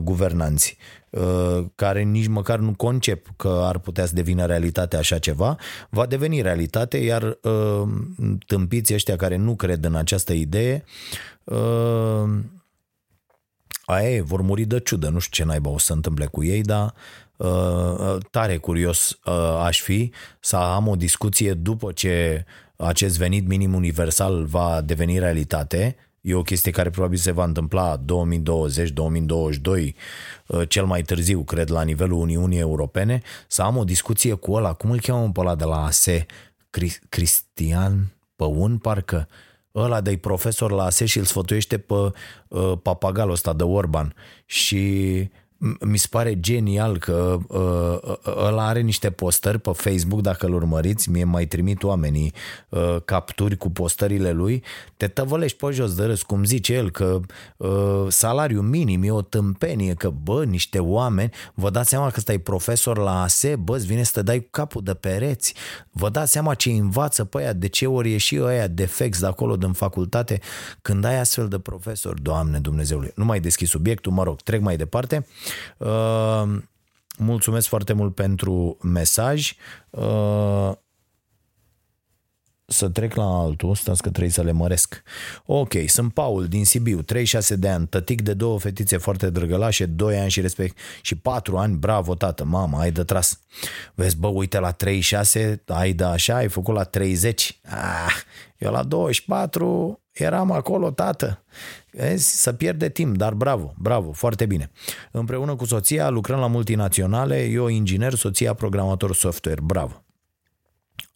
guvernanți. 0.00 0.76
Uh, 1.14 1.64
care 1.74 2.02
nici 2.02 2.26
măcar 2.26 2.58
nu 2.58 2.74
concep 2.74 3.26
că 3.36 3.60
ar 3.62 3.78
putea 3.78 4.06
să 4.06 4.14
devină 4.14 4.46
realitate 4.46 4.96
așa 4.96 5.18
ceva, 5.18 5.56
va 5.90 6.06
deveni 6.06 6.42
realitate, 6.42 6.96
iar 6.96 7.38
uh, 7.42 7.88
tâmpiții 8.46 8.94
ăștia 8.94 9.16
care 9.16 9.36
nu 9.36 9.54
cred 9.54 9.84
în 9.84 9.94
această 9.94 10.32
idee 10.32 10.84
uh, 11.44 12.24
aia 13.84 14.10
e, 14.10 14.20
vor 14.20 14.40
muri 14.40 14.64
de 14.64 14.80
ciudă, 14.80 15.08
nu 15.08 15.18
știu 15.18 15.42
ce 15.42 15.48
naiba 15.48 15.70
o 15.70 15.78
să 15.78 15.92
întâmple 15.92 16.26
cu 16.26 16.44
ei, 16.44 16.62
dar 16.62 16.84
uh, 16.84 16.92
tare 18.30 18.56
curios 18.56 19.18
uh, 19.24 19.34
aș 19.64 19.80
fi 19.80 20.12
să 20.40 20.56
am 20.56 20.88
o 20.88 20.96
discuție 20.96 21.52
după 21.52 21.92
ce 21.92 22.44
acest 22.76 23.18
venit 23.18 23.48
minim 23.48 23.74
universal 23.74 24.44
va 24.44 24.80
deveni 24.80 25.18
realitate. 25.18 25.96
E 26.20 26.34
o 26.34 26.42
chestie 26.42 26.70
care 26.70 26.90
probabil 26.90 27.18
se 27.18 27.30
va 27.30 27.44
întâmpla 27.44 27.98
2020-2022, 27.98 28.02
uh, 30.46 30.68
cel 30.68 30.84
mai 30.84 31.02
târziu, 31.02 31.42
cred, 31.42 31.70
la 31.70 31.82
nivelul 31.82 32.20
Uniunii 32.20 32.58
Europene, 32.58 33.22
să 33.48 33.62
am 33.62 33.76
o 33.76 33.84
discuție 33.84 34.34
cu 34.34 34.52
ăla, 34.52 34.72
cum 34.72 34.90
îl 34.90 35.00
cheamă 35.00 35.30
pe 35.32 35.40
ăla 35.40 35.54
de 35.54 35.64
la 35.64 35.84
ASE, 35.84 36.26
Cristian 37.08 38.12
Păun, 38.36 38.78
parcă, 38.78 39.28
ăla 39.74 40.00
de 40.00 40.16
profesor 40.16 40.70
la 40.70 40.84
ASE 40.84 41.04
și 41.04 41.18
îl 41.18 41.24
sfătuiește 41.24 41.78
pe 41.78 41.94
uh, 41.94 42.72
papagalul 42.82 43.32
ăsta 43.32 43.52
de 43.52 43.62
Orban. 43.62 44.14
Și 44.46 45.28
mi 45.80 45.96
se 45.96 46.06
pare 46.10 46.40
genial 46.40 46.98
că 46.98 47.38
uh, 47.48 48.16
ăla 48.26 48.66
are 48.66 48.80
niște 48.80 49.10
postări 49.10 49.58
pe 49.58 49.70
Facebook, 49.72 50.20
dacă 50.20 50.46
îl 50.46 50.54
urmăriți, 50.54 51.10
mie 51.10 51.24
mai 51.24 51.46
trimit 51.46 51.82
oamenii 51.82 52.32
uh, 52.68 52.96
capturi 53.04 53.56
cu 53.56 53.70
postările 53.70 54.32
lui, 54.32 54.62
te 54.96 55.08
tăvălești 55.08 55.58
pe 55.58 55.70
jos 55.70 55.94
de 55.94 56.04
râs, 56.04 56.22
cum 56.22 56.44
zice 56.44 56.72
el, 56.72 56.90
că 56.90 57.20
uh, 57.56 58.06
salariul 58.08 58.62
minim 58.62 59.02
e 59.02 59.10
o 59.10 59.22
tâmpenie, 59.22 59.94
că 59.94 60.10
bă, 60.22 60.44
niște 60.44 60.78
oameni, 60.78 61.30
vă 61.54 61.70
dați 61.70 61.88
seama 61.88 62.10
că 62.10 62.20
stai 62.20 62.38
profesor 62.38 62.98
la 62.98 63.22
ASE, 63.22 63.56
bă, 63.56 63.76
îți 63.76 63.86
vine 63.86 64.02
să 64.02 64.12
te 64.14 64.22
dai 64.22 64.40
cu 64.40 64.48
capul 64.50 64.82
de 64.82 64.94
pereți, 64.94 65.54
vă 65.90 66.08
dați 66.08 66.32
seama 66.32 66.54
ce 66.54 66.70
învață 66.70 67.24
pe 67.24 67.38
aia, 67.38 67.52
de 67.52 67.66
ce 67.66 67.86
ori 67.86 68.12
e 68.12 68.16
și 68.16 68.40
ăia 68.40 68.66
defecți 68.66 69.20
de 69.20 69.26
acolo 69.26 69.56
din 69.56 69.72
facultate, 69.72 70.40
când 70.82 71.04
ai 71.04 71.18
astfel 71.20 71.48
de 71.48 71.58
profesor, 71.58 72.20
Doamne 72.20 72.58
Dumnezeule, 72.58 73.12
nu 73.14 73.24
mai 73.24 73.40
deschis 73.40 73.68
subiectul, 73.68 74.12
mă 74.12 74.22
rog, 74.22 74.40
trec 74.40 74.60
mai 74.60 74.76
departe. 74.76 75.26
Uh, 75.26 75.53
mulțumesc 77.18 77.68
foarte 77.68 77.92
mult 77.92 78.14
pentru 78.14 78.78
mesaj. 78.82 79.54
Uh, 82.74 82.80
să 82.80 82.88
trec 82.88 83.14
la 83.14 83.24
altul, 83.24 83.74
stați 83.74 84.02
că 84.02 84.10
trebuie 84.10 84.32
să 84.32 84.42
le 84.42 84.52
măresc. 84.52 85.02
Ok, 85.46 85.72
sunt 85.86 86.12
Paul 86.12 86.46
din 86.46 86.64
Sibiu, 86.64 87.02
36 87.02 87.56
de 87.56 87.68
ani, 87.68 87.86
tătic 87.86 88.22
de 88.22 88.34
două 88.34 88.58
fetițe 88.58 88.96
foarte 88.96 89.30
drăgălașe, 89.30 89.86
2 89.86 90.18
ani 90.18 90.30
și 90.30 90.40
respect 90.40 90.76
și 91.00 91.14
4 91.14 91.56
ani, 91.56 91.76
bravo 91.76 92.14
tată, 92.14 92.44
mama, 92.44 92.80
ai 92.80 92.90
de 92.90 93.04
tras. 93.04 93.40
Vezi, 93.94 94.16
bă, 94.16 94.26
uite 94.26 94.58
la 94.58 94.70
36, 94.70 95.62
ai 95.66 95.92
de 95.92 96.04
așa, 96.04 96.34
ai 96.34 96.48
făcut 96.48 96.74
la 96.74 96.84
30. 96.84 97.60
Ah, 97.64 98.14
eu 98.58 98.70
la 98.70 98.82
24 98.82 100.00
eram 100.12 100.50
acolo, 100.50 100.90
tată. 100.90 101.44
Vezi, 101.90 102.40
să 102.42 102.52
pierde 102.52 102.88
timp, 102.88 103.16
dar 103.16 103.32
bravo, 103.32 103.74
bravo, 103.78 104.12
foarte 104.12 104.46
bine. 104.46 104.70
Împreună 105.10 105.54
cu 105.56 105.64
soția 105.64 106.08
lucrăm 106.08 106.38
la 106.38 106.46
multinaționale, 106.46 107.44
eu 107.44 107.68
inginer, 107.68 108.14
soția 108.14 108.54
programator 108.54 109.14
software, 109.14 109.60
bravo. 109.62 110.03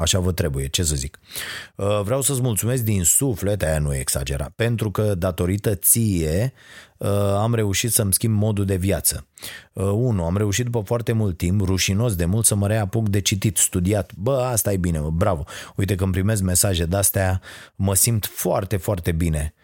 Așa 0.00 0.18
vă 0.18 0.32
trebuie, 0.32 0.66
ce 0.66 0.82
să 0.82 0.94
zic. 0.94 1.18
Uh, 1.74 2.00
vreau 2.02 2.20
să-ți 2.20 2.40
mulțumesc 2.40 2.82
din 2.82 3.02
suflet, 3.02 3.62
aia 3.62 3.78
nu 3.78 3.94
e 3.94 3.98
exagera, 3.98 4.52
pentru 4.56 4.90
că 4.90 5.14
datorită 5.14 5.74
ție 5.74 6.52
uh, 6.96 7.08
am 7.36 7.54
reușit 7.54 7.92
să-mi 7.92 8.12
schimb 8.12 8.34
modul 8.34 8.64
de 8.64 8.76
viață. 8.76 9.26
Uh, 9.72 9.84
unu, 9.84 10.24
am 10.24 10.36
reușit 10.36 10.64
după 10.64 10.80
foarte 10.80 11.12
mult 11.12 11.36
timp, 11.36 11.60
rușinos 11.60 12.14
de 12.14 12.24
mult, 12.24 12.44
să 12.44 12.54
mă 12.54 12.66
reapuc 12.66 13.08
de 13.08 13.20
citit, 13.20 13.56
studiat. 13.56 14.14
Bă, 14.14 14.36
asta 14.36 14.72
e 14.72 14.76
bine, 14.76 14.98
mă, 14.98 15.10
bravo. 15.10 15.44
Uite, 15.76 15.94
când 15.94 16.12
primez 16.12 16.40
mesaje 16.40 16.84
de-astea, 16.84 17.40
mă 17.76 17.94
simt 17.94 18.26
foarte, 18.26 18.76
foarte 18.76 19.12
bine 19.12 19.52
Uh, 19.54 19.57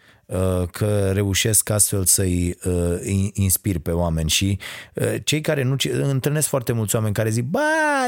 că 0.71 1.11
reușesc 1.13 1.69
astfel 1.69 2.05
să-i 2.05 2.57
uh, 2.65 3.29
inspir 3.33 3.79
pe 3.79 3.91
oameni 3.91 4.29
și 4.29 4.59
uh, 4.93 5.15
cei 5.23 5.41
care 5.41 5.63
nu 5.63 5.75
întâlnesc 5.91 6.47
foarte 6.47 6.71
mulți 6.71 6.95
oameni 6.95 7.13
care 7.13 7.29
zic, 7.29 7.43
bă, 7.43 7.59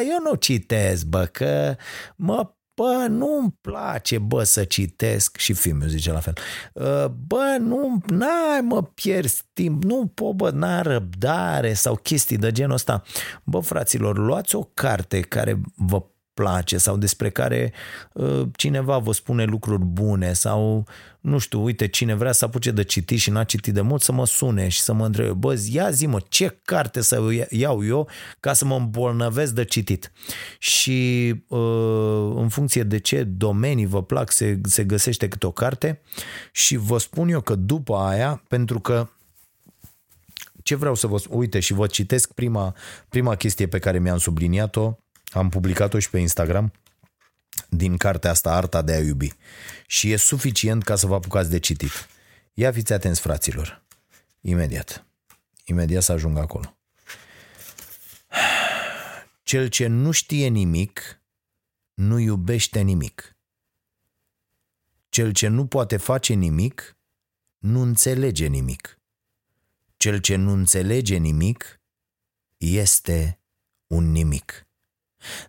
eu 0.10 0.32
nu 0.32 0.36
citesc, 0.36 1.06
bă, 1.06 1.26
că 1.26 1.76
mă 2.16 2.52
Bă, 2.82 3.06
nu-mi 3.10 3.56
place, 3.62 4.18
bă, 4.18 4.44
să 4.44 4.64
citesc 4.64 5.38
și 5.38 5.54
filmul 5.54 5.88
zice 5.88 6.12
la 6.12 6.20
fel. 6.20 6.34
Bă, 7.28 7.58
nu, 7.60 8.02
n-ai, 8.08 8.62
mă, 8.62 8.84
pierzi 8.84 9.44
timp, 9.54 9.84
nu 9.84 10.12
pot, 10.14 10.34
bă, 10.34 10.50
n 10.50 10.82
răbdare 10.82 11.74
sau 11.74 11.96
chestii 11.96 12.38
de 12.38 12.52
genul 12.52 12.74
ăsta. 12.74 13.04
Bă, 13.44 13.60
fraților, 13.60 14.18
luați 14.18 14.56
o 14.56 14.64
carte 14.74 15.20
care 15.20 15.62
vă 15.76 16.04
place 16.38 16.78
sau 16.78 16.98
despre 16.98 17.30
care 17.30 17.74
uh, 18.14 18.42
cineva 18.56 18.98
vă 18.98 19.14
spune 19.14 19.44
lucruri 19.44 19.84
bune 19.84 20.34
sau, 20.34 20.88
nu 21.20 21.38
știu, 21.38 21.64
uite, 21.64 21.88
cine 21.88 22.14
vrea 22.14 22.32
să 22.32 22.46
apuce 22.46 22.72
de 22.72 22.84
citit 22.84 23.20
și 23.20 23.30
n-a 23.30 23.44
citit 23.44 23.74
de 23.74 23.82
mult 23.82 24.02
să 24.02 24.12
mă 24.12 24.26
sune 24.26 24.68
și 24.68 24.82
să 24.82 24.94
mă 24.94 25.06
întrebe, 25.06 25.34
bă, 25.34 25.62
ia 25.72 25.90
zi 25.90 26.06
mă, 26.06 26.20
ce 26.30 26.60
carte 26.64 27.02
să 27.02 27.46
iau 27.50 27.86
eu 27.86 28.10
ca 28.40 28.54
să 28.54 28.66
mă 28.66 28.76
îmbolnăvesc 28.76 29.54
de 29.54 29.66
citit. 29.66 30.12
Și 30.60 31.30
uh, 31.48 32.32
în 32.36 32.50
funcție 32.50 32.84
de 32.84 32.98
ce 32.98 33.24
domenii 33.24 33.86
vă 33.86 34.04
plac 34.04 34.32
se, 34.32 34.60
se 34.64 34.84
găsește 34.84 35.28
câte 35.28 35.46
o 35.46 35.52
carte 35.52 36.02
și 36.52 36.76
vă 36.76 36.98
spun 36.98 37.30
eu 37.30 37.42
că 37.42 37.56
după 37.56 37.96
aia, 37.96 38.44
pentru 38.48 38.80
că 38.80 39.08
ce 40.64 40.76
vreau 40.76 40.96
să 40.96 41.08
vă 41.08 41.18
spun, 41.18 41.38
uite 41.38 41.60
și 41.60 41.74
vă 41.74 41.88
citesc 41.88 42.32
prima, 42.32 42.76
prima 43.10 43.36
chestie 43.36 43.68
pe 43.68 43.80
care 43.80 44.00
mi-am 44.00 44.18
subliniat-o 44.18 44.98
am 45.30 45.50
publicat-o 45.50 46.00
și 46.00 46.10
pe 46.10 46.20
Instagram 46.20 46.72
din 47.70 47.98
cartea 47.98 48.32
asta, 48.32 48.56
Arta 48.56 48.82
de 48.82 48.94
a 48.94 49.00
iubi. 49.00 49.34
Și 49.88 50.12
e 50.12 50.16
suficient 50.16 50.84
ca 50.84 50.96
să 50.96 51.08
vă 51.08 51.16
apucați 51.16 51.50
de 51.50 51.60
citit. 51.60 51.92
Ia 52.54 52.72
fiți 52.72 52.94
atenți, 52.94 53.22
fraților. 53.22 53.84
Imediat. 54.42 55.06
Imediat 55.66 56.04
să 56.04 56.12
ajung 56.12 56.38
acolo. 56.38 56.78
Cel 59.44 59.68
ce 59.68 59.88
nu 59.88 60.12
știe 60.12 60.48
nimic, 60.48 61.22
nu 61.94 62.18
iubește 62.18 62.82
nimic. 62.82 63.36
Cel 65.10 65.32
ce 65.32 65.48
nu 65.48 65.68
poate 65.68 65.98
face 65.98 66.34
nimic, 66.34 66.98
nu 67.58 67.82
înțelege 67.82 68.48
nimic. 68.48 69.00
Cel 69.98 70.20
ce 70.20 70.36
nu 70.36 70.52
înțelege 70.52 71.18
nimic, 71.18 71.82
este 72.58 73.40
un 73.88 74.12
nimic. 74.12 74.67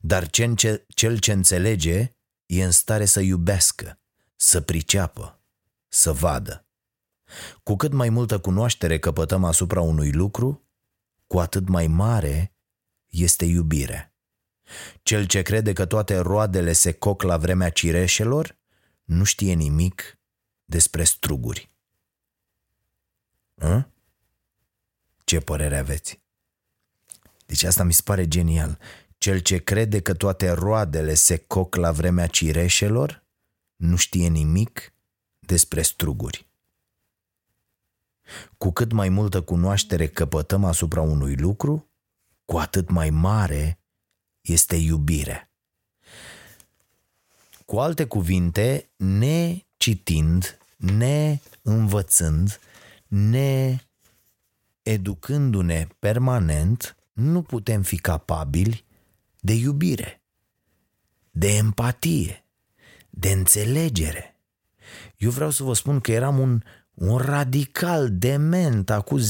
Dar 0.00 0.30
cel 0.94 1.18
ce 1.18 1.32
înțelege 1.32 2.16
e 2.46 2.64
în 2.64 2.70
stare 2.70 3.04
să 3.04 3.20
iubească, 3.20 4.00
să 4.36 4.60
priceapă, 4.60 5.42
să 5.88 6.12
vadă. 6.12 6.66
Cu 7.62 7.76
cât 7.76 7.92
mai 7.92 8.08
multă 8.08 8.40
cunoaștere 8.40 8.98
căpătăm 8.98 9.44
asupra 9.44 9.80
unui 9.80 10.12
lucru, 10.12 10.68
cu 11.26 11.38
atât 11.38 11.68
mai 11.68 11.86
mare 11.86 12.54
este 13.06 13.44
iubirea. 13.44 14.12
Cel 15.02 15.26
ce 15.26 15.42
crede 15.42 15.72
că 15.72 15.86
toate 15.86 16.16
roadele 16.16 16.72
se 16.72 16.92
coc 16.92 17.22
la 17.22 17.36
vremea 17.36 17.70
cireșelor, 17.70 18.58
nu 19.04 19.24
știe 19.24 19.52
nimic 19.52 20.18
despre 20.64 21.04
struguri. 21.04 21.72
Hă? 23.54 23.88
Ce 25.24 25.40
părere 25.40 25.78
aveți? 25.78 26.20
Deci 27.46 27.62
asta 27.62 27.84
mi 27.84 27.92
se 27.92 28.02
pare 28.04 28.28
genial. 28.28 28.78
Cel 29.18 29.38
ce 29.38 29.56
crede 29.56 30.00
că 30.00 30.14
toate 30.14 30.50
roadele 30.50 31.14
se 31.14 31.36
coc 31.36 31.74
la 31.74 31.92
vremea 31.92 32.26
cireșelor, 32.26 33.24
nu 33.76 33.96
știe 33.96 34.28
nimic 34.28 34.92
despre 35.38 35.82
struguri. 35.82 36.48
Cu 38.58 38.70
cât 38.70 38.92
mai 38.92 39.08
multă 39.08 39.42
cunoaștere 39.42 40.06
căpătăm 40.06 40.64
asupra 40.64 41.00
unui 41.00 41.36
lucru, 41.36 41.90
cu 42.44 42.56
atât 42.58 42.90
mai 42.90 43.10
mare 43.10 43.80
este 44.40 44.76
iubirea. 44.76 45.50
Cu 47.64 47.78
alte 47.78 48.04
cuvinte, 48.04 48.90
ne 48.96 49.66
citind, 49.76 50.58
ne 50.76 51.38
învățând, 51.62 52.60
ne 53.06 53.78
educându-ne 54.82 55.86
permanent, 55.98 56.96
nu 57.12 57.42
putem 57.42 57.82
fi 57.82 57.96
capabili 57.96 58.86
de 59.48 59.54
iubire, 59.54 60.22
de 61.30 61.48
empatie, 61.56 62.44
de 63.10 63.30
înțelegere. 63.30 64.36
Eu 65.16 65.30
vreau 65.30 65.50
să 65.50 65.62
vă 65.62 65.74
spun 65.74 66.00
că 66.00 66.12
eram 66.12 66.38
un, 66.38 66.62
un 66.94 67.16
radical 67.16 68.08
dement 68.12 68.90
acum 68.90 69.20
10-15 69.20 69.22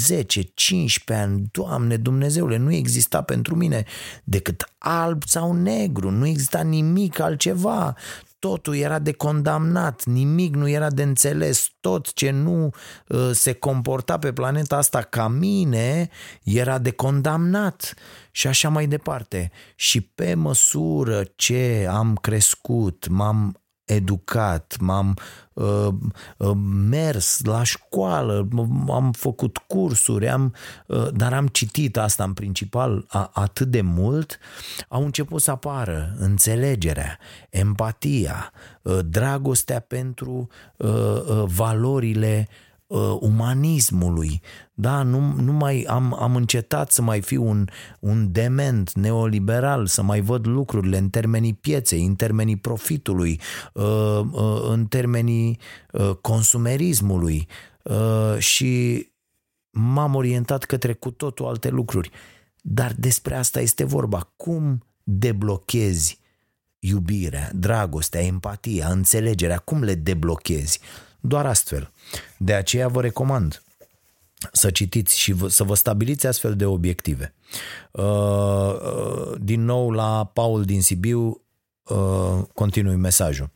ani, 1.06 1.48
Doamne 1.50 1.96
Dumnezeule, 1.96 2.56
nu 2.56 2.72
exista 2.72 3.22
pentru 3.22 3.54
mine 3.54 3.84
decât 4.24 4.72
alb 4.78 5.22
sau 5.22 5.52
negru, 5.52 6.10
nu 6.10 6.26
exista 6.26 6.62
nimic 6.62 7.18
altceva 7.18 7.96
totul 8.38 8.76
era 8.76 8.98
de 8.98 9.12
condamnat, 9.12 10.04
nimic 10.04 10.54
nu 10.54 10.68
era 10.68 10.90
de 10.90 11.02
înțeles, 11.02 11.68
tot 11.80 12.12
ce 12.12 12.30
nu 12.30 12.70
uh, 13.08 13.30
se 13.32 13.52
comporta 13.52 14.18
pe 14.18 14.32
planeta 14.32 14.76
asta 14.76 15.02
ca 15.02 15.28
mine 15.28 16.08
era 16.44 16.78
de 16.78 16.90
condamnat 16.90 17.94
și 18.30 18.46
așa 18.46 18.68
mai 18.68 18.86
departe. 18.86 19.50
Și 19.74 20.00
pe 20.00 20.34
măsură 20.34 21.22
ce 21.36 21.86
am 21.90 22.14
crescut, 22.14 23.08
m-am 23.08 23.62
educat, 23.88 24.76
m-am 24.80 25.16
uh, 25.52 25.88
uh, 26.36 26.50
mers 26.88 27.40
la 27.44 27.62
școală, 27.62 28.48
am 28.88 29.12
făcut 29.12 29.58
cursuri, 29.58 30.28
am, 30.28 30.54
uh, 30.86 31.08
dar 31.12 31.32
am 31.32 31.46
citit 31.46 31.96
asta 31.96 32.24
în 32.24 32.32
principal 32.32 33.04
a, 33.08 33.30
atât 33.34 33.68
de 33.68 33.80
mult, 33.80 34.38
au 34.88 35.04
început 35.04 35.40
să 35.40 35.50
apară 35.50 36.14
înțelegerea, 36.18 37.18
empatia, 37.50 38.52
uh, 38.82 38.98
dragostea 39.04 39.80
pentru 39.80 40.48
uh, 40.76 40.88
uh, 40.88 41.44
valorile 41.46 42.48
uh, 42.48 42.67
uh, 42.88 43.16
umanismului. 43.20 44.40
Da, 44.74 45.02
nu, 45.02 45.34
nu 45.40 45.52
mai 45.52 45.84
am, 45.88 46.16
am 46.20 46.36
încetat 46.36 46.90
să 46.90 47.02
mai 47.02 47.20
fiu 47.20 47.48
un, 47.48 47.68
un 48.00 48.32
dement 48.32 48.92
neoliberal, 48.92 49.86
să 49.86 50.02
mai 50.02 50.20
văd 50.20 50.46
lucrurile 50.46 50.98
în 50.98 51.08
termenii 51.08 51.54
pieței, 51.54 52.04
în 52.04 52.14
termenii 52.14 52.56
profitului, 52.56 53.40
uh, 53.72 54.20
uh, 54.32 54.68
în 54.68 54.86
termenii 54.86 55.58
uh, 55.92 56.10
consumerismului 56.20 57.48
uh, 57.82 58.38
și 58.38 59.06
m-am 59.70 60.14
orientat 60.14 60.64
către 60.64 60.92
cu 60.92 61.10
totul 61.10 61.46
alte 61.46 61.68
lucruri. 61.68 62.10
Dar 62.60 62.94
despre 62.96 63.34
asta 63.34 63.60
este 63.60 63.84
vorba. 63.84 64.32
Cum 64.36 64.84
deblochezi 65.02 66.20
iubirea, 66.78 67.50
dragostea, 67.54 68.20
empatia, 68.20 68.88
înțelegerea? 68.88 69.58
Cum 69.58 69.82
le 69.82 69.94
deblochezi? 69.94 70.80
Doar 71.20 71.46
astfel. 71.46 71.90
De 72.36 72.54
aceea 72.54 72.88
vă 72.88 73.00
recomand 73.00 73.62
să 74.52 74.70
citiți 74.70 75.18
și 75.18 75.34
să 75.48 75.64
vă 75.64 75.74
stabiliți 75.74 76.26
astfel 76.26 76.56
de 76.56 76.64
obiective. 76.64 77.34
Uh, 77.90 78.04
uh, 78.04 79.32
din 79.40 79.64
nou 79.64 79.90
la 79.90 80.30
Paul 80.32 80.64
din 80.64 80.82
Sibiu, 80.82 81.42
uh, 81.82 82.42
continui 82.54 82.96
mesajul. 82.96 83.50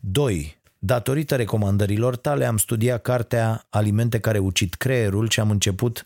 2. 0.00 0.60
Datorită 0.78 1.36
recomandărilor 1.36 2.16
tale 2.16 2.44
am 2.44 2.56
studiat 2.56 3.02
cartea 3.02 3.66
Alimente 3.70 4.20
care 4.20 4.38
ucid 4.38 4.74
creierul 4.74 5.28
și 5.28 5.40
am 5.40 5.50
început 5.50 6.04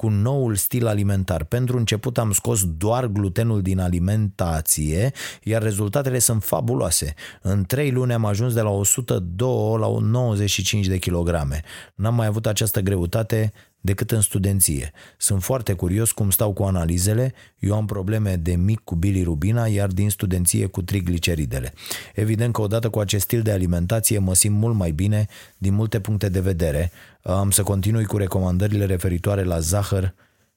cu 0.00 0.08
noul 0.08 0.54
stil 0.54 0.86
alimentar. 0.86 1.44
Pentru 1.44 1.76
început 1.76 2.18
am 2.18 2.32
scos 2.32 2.66
doar 2.76 3.06
glutenul 3.06 3.62
din 3.62 3.78
alimentație, 3.78 5.12
iar 5.42 5.62
rezultatele 5.62 6.18
sunt 6.18 6.42
fabuloase. 6.42 7.14
În 7.42 7.64
3 7.64 7.90
luni 7.90 8.12
am 8.12 8.24
ajuns 8.24 8.54
de 8.54 8.60
la 8.60 8.70
102 8.70 9.76
la 9.78 9.98
95 10.00 10.86
de 10.86 10.98
kilograme. 10.98 11.62
N-am 11.94 12.14
mai 12.14 12.26
avut 12.26 12.46
această 12.46 12.80
greutate 12.80 13.52
decât 13.80 14.10
în 14.10 14.20
studenție. 14.20 14.92
Sunt 15.18 15.42
foarte 15.42 15.72
curios 15.72 16.12
cum 16.12 16.30
stau 16.30 16.52
cu 16.52 16.62
analizele, 16.62 17.32
eu 17.58 17.74
am 17.74 17.86
probleme 17.86 18.36
de 18.36 18.56
mic 18.56 18.80
cu 18.84 18.94
bilirubina, 18.94 19.66
iar 19.66 19.88
din 19.88 20.10
studenție 20.10 20.66
cu 20.66 20.82
trigliceridele. 20.82 21.72
Evident 22.14 22.52
că 22.52 22.60
odată 22.60 22.90
cu 22.90 22.98
acest 22.98 23.24
stil 23.24 23.42
de 23.42 23.50
alimentație 23.50 24.18
mă 24.18 24.34
simt 24.34 24.56
mult 24.56 24.74
mai 24.74 24.90
bine 24.90 25.26
din 25.58 25.74
multe 25.74 26.00
puncte 26.00 26.28
de 26.28 26.40
vedere. 26.40 26.90
Am 27.22 27.50
să 27.50 27.62
continui 27.62 28.04
cu 28.04 28.16
recomandările 28.16 28.84
referitoare 28.84 29.42
la 29.42 29.58
zahăr 29.58 30.14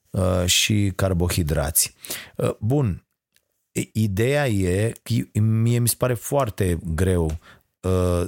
uh, 0.09 0.45
și 0.45 0.91
carbohidrați. 0.95 1.95
Uh, 2.35 2.55
bun, 2.59 2.97
Ideea 3.93 4.47
e, 4.47 4.91
mie 5.33 5.79
mi 5.79 5.87
se 5.87 5.95
pare 5.97 6.13
foarte 6.13 6.79
greu 6.95 7.25
Uh, 7.25 7.62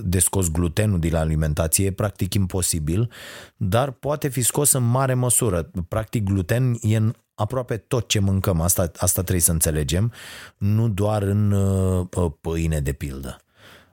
de 0.04 0.20
scos 0.20 0.52
glutenul 0.52 1.00
din 1.00 1.16
alimentație, 1.16 1.86
e 1.86 1.92
practic 1.92 2.34
imposibil, 2.34 3.12
dar 3.58 3.92
poate 3.92 4.28
fi 4.28 4.42
scos 4.42 4.72
în 4.72 4.84
mare 4.84 5.14
măsură. 5.14 5.72
Practic 5.88 6.24
gluten 6.24 6.78
e 6.82 6.96
în 6.96 7.14
aproape 7.36 7.78
tot 7.78 8.08
ce 8.08 8.20
mâncăm, 8.20 8.62
asta, 8.62 8.92
asta 8.98 9.22
trebuie 9.22 9.42
să 9.42 9.52
înțelegem, 9.52 10.12
nu 10.58 10.90
doar 10.90 11.22
în 11.22 11.52
uh, 11.52 12.32
pâine 12.42 12.80
de 12.80 12.94
pildă 12.94 13.38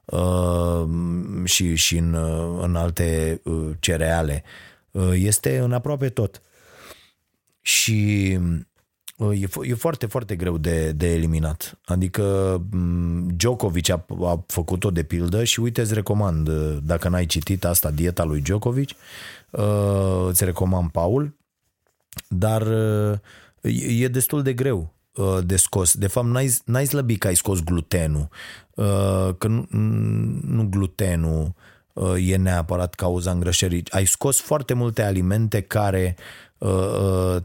uh, 0.05 0.85
și, 1.45 1.75
și 1.75 1.97
în, 1.97 2.15
în 2.61 2.77
alte 2.77 3.43
cereale. 3.81 4.43
Este 5.13 5.59
în 5.59 5.73
aproape 5.73 6.09
tot. 6.09 6.43
Și 7.61 8.39
e, 9.19 9.49
e 9.63 9.75
foarte, 9.75 10.07
foarte 10.07 10.37
greu 10.37 10.59
de, 10.59 10.93
de 10.93 11.13
eliminat. 11.13 11.79
Adică 11.85 12.61
Djokovic 13.27 13.91
a, 13.91 14.05
a 14.21 14.45
făcut-o 14.47 14.91
de 14.91 15.03
pildă 15.03 15.45
și 15.45 15.61
uite, 15.61 15.81
îți 15.81 15.95
recomand, 15.95 16.51
dacă 16.79 17.09
n-ai 17.09 17.27
citit 17.27 17.65
asta, 17.65 17.91
dieta 17.91 18.25
lui 18.25 18.41
Djokovic, 18.41 18.89
uh, 19.51 20.27
îți 20.29 20.45
recomand 20.45 20.91
Paul, 20.91 21.35
dar 22.29 22.63
uh, 22.63 23.19
e 24.01 24.09
destul 24.09 24.43
de 24.43 24.53
greu 24.53 24.95
uh, 25.15 25.39
de 25.45 25.57
scos. 25.57 25.95
De 25.95 26.07
fapt, 26.07 26.27
n-ai, 26.27 26.57
n-ai 26.65 26.87
slăbit 26.87 27.19
că 27.19 27.27
ai 27.27 27.37
scos 27.37 27.61
glutenul, 27.61 28.29
că 29.39 29.47
nu, 29.47 29.67
nu 30.47 30.67
glutenul 30.71 31.55
e 32.19 32.37
neapărat 32.37 32.95
cauza 32.95 33.31
îngrășării. 33.31 33.83
Ai 33.91 34.07
scos 34.07 34.41
foarte 34.41 34.75
multe 34.75 35.03
alimente 35.03 35.61
care 35.61 36.17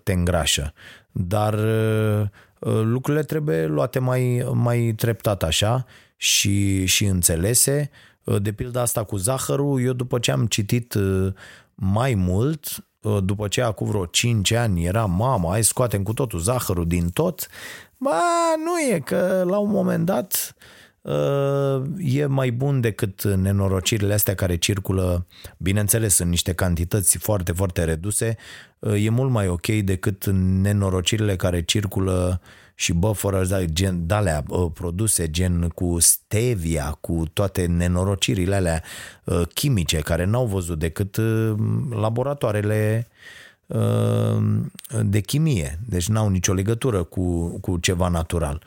te 0.03 0.13
îngrașă 0.13 0.73
dar 1.19 1.53
uh, 1.53 2.21
uh, 2.59 2.81
lucrurile 2.83 3.23
trebuie 3.23 3.65
luate 3.65 3.99
mai, 3.99 4.49
mai 4.53 4.93
treptat 4.95 5.43
așa 5.43 5.85
și, 6.15 6.85
și 6.85 7.05
înțelese. 7.05 7.89
Uh, 8.23 8.41
de 8.41 8.51
pildă 8.51 8.79
asta 8.79 9.03
cu 9.03 9.15
zahărul, 9.15 9.81
eu 9.81 9.93
după 9.93 10.19
ce 10.19 10.31
am 10.31 10.45
citit 10.45 10.95
mai 11.75 12.13
mult, 12.13 12.85
după 13.23 13.47
ce 13.47 13.61
acum 13.61 13.87
vreo 13.87 14.05
5 14.05 14.51
ani 14.51 14.85
era 14.85 15.05
mama, 15.05 15.49
hai 15.49 15.63
scoatem 15.63 16.03
cu 16.03 16.13
totul 16.13 16.39
zahărul 16.39 16.87
din 16.87 17.09
tot, 17.09 17.47
ba 17.97 18.21
nu 18.65 18.95
e 18.95 18.99
că 18.99 19.43
la 19.47 19.57
un 19.57 19.69
moment 19.69 20.05
dat 20.05 20.55
e 21.97 22.25
mai 22.25 22.51
bun 22.51 22.81
decât 22.81 23.23
nenorocirile 23.23 24.13
astea 24.13 24.35
care 24.35 24.55
circulă, 24.55 25.25
bineînțeles, 25.57 26.17
în 26.17 26.29
niște 26.29 26.53
cantități 26.53 27.17
foarte, 27.17 27.51
foarte 27.51 27.83
reduse, 27.83 28.37
e 28.97 29.09
mult 29.09 29.31
mai 29.31 29.47
ok 29.47 29.67
decât 29.67 30.25
nenorocirile 30.61 31.35
care 31.35 31.61
circulă 31.61 32.41
și 32.75 32.93
bă, 32.93 33.11
fără 33.11 33.65
gen, 33.65 34.07
dalea 34.07 34.43
produse 34.73 35.29
gen 35.29 35.67
cu 35.67 35.97
stevia, 35.99 36.97
cu 37.01 37.23
toate 37.33 37.65
nenorocirile 37.65 38.55
alea 38.55 38.83
chimice 39.53 39.99
care 39.99 40.25
n-au 40.25 40.45
văzut 40.45 40.79
decât 40.79 41.17
laboratoarele 41.89 43.07
de 45.03 45.19
chimie, 45.19 45.79
deci 45.85 46.07
n-au 46.07 46.29
nicio 46.29 46.53
legătură 46.53 47.03
cu, 47.03 47.47
cu 47.59 47.77
ceva 47.77 48.07
natural 48.07 48.63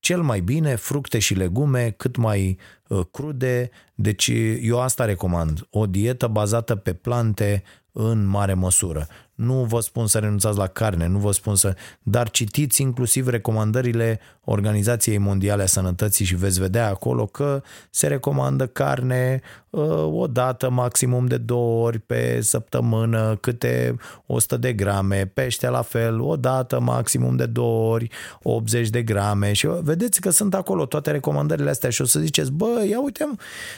cel 0.00 0.22
mai 0.22 0.40
bine 0.40 0.74
fructe 0.74 1.18
și 1.18 1.34
legume 1.34 1.90
cât 1.90 2.16
mai 2.16 2.58
uh, 2.88 3.00
crude, 3.10 3.70
deci 3.94 4.30
eu 4.60 4.80
asta 4.80 5.04
recomand, 5.04 5.66
o 5.70 5.86
dietă 5.86 6.26
bazată 6.26 6.76
pe 6.76 6.92
plante 6.92 7.62
în 7.92 8.26
mare 8.26 8.54
măsură. 8.54 9.06
Nu 9.40 9.64
vă 9.64 9.80
spun 9.80 10.06
să 10.06 10.18
renunțați 10.18 10.58
la 10.58 10.66
carne, 10.66 11.06
nu 11.06 11.18
vă 11.18 11.32
spun 11.32 11.56
să... 11.56 11.76
Dar 12.02 12.30
citiți 12.30 12.82
inclusiv 12.82 13.28
recomandările 13.28 14.20
Organizației 14.44 15.18
Mondiale 15.18 15.62
a 15.62 15.66
Sănătății 15.66 16.24
și 16.24 16.34
veți 16.34 16.60
vedea 16.60 16.88
acolo 16.88 17.26
că 17.26 17.62
se 17.90 18.06
recomandă 18.06 18.66
carne 18.66 19.40
uh, 19.70 20.04
o 20.12 20.26
dată, 20.26 20.70
maximum 20.70 21.26
de 21.26 21.36
două 21.36 21.86
ori 21.86 21.98
pe 21.98 22.40
săptămână, 22.40 23.36
câte 23.40 23.96
100 24.26 24.56
de 24.56 24.72
grame, 24.72 25.30
pește 25.34 25.68
la 25.68 25.82
fel, 25.82 26.20
o 26.20 26.36
dată, 26.36 26.80
maximum 26.80 27.36
de 27.36 27.46
două 27.46 27.92
ori, 27.92 28.08
80 28.42 28.88
de 28.88 29.02
grame 29.02 29.52
și 29.52 29.68
vedeți 29.80 30.20
că 30.20 30.30
sunt 30.30 30.54
acolo 30.54 30.86
toate 30.86 31.10
recomandările 31.10 31.70
astea 31.70 31.90
și 31.90 32.02
o 32.02 32.04
să 32.04 32.20
ziceți, 32.20 32.52
bă, 32.52 32.84
ia 32.88 33.00
uite, 33.00 33.30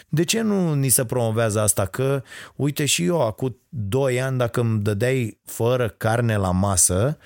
de 0.08 0.24
ce 0.24 0.40
nu 0.40 0.74
ni 0.74 0.88
se 0.88 1.04
promovează 1.04 1.60
asta? 1.60 1.86
Că, 1.86 2.22
uite 2.56 2.84
și 2.84 3.04
eu, 3.04 3.26
acum 3.26 3.56
2 3.68 4.22
ani, 4.22 4.38
dacă 4.38 4.60
îmi 4.60 4.80
dădeai 4.82 5.40
fără 5.52 5.88
carne 5.88 6.36
la 6.36 6.50
masă, 6.50 7.18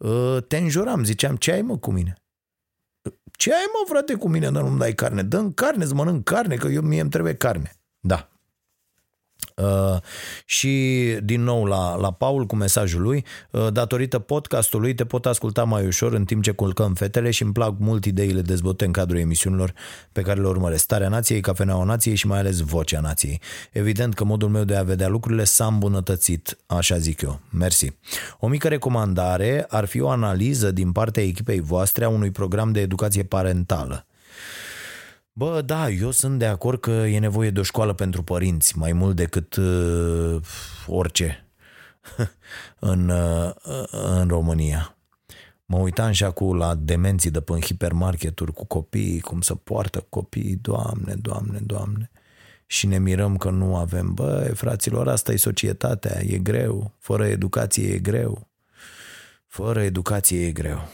ă, 0.00 0.40
te 0.40 0.56
înjuram, 0.56 1.04
ziceam, 1.04 1.36
ce 1.36 1.52
ai 1.52 1.62
mă 1.62 1.78
cu 1.78 1.90
mine? 1.90 2.14
Ce 3.32 3.52
ai 3.52 3.66
mă 3.72 3.88
frate 3.88 4.14
cu 4.14 4.28
mine, 4.28 4.50
dar 4.50 4.62
nu-mi 4.62 4.78
dai 4.78 4.92
carne? 4.92 5.22
Dă-mi 5.22 5.54
carne, 5.54 5.84
să 5.84 5.94
mănânc 5.94 6.24
carne, 6.24 6.56
că 6.56 6.68
eu 6.68 6.82
mie 6.82 7.00
îmi 7.00 7.10
trebuie 7.10 7.34
carne. 7.34 7.72
Da, 8.00 8.29
Uh, 9.56 9.96
și 10.44 11.04
din 11.22 11.42
nou 11.42 11.64
la, 11.64 11.96
la 11.96 12.12
Paul 12.12 12.46
cu 12.46 12.56
mesajul 12.56 13.02
lui, 13.02 13.24
uh, 13.50 13.66
datorită 13.72 14.18
podcastului 14.18 14.94
te 14.94 15.04
pot 15.04 15.26
asculta 15.26 15.64
mai 15.64 15.86
ușor 15.86 16.12
în 16.12 16.24
timp 16.24 16.42
ce 16.42 16.50
culcăm 16.50 16.94
fetele 16.94 17.30
și 17.30 17.42
îmi 17.42 17.52
plac 17.52 17.74
mult 17.78 18.04
ideile 18.04 18.40
dezbătute 18.40 18.84
în 18.84 18.92
cadrul 18.92 19.18
emisiunilor 19.18 19.74
pe 20.12 20.22
care 20.22 20.40
le 20.40 20.46
urmăresc. 20.46 20.82
Starea 20.82 21.08
Nației, 21.08 21.40
Cafeneaua 21.40 21.84
Nației 21.84 22.14
și 22.14 22.26
mai 22.26 22.38
ales 22.38 22.58
Vocea 22.60 23.00
Nației. 23.00 23.40
Evident 23.72 24.14
că 24.14 24.24
modul 24.24 24.48
meu 24.48 24.64
de 24.64 24.76
a 24.76 24.82
vedea 24.82 25.08
lucrurile 25.08 25.44
s-a 25.44 25.66
îmbunătățit, 25.66 26.58
așa 26.66 26.98
zic 26.98 27.20
eu. 27.20 27.40
Mersi. 27.50 27.92
O 28.38 28.46
mică 28.46 28.68
recomandare 28.68 29.66
ar 29.68 29.84
fi 29.84 30.00
o 30.00 30.08
analiză 30.08 30.70
din 30.70 30.92
partea 30.92 31.22
echipei 31.22 31.60
voastre 31.60 32.04
a 32.04 32.08
unui 32.08 32.30
program 32.30 32.72
de 32.72 32.80
educație 32.80 33.22
parentală. 33.22 34.04
Bă, 35.40 35.62
da, 35.62 35.88
eu 35.88 36.10
sunt 36.10 36.38
de 36.38 36.46
acord 36.46 36.80
că 36.80 36.90
e 36.90 37.18
nevoie 37.18 37.50
de 37.50 37.60
o 37.60 37.62
școală 37.62 37.92
pentru 37.92 38.22
părinți, 38.22 38.78
mai 38.78 38.92
mult 38.92 39.16
decât 39.16 39.56
uh, 39.56 40.40
orice 40.86 41.46
în, 42.78 43.08
uh, 43.08 43.52
în 43.90 44.28
România. 44.28 44.96
Mă 45.64 45.78
uitam 45.78 46.12
și 46.12 46.24
acum 46.24 46.56
la 46.56 46.74
demenții 46.74 47.30
de 47.30 47.40
până 47.40 47.60
hipermarketuri 47.60 48.52
cu 48.52 48.64
copii, 48.64 49.20
cum 49.20 49.40
să 49.40 49.54
poartă 49.54 50.06
copiii, 50.08 50.58
doamne, 50.62 51.14
doamne, 51.14 51.58
doamne. 51.62 52.10
Și 52.66 52.86
ne 52.86 52.98
mirăm 52.98 53.36
că 53.36 53.50
nu 53.50 53.76
avem, 53.76 54.14
bă, 54.14 54.52
fraților, 54.54 55.08
asta 55.08 55.32
e 55.32 55.36
societatea, 55.36 56.20
e 56.22 56.38
greu, 56.38 56.92
fără 56.98 57.26
educație 57.26 57.92
e 57.92 57.98
greu. 57.98 58.48
Fără 59.46 59.82
educație 59.82 60.46
e 60.46 60.50
greu. 60.50 60.88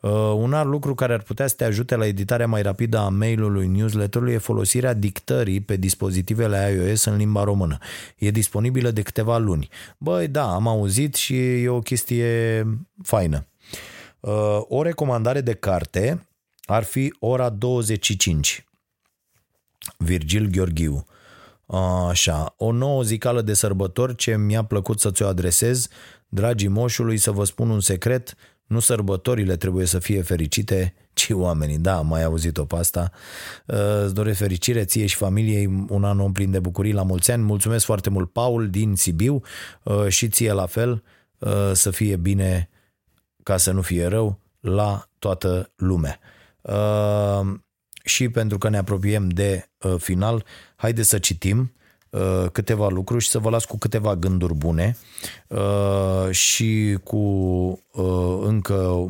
Uh, 0.00 0.10
un 0.36 0.52
alt 0.52 0.68
lucru 0.68 0.94
care 0.94 1.12
ar 1.12 1.22
putea 1.22 1.46
să 1.46 1.54
te 1.54 1.64
ajute 1.64 1.96
la 1.96 2.06
editarea 2.06 2.46
mai 2.46 2.62
rapidă 2.62 2.98
a 2.98 3.08
mail-ului 3.08 3.66
newsletterului 3.66 4.32
e 4.32 4.38
folosirea 4.38 4.92
dictării 4.92 5.60
pe 5.60 5.76
dispozitivele 5.76 6.86
iOS 6.86 7.04
în 7.04 7.16
limba 7.16 7.44
română. 7.44 7.78
E 8.16 8.30
disponibilă 8.30 8.90
de 8.90 9.02
câteva 9.02 9.38
luni. 9.38 9.68
Băi, 9.98 10.28
da, 10.28 10.54
am 10.54 10.66
auzit 10.66 11.14
și 11.14 11.62
e 11.62 11.68
o 11.68 11.78
chestie 11.78 12.64
faină. 13.02 13.46
Uh, 14.20 14.60
o 14.68 14.82
recomandare 14.82 15.40
de 15.40 15.54
carte 15.54 16.26
ar 16.64 16.82
fi 16.82 17.14
Ora 17.18 17.48
25. 17.48 18.64
Virgil 19.98 20.46
Gheorghiu. 20.46 21.06
Așa, 22.08 22.54
o 22.56 22.72
nouă 22.72 23.02
zicală 23.02 23.42
de 23.42 23.54
sărbători 23.54 24.16
ce 24.16 24.36
mi-a 24.36 24.64
plăcut 24.64 25.00
să 25.00 25.10
ți-o 25.10 25.26
adresez 25.26 25.88
dragii 26.28 26.68
moșului, 26.68 27.16
să 27.16 27.30
vă 27.30 27.44
spun 27.44 27.70
un 27.70 27.80
secret, 27.80 28.34
nu 28.66 28.78
sărbătorile 28.78 29.56
trebuie 29.56 29.86
să 29.86 29.98
fie 29.98 30.22
fericite, 30.22 30.94
ci 31.12 31.30
oamenii. 31.30 31.78
Da, 31.78 31.96
am 31.96 32.06
mai 32.06 32.24
auzit-o 32.24 32.64
pe 32.64 32.76
asta. 32.76 33.10
Uh, 33.66 34.02
Îți 34.04 34.14
doresc 34.14 34.38
fericire 34.38 34.84
ție 34.84 35.06
și 35.06 35.16
familiei, 35.16 35.86
un 35.88 36.04
an 36.04 36.20
om 36.20 36.32
plin 36.32 36.50
de 36.50 36.58
bucurii 36.60 36.92
la 36.92 37.02
mulți 37.02 37.30
ani. 37.30 37.42
Mulțumesc 37.42 37.84
foarte 37.84 38.10
mult, 38.10 38.32
Paul, 38.32 38.70
din 38.70 38.94
Sibiu, 38.94 39.40
uh, 39.82 40.08
și 40.08 40.28
ție 40.28 40.52
la 40.52 40.66
fel, 40.66 41.02
uh, 41.38 41.70
să 41.72 41.90
fie 41.90 42.16
bine 42.16 42.68
ca 43.42 43.56
să 43.56 43.72
nu 43.72 43.82
fie 43.82 44.06
rău 44.06 44.40
la 44.60 45.08
toată 45.18 45.72
lumea. 45.76 46.18
Uh, 46.60 47.54
și 48.04 48.28
pentru 48.28 48.58
că 48.58 48.68
ne 48.68 48.76
apropiem 48.76 49.28
de 49.28 49.68
uh, 49.82 49.94
final, 49.98 50.44
haideți 50.76 51.08
să 51.08 51.18
citim 51.18 51.72
uh, 52.14 52.50
câteva 52.52 52.88
lucruri 52.88 53.24
și 53.24 53.30
să 53.30 53.38
vă 53.38 53.50
las 53.50 53.64
cu 53.64 53.78
câteva 53.78 54.16
gânduri 54.16 54.54
bune 54.54 54.96
uh, 55.48 56.30
și 56.30 56.98
cu 57.04 57.16
uh, 57.92 58.38
încă 58.42 59.08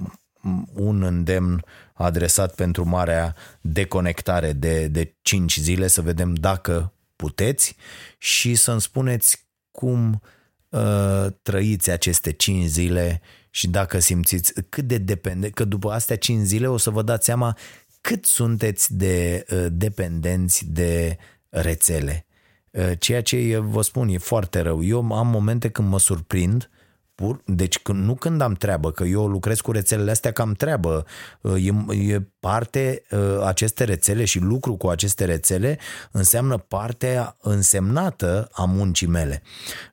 un 0.75 1.03
îndemn 1.03 1.65
adresat 1.95 2.55
pentru 2.55 2.85
marea 2.85 3.35
deconectare 3.61 4.53
de, 4.53 4.87
de 4.87 5.15
5 5.23 5.57
zile, 5.57 5.87
să 5.87 6.03
vedem 6.03 6.35
dacă 6.35 6.93
puteți 7.17 7.77
și 8.19 8.55
să-mi 8.55 8.81
spuneți 8.81 9.47
cum 9.71 10.23
uh, 10.69 11.27
trăiți 11.43 11.91
aceste 11.91 12.33
5 12.33 12.67
zile 12.67 13.21
și 13.51 13.69
dacă 13.69 13.99
simțiți 13.99 14.53
cât 14.69 14.85
de 14.85 14.99
depende, 14.99 15.51
că 15.51 15.65
după 15.65 15.93
astea 15.93 16.17
5 16.17 16.47
zile 16.47 16.67
o 16.67 16.77
să 16.77 16.91
vă 16.91 17.03
dați 17.03 17.25
seama 17.25 17.57
cât 18.01 18.25
sunteți 18.25 18.95
de 18.97 19.45
uh, 19.51 19.67
dependenți 19.71 20.65
de 20.67 21.17
rețele. 21.49 22.27
Uh, 22.75 22.91
ceea 22.99 23.23
ce 23.23 23.37
e, 23.37 23.59
vă 23.59 23.83
spun 23.83 24.09
e 24.09 24.19
foarte 24.19 24.61
rău. 24.61 24.83
Eu 24.85 25.13
am 25.13 25.27
momente 25.27 25.69
când 25.69 25.89
mă 25.89 25.99
surprind 25.99 26.69
pur, 27.15 27.41
deci 27.45 27.79
când, 27.79 28.05
nu 28.05 28.15
când 28.15 28.41
am 28.41 28.53
treabă, 28.53 28.91
că 28.91 29.05
eu 29.05 29.27
lucrez 29.27 29.61
cu 29.61 29.73
rețelele 29.73 30.11
astea 30.11 30.33
că 30.33 30.43
am 30.43 30.53
treabă, 30.53 31.05
uh, 31.41 31.67
e, 31.67 31.95
e 32.13 32.23
parte, 32.41 33.03
uh, 33.11 33.41
aceste 33.45 33.85
rețele 33.85 34.25
și 34.25 34.39
lucru 34.39 34.77
cu 34.77 34.89
aceste 34.89 35.25
rețele 35.25 35.79
înseamnă 36.11 36.57
parte 36.57 37.35
însemnată 37.41 38.49
a 38.53 38.65
muncii 38.65 39.07
mele 39.07 39.43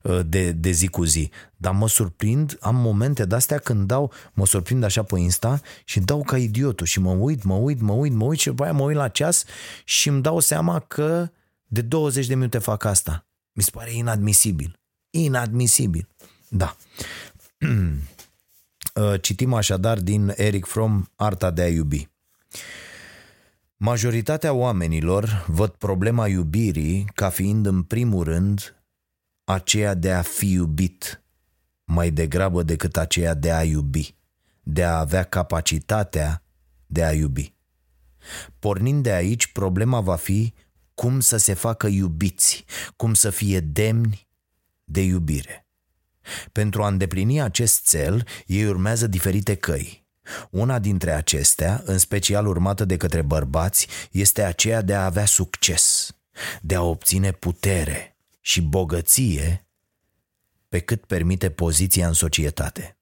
uh, 0.02 0.20
de, 0.26 0.52
de 0.52 0.72
zi 0.72 0.88
cu 0.88 1.04
zi. 1.04 1.32
Dar 1.58 1.74
mă 1.74 1.88
surprind, 1.88 2.58
am 2.60 2.76
momente 2.76 3.26
de-astea 3.26 3.58
când 3.58 3.88
dau, 3.88 4.12
mă 4.34 4.46
surprind 4.46 4.84
așa 4.84 5.04
pe 5.04 5.20
Insta 5.20 5.60
și 5.86 6.00
dau 6.00 6.24
ca 6.24 6.38
idiotul 6.38 6.86
și 6.86 7.00
mă 7.00 7.12
uit, 7.12 7.44
mă 7.44 7.56
uit, 7.56 7.82
mă 7.82 7.94
uit, 7.94 8.14
mă 8.14 8.26
uit 8.26 8.40
și 8.40 8.48
după 8.48 8.64
aia 8.64 8.72
mă 8.72 8.84
uit 8.84 8.96
la 8.96 9.08
ceas 9.08 9.44
și 9.84 10.08
îmi 10.10 10.22
dau 10.22 10.40
seama 10.40 10.80
că 10.80 11.30
de 11.74 11.82
20 11.82 12.28
de 12.28 12.36
minute 12.36 12.58
fac 12.58 12.84
asta. 12.84 13.26
Mi 13.54 13.64
se 13.64 13.72
pare 13.72 13.94
inadmisibil. 13.94 14.80
Inadmisibil. 15.10 16.08
Da. 16.50 16.76
Citim 19.22 19.54
așadar 19.54 20.00
din 20.00 20.34
Eric 20.36 20.66
Fromm, 20.66 21.10
Arta 21.16 21.52
de 21.52 21.62
a 21.62 21.68
iubi. 21.70 22.10
Majoritatea 23.78 24.54
oamenilor 24.54 25.46
văd 25.48 25.70
problema 25.70 26.28
iubirii 26.28 27.06
ca 27.14 27.30
fiind 27.30 27.66
în 27.66 27.84
primul 27.84 28.24
rând 28.24 28.84
aceea 29.44 29.94
de 29.94 30.12
a 30.12 30.22
fi 30.22 30.52
iubit, 30.52 31.22
mai 31.84 32.12
degrabă 32.12 32.64
decât 32.64 32.98
aceea 32.98 33.34
de 33.34 33.52
a 33.52 33.64
iubi, 33.64 34.16
de 34.64 34.84
a 34.84 35.00
avea 35.00 35.24
capacitatea 35.24 36.44
de 36.86 37.04
a 37.04 37.14
iubi. 37.14 37.54
Pornind 38.60 39.04
de 39.04 39.12
aici, 39.12 39.52
problema 39.52 40.00
va 40.00 40.16
fi 40.16 40.54
cum 41.02 41.20
să 41.20 41.38
se 41.38 41.54
facă 41.54 41.88
iubiți, 41.88 42.66
cum 42.96 43.14
să 43.14 43.30
fie 43.30 43.60
demni 43.60 44.28
de 44.84 45.02
iubire. 45.02 45.68
Pentru 46.52 46.84
a 46.84 46.88
îndeplini 46.88 47.42
acest 47.42 47.90
cel, 47.90 48.28
ei 48.46 48.66
urmează 48.66 49.08
diferite 49.08 49.56
căi. 49.56 50.06
Una 50.50 50.80
dintre 50.80 51.12
acestea, 51.12 51.82
în 51.86 51.98
special 51.98 52.48
urmată 52.48 52.86
de 52.86 52.98
către 52.98 53.22
bărbați, 53.22 53.88
este 54.12 54.44
aceea 54.44 54.82
de 54.82 54.94
a 54.94 55.06
avea 55.06 55.26
succes, 55.26 56.16
de 56.62 56.76
a 56.76 56.82
obține 56.82 57.32
putere 57.32 58.18
și 58.42 58.62
bogăție 58.62 59.68
pe 60.70 60.80
cât 60.80 61.06
permite 61.06 61.50
poziția 61.50 62.08
în 62.08 62.14
societate. 62.14 62.98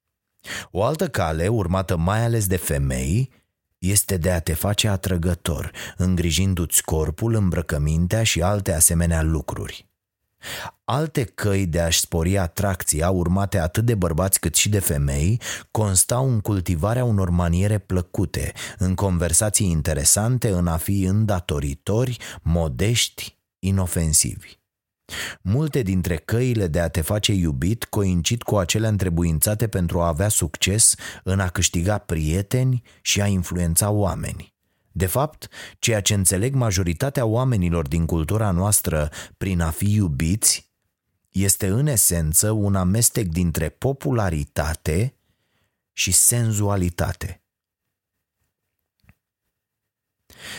O 0.71 0.83
altă 0.83 1.09
cale, 1.09 1.47
urmată 1.47 1.95
mai 1.97 2.23
ales 2.23 2.47
de 2.47 2.57
femei, 2.57 3.31
este 3.79 4.17
de 4.17 4.31
a 4.31 4.39
te 4.39 4.53
face 4.53 4.87
atrăgător, 4.87 5.71
îngrijindu-ți 5.97 6.83
corpul, 6.83 7.33
îmbrăcămintea 7.33 8.23
și 8.23 8.41
alte 8.41 8.73
asemenea 8.73 9.21
lucruri. 9.21 9.87
Alte 10.83 11.23
căi 11.23 11.65
de 11.65 11.79
a-și 11.79 11.99
spori 11.99 12.37
atracția, 12.37 13.09
urmate 13.09 13.59
atât 13.59 13.85
de 13.85 13.95
bărbați 13.95 14.39
cât 14.39 14.55
și 14.55 14.69
de 14.69 14.79
femei, 14.79 15.41
constau 15.71 16.29
în 16.29 16.39
cultivarea 16.39 17.03
unor 17.03 17.29
maniere 17.29 17.77
plăcute, 17.77 18.53
în 18.77 18.95
conversații 18.95 19.69
interesante, 19.69 20.49
în 20.49 20.67
a 20.67 20.77
fi 20.77 21.03
îndatoritori, 21.03 22.17
modești, 22.41 23.37
inofensivi. 23.59 24.58
Multe 25.41 25.81
dintre 25.81 26.15
căile 26.15 26.67
de 26.67 26.79
a 26.79 26.87
te 26.87 27.01
face 27.01 27.33
iubit 27.33 27.85
coincid 27.85 28.43
cu 28.43 28.57
acele 28.57 28.87
întrebuințate 28.87 29.67
pentru 29.67 30.01
a 30.01 30.07
avea 30.07 30.27
succes 30.27 30.95
în 31.23 31.39
a 31.39 31.47
câștiga 31.47 31.97
prieteni 31.97 32.81
și 33.01 33.21
a 33.21 33.25
influența 33.25 33.89
oameni. 33.89 34.53
De 34.91 35.05
fapt, 35.05 35.47
ceea 35.79 36.01
ce 36.01 36.13
înțeleg 36.13 36.53
majoritatea 36.53 37.25
oamenilor 37.25 37.87
din 37.87 38.05
cultura 38.05 38.51
noastră 38.51 39.09
prin 39.37 39.61
a 39.61 39.69
fi 39.69 39.93
iubiți 39.93 40.69
este 41.29 41.67
în 41.67 41.87
esență 41.87 42.51
un 42.51 42.75
amestec 42.75 43.27
dintre 43.27 43.69
popularitate 43.69 45.13
și 45.93 46.11
senzualitate. 46.11 47.43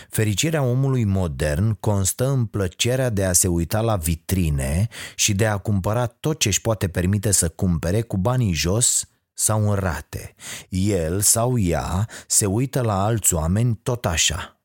Fericirea 0.09 0.63
omului 0.63 1.05
modern 1.05 1.77
constă 1.81 2.29
în 2.29 2.45
plăcerea 2.45 3.11
de 3.11 3.25
a 3.25 3.33
se 3.33 3.49
uita 3.49 3.81
la 3.81 3.97
vitrine 3.97 4.89
și 5.15 5.35
de 5.35 5.47
a 5.47 5.57
cumpăra 5.57 6.07
tot 6.07 6.39
ce 6.39 6.49
își 6.49 6.61
poate 6.61 6.89
permite 6.89 7.31
să 7.31 7.49
cumpere 7.49 8.01
cu 8.01 8.17
banii 8.17 8.53
jos 8.53 9.09
sau 9.33 9.71
în 9.71 9.75
rate. 9.75 10.35
El 10.69 11.21
sau 11.21 11.59
ea 11.59 12.09
se 12.27 12.47
uită 12.47 12.81
la 12.81 13.05
alți 13.05 13.35
oameni 13.35 13.81
tot 13.83 14.07
așa. 14.07 14.61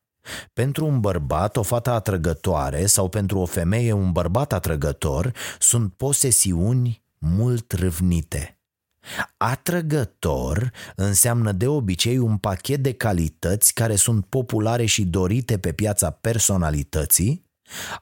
Pentru 0.52 0.86
un 0.86 1.00
bărbat, 1.00 1.56
o 1.56 1.62
fată 1.62 1.90
atrăgătoare 1.90 2.86
sau 2.86 3.08
pentru 3.08 3.38
o 3.38 3.44
femeie, 3.44 3.92
un 3.92 4.12
bărbat 4.12 4.52
atrăgător, 4.52 5.32
sunt 5.58 5.94
posesiuni 5.94 7.02
mult 7.18 7.72
râvnite. 7.72 8.55
Atrăgător 9.36 10.72
înseamnă 10.94 11.52
de 11.52 11.66
obicei 11.66 12.18
un 12.18 12.36
pachet 12.36 12.82
de 12.82 12.92
calități 12.92 13.74
care 13.74 13.96
sunt 13.96 14.26
populare 14.26 14.84
și 14.84 15.04
dorite 15.04 15.58
pe 15.58 15.72
piața 15.72 16.10
personalității, 16.10 17.44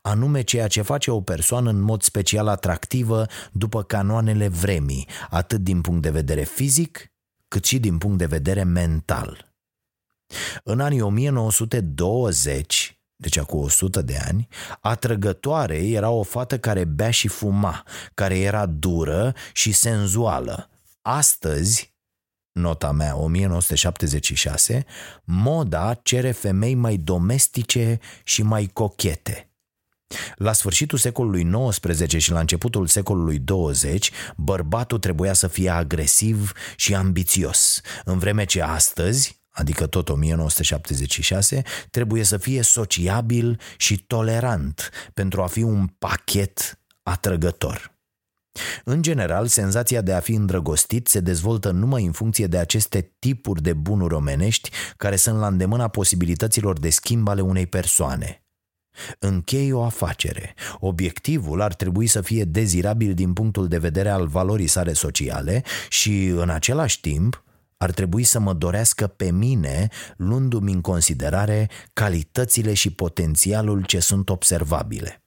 anume 0.02 0.42
ceea 0.42 0.66
ce 0.66 0.82
face 0.82 1.10
o 1.10 1.20
persoană 1.20 1.70
în 1.70 1.80
mod 1.80 2.02
special 2.02 2.48
atractivă 2.48 3.26
după 3.52 3.82
canoanele 3.82 4.48
vremii, 4.48 5.08
atât 5.30 5.60
din 5.60 5.80
punct 5.80 6.02
de 6.02 6.10
vedere 6.10 6.42
fizic, 6.42 7.06
cât 7.48 7.64
și 7.64 7.78
din 7.78 7.98
punct 7.98 8.18
de 8.18 8.26
vedere 8.26 8.62
mental. 8.62 9.52
În 10.64 10.80
anii 10.80 11.00
1920, 11.00 12.98
deci 13.16 13.36
acum 13.36 13.60
100 13.60 14.02
de 14.02 14.18
ani, 14.26 14.48
atrăgătoare 14.80 15.76
era 15.76 16.10
o 16.10 16.22
fată 16.22 16.58
care 16.58 16.84
bea 16.84 17.10
și 17.10 17.28
fuma, 17.28 17.84
care 18.14 18.38
era 18.38 18.66
dură 18.66 19.34
și 19.52 19.72
senzuală. 19.72 20.68
Astăzi, 21.06 21.94
nota 22.52 22.92
mea 22.92 23.16
1976, 23.16 24.84
moda 25.24 25.94
cere 25.94 26.30
femei 26.30 26.74
mai 26.74 26.96
domestice 26.96 27.98
și 28.22 28.42
mai 28.42 28.70
cochete. 28.72 29.50
La 30.34 30.52
sfârșitul 30.52 30.98
secolului 30.98 31.50
XIX 31.68 32.22
și 32.22 32.30
la 32.30 32.40
începutul 32.40 32.86
secolului 32.86 33.38
20, 33.38 34.10
bărbatul 34.36 34.98
trebuia 34.98 35.32
să 35.32 35.48
fie 35.48 35.70
agresiv 35.70 36.52
și 36.76 36.94
ambițios, 36.94 37.80
în 38.04 38.18
vreme 38.18 38.44
ce 38.44 38.62
astăzi, 38.62 39.42
adică 39.50 39.86
tot 39.86 40.08
1976, 40.08 41.62
trebuie 41.90 42.22
să 42.22 42.36
fie 42.36 42.62
sociabil 42.62 43.60
și 43.76 43.98
tolerant 43.98 44.90
pentru 45.14 45.42
a 45.42 45.46
fi 45.46 45.62
un 45.62 45.86
pachet 45.86 46.80
atrăgător. 47.02 47.93
În 48.84 49.02
general, 49.02 49.46
senzația 49.46 50.00
de 50.00 50.12
a 50.12 50.20
fi 50.20 50.32
îndrăgostit 50.32 51.08
se 51.08 51.20
dezvoltă 51.20 51.70
numai 51.70 52.04
în 52.04 52.12
funcție 52.12 52.46
de 52.46 52.58
aceste 52.58 53.12
tipuri 53.18 53.62
de 53.62 53.72
bunuri 53.72 54.14
omenești 54.14 54.70
care 54.96 55.16
sunt 55.16 55.38
la 55.38 55.46
îndemâna 55.46 55.88
posibilităților 55.88 56.78
de 56.78 56.90
schimb 56.90 57.28
ale 57.28 57.40
unei 57.40 57.66
persoane– 57.66 58.38
Închei 59.18 59.72
o 59.72 59.82
afacere. 59.82 60.54
Obiectivul 60.78 61.60
ar 61.60 61.74
trebui 61.74 62.06
să 62.06 62.20
fie 62.20 62.44
dezirabil 62.44 63.14
din 63.14 63.32
punctul 63.32 63.68
de 63.68 63.78
vedere 63.78 64.08
al 64.08 64.26
valorii 64.26 64.66
sale 64.66 64.92
sociale 64.92 65.62
și, 65.88 66.26
în 66.26 66.48
același 66.48 67.00
timp, 67.00 67.44
ar 67.76 67.90
trebui 67.90 68.22
să 68.22 68.38
mă 68.38 68.52
dorească 68.52 69.06
pe 69.06 69.30
mine, 69.30 69.88
luându-mi 70.16 70.72
în 70.72 70.80
considerare 70.80 71.70
calitățile 71.92 72.74
și 72.74 72.90
potențialul 72.90 73.84
ce 73.84 73.98
sunt 73.98 74.28
observabile. 74.28 75.23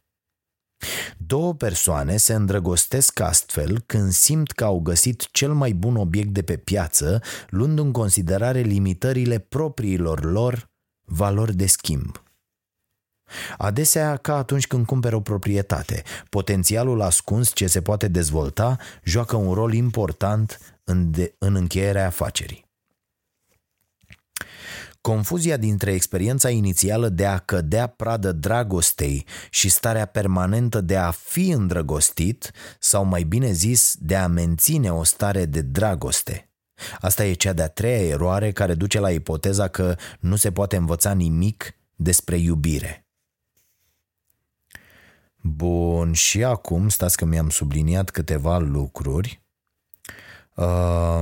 Două 1.17 1.53
persoane 1.53 2.17
se 2.17 2.33
îndrăgostesc 2.33 3.19
astfel 3.19 3.79
când 3.85 4.11
simt 4.11 4.51
că 4.51 4.63
au 4.63 4.79
găsit 4.79 5.31
cel 5.31 5.53
mai 5.53 5.73
bun 5.73 5.95
obiect 5.95 6.29
de 6.29 6.41
pe 6.41 6.57
piață, 6.57 7.21
luând 7.49 7.79
în 7.79 7.91
considerare 7.91 8.59
limitările 8.59 9.39
propriilor 9.39 10.23
lor 10.23 10.69
valori 11.05 11.55
de 11.55 11.65
schimb. 11.65 12.21
Adesea, 13.57 14.15
ca 14.15 14.35
atunci 14.35 14.67
când 14.67 14.85
cumperi 14.85 15.15
o 15.15 15.21
proprietate, 15.21 16.03
potențialul 16.29 17.01
ascuns 17.01 17.53
ce 17.53 17.67
se 17.67 17.81
poate 17.81 18.07
dezvolta 18.07 18.77
joacă 19.03 19.35
un 19.35 19.53
rol 19.53 19.73
important 19.73 20.59
în, 20.83 21.11
de, 21.11 21.35
în 21.37 21.55
încheierea 21.55 22.05
afacerii. 22.05 22.65
Confuzia 25.07 25.57
dintre 25.57 25.93
experiența 25.93 26.49
inițială 26.49 27.09
de 27.09 27.25
a 27.25 27.37
cădea 27.37 27.87
pradă 27.87 28.31
dragostei 28.31 29.25
și 29.49 29.69
starea 29.69 30.05
permanentă 30.05 30.81
de 30.81 30.97
a 30.97 31.11
fi 31.11 31.49
îndrăgostit, 31.49 32.51
sau 32.79 33.03
mai 33.03 33.23
bine 33.23 33.51
zis, 33.51 33.95
de 33.99 34.15
a 34.15 34.27
menține 34.27 34.91
o 34.93 35.03
stare 35.03 35.45
de 35.45 35.61
dragoste. 35.61 36.49
Asta 36.99 37.25
e 37.25 37.33
cea 37.33 37.53
de-a 37.53 37.67
treia 37.67 38.07
eroare 38.07 38.51
care 38.51 38.73
duce 38.73 38.99
la 38.99 39.11
ipoteza 39.11 39.67
că 39.67 39.95
nu 40.19 40.35
se 40.35 40.51
poate 40.51 40.75
învăța 40.75 41.13
nimic 41.13 41.75
despre 41.95 42.37
iubire. 42.37 43.07
Bun, 45.41 46.13
și 46.13 46.43
acum, 46.43 46.89
stați 46.89 47.17
că 47.17 47.25
mi-am 47.25 47.49
subliniat 47.49 48.09
câteva 48.09 48.57
lucruri. 48.57 49.43
Uh, 50.55 51.21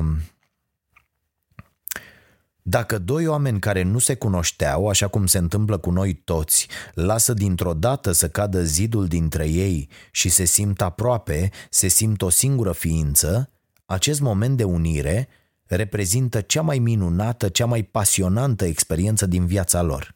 dacă 2.68 2.98
doi 2.98 3.28
oameni 3.28 3.60
care 3.60 3.84
nu 3.84 4.00
se 4.00 4.16
cunoșteau, 4.16 4.88
așa 4.88 5.08
cum 5.08 5.26
se 5.26 5.38
întâmplă 5.38 5.78
cu 5.78 5.92
noi 5.92 6.14
toți, 6.14 6.68
lasă 6.94 7.34
dintr-o 7.34 7.74
dată 7.74 8.12
să 8.12 8.30
cadă 8.30 8.64
zidul 8.64 9.08
dintre 9.08 9.48
ei 9.48 9.90
și 10.12 10.30
se 10.30 10.46
simt 10.46 10.82
aproape, 10.82 11.52
se 11.70 11.88
simt 11.88 12.22
o 12.22 12.30
singură 12.30 12.72
ființă, 12.72 13.50
acest 13.86 14.20
moment 14.20 14.58
de 14.58 14.64
unire 14.64 15.28
reprezintă 15.66 16.42
cea 16.42 16.62
mai 16.62 16.80
minunată, 16.80 17.50
cea 17.50 17.66
mai 17.66 17.84
pasionantă 17.84 18.66
experiență 18.66 19.26
din 19.26 19.46
viața 19.46 19.82
lor. 19.82 20.16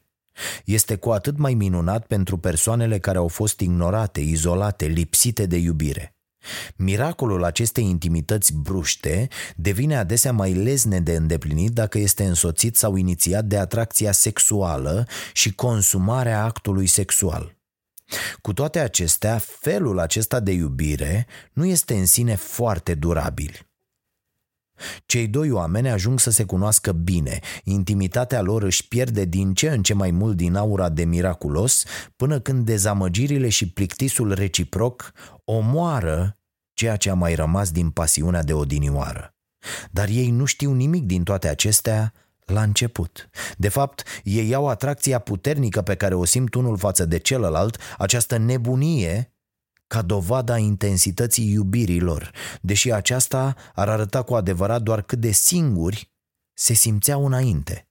Este 0.66 0.96
cu 0.96 1.10
atât 1.10 1.38
mai 1.38 1.54
minunat 1.54 2.08
pentru 2.08 2.38
persoanele 2.38 3.00
care 3.00 3.18
au 3.18 3.28
fost 3.28 3.60
ignorate, 3.60 4.20
izolate, 4.20 4.86
lipsite 4.86 5.46
de 5.46 5.58
iubire. 5.58 6.19
Miracolul 6.76 7.44
acestei 7.44 7.84
intimități 7.84 8.54
bruște 8.54 9.28
devine 9.56 9.98
adesea 9.98 10.32
mai 10.32 10.54
lezne 10.54 11.00
de 11.00 11.16
îndeplinit 11.16 11.72
dacă 11.72 11.98
este 11.98 12.24
însoțit 12.24 12.76
sau 12.76 12.96
inițiat 12.96 13.46
de 13.46 13.58
atracția 13.58 14.12
sexuală 14.12 15.08
și 15.34 15.54
consumarea 15.54 16.44
actului 16.44 16.88
sexual. 16.88 17.58
Cu 18.42 18.54
toate 18.54 18.80
acestea, 18.80 19.38
felul 19.38 20.00
acesta 20.00 20.40
de 20.40 20.52
iubire 20.52 21.28
nu 21.54 21.66
este 21.66 21.94
în 21.94 22.06
sine 22.06 22.36
foarte 22.36 22.94
durabil. 22.94 23.70
Cei 25.06 25.28
doi 25.28 25.52
oameni 25.52 25.90
ajung 25.90 26.20
să 26.20 26.30
se 26.30 26.44
cunoască 26.44 26.92
bine, 26.92 27.40
intimitatea 27.64 28.42
lor 28.42 28.64
își 28.64 28.88
pierde 28.88 29.26
din 29.26 29.54
ce 29.54 29.70
în 29.70 29.84
ce 29.84 29.94
mai 29.94 30.12
mult 30.12 30.36
din 30.36 30.56
aura 30.56 30.90
de 30.90 31.04
miraculos, 31.04 31.84
până 32.16 32.40
când 32.40 32.66
dezamăgirile 32.66 33.50
și 33.50 33.70
plictisul 33.70 34.34
reciproc 34.34 35.12
omoară 35.46 36.39
ceea 36.80 36.96
ce 36.96 37.10
a 37.10 37.14
mai 37.14 37.36
rămas 37.36 37.72
din 37.72 37.90
pasiunea 37.90 38.44
de 38.44 38.54
odinioară. 38.54 39.36
Dar 39.92 40.08
ei 40.08 40.30
nu 40.30 40.46
știu 40.46 40.74
nimic 40.74 41.04
din 41.04 41.24
toate 41.24 41.48
acestea 41.48 42.14
la 42.46 42.62
început. 42.62 43.30
De 43.58 43.70
fapt, 43.70 44.04
ei 44.24 44.54
au 44.54 44.68
atracția 44.68 45.20
puternică 45.20 45.82
pe 45.82 45.96
care 45.96 46.16
o 46.16 46.26
simt 46.26 46.54
unul 46.54 46.78
față 46.78 47.06
de 47.06 47.18
celălalt, 47.18 47.78
această 47.98 48.38
nebunie 48.38 49.34
ca 49.88 50.02
dovada 50.02 50.58
intensității 50.58 51.52
iubirilor, 51.52 52.32
deși 52.62 52.92
aceasta 52.92 53.56
ar 53.74 53.90
arăta 53.90 54.22
cu 54.22 54.36
adevărat 54.36 54.82
doar 54.82 55.02
cât 55.02 55.20
de 55.20 55.32
singuri 55.32 56.12
se 56.54 56.74
simțeau 56.74 57.26
înainte. 57.26 57.89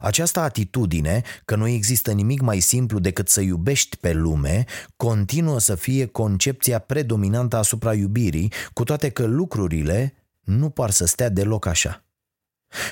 Această 0.00 0.40
atitudine, 0.40 1.22
că 1.44 1.56
nu 1.56 1.66
există 1.66 2.12
nimic 2.12 2.40
mai 2.40 2.60
simplu 2.60 2.98
decât 2.98 3.28
să 3.28 3.40
iubești 3.40 3.96
pe 3.96 4.12
lume, 4.12 4.64
continuă 4.96 5.58
să 5.58 5.74
fie 5.74 6.06
concepția 6.06 6.78
predominantă 6.78 7.56
asupra 7.56 7.94
iubirii, 7.94 8.52
cu 8.72 8.84
toate 8.84 9.08
că 9.08 9.24
lucrurile 9.24 10.14
nu 10.40 10.70
par 10.70 10.90
să 10.90 11.06
stea 11.06 11.28
deloc 11.28 11.66
așa. 11.66 12.04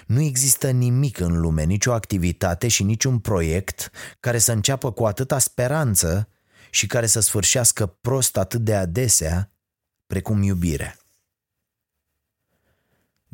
Nu 0.07 0.21
există 0.21 0.71
nimic 0.71 1.19
în 1.19 1.41
lume, 1.41 1.65
nicio 1.65 1.93
activitate 1.93 2.69
și 2.69 2.83
niciun 2.83 3.19
proiect 3.19 3.91
care 4.21 4.39
să 4.39 4.53
înceapă 4.53 4.93
cu 4.93 5.05
atâta 5.05 5.39
speranță 5.39 6.29
și 6.71 6.87
care 6.87 7.07
să 7.07 7.21
sfârșească 7.21 7.87
prost 7.87 8.37
atât 8.37 8.61
de 8.61 8.75
adesea 8.75 9.53
precum 10.07 10.43
iubirea. 10.43 11.04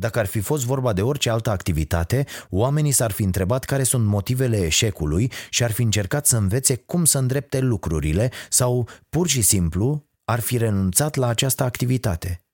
Dacă 0.01 0.19
ar 0.19 0.27
fi 0.27 0.41
fost 0.41 0.65
vorba 0.65 0.93
de 0.93 1.03
orice 1.03 1.31
altă 1.31 1.51
activitate, 1.51 2.25
oamenii 2.51 2.93
s-ar 2.93 3.11
fi 3.11 3.23
întrebat 3.23 3.65
care 3.65 3.83
sunt 3.83 4.07
motivele 4.07 4.57
eșecului 4.57 5.33
și 5.51 5.63
ar 5.63 5.71
fi 5.71 5.83
încercat 5.83 6.27
să 6.27 6.37
învețe 6.37 6.77
cum 6.77 7.05
să 7.05 7.19
îndrepte 7.19 7.59
lucrurile 7.59 8.31
sau, 8.49 8.89
pur 9.09 9.29
și 9.29 9.43
simplu, 9.43 10.07
ar 10.25 10.41
fi 10.41 10.57
renunțat 10.57 11.15
la 11.15 11.27
această 11.27 11.63
activitate. 11.63 12.45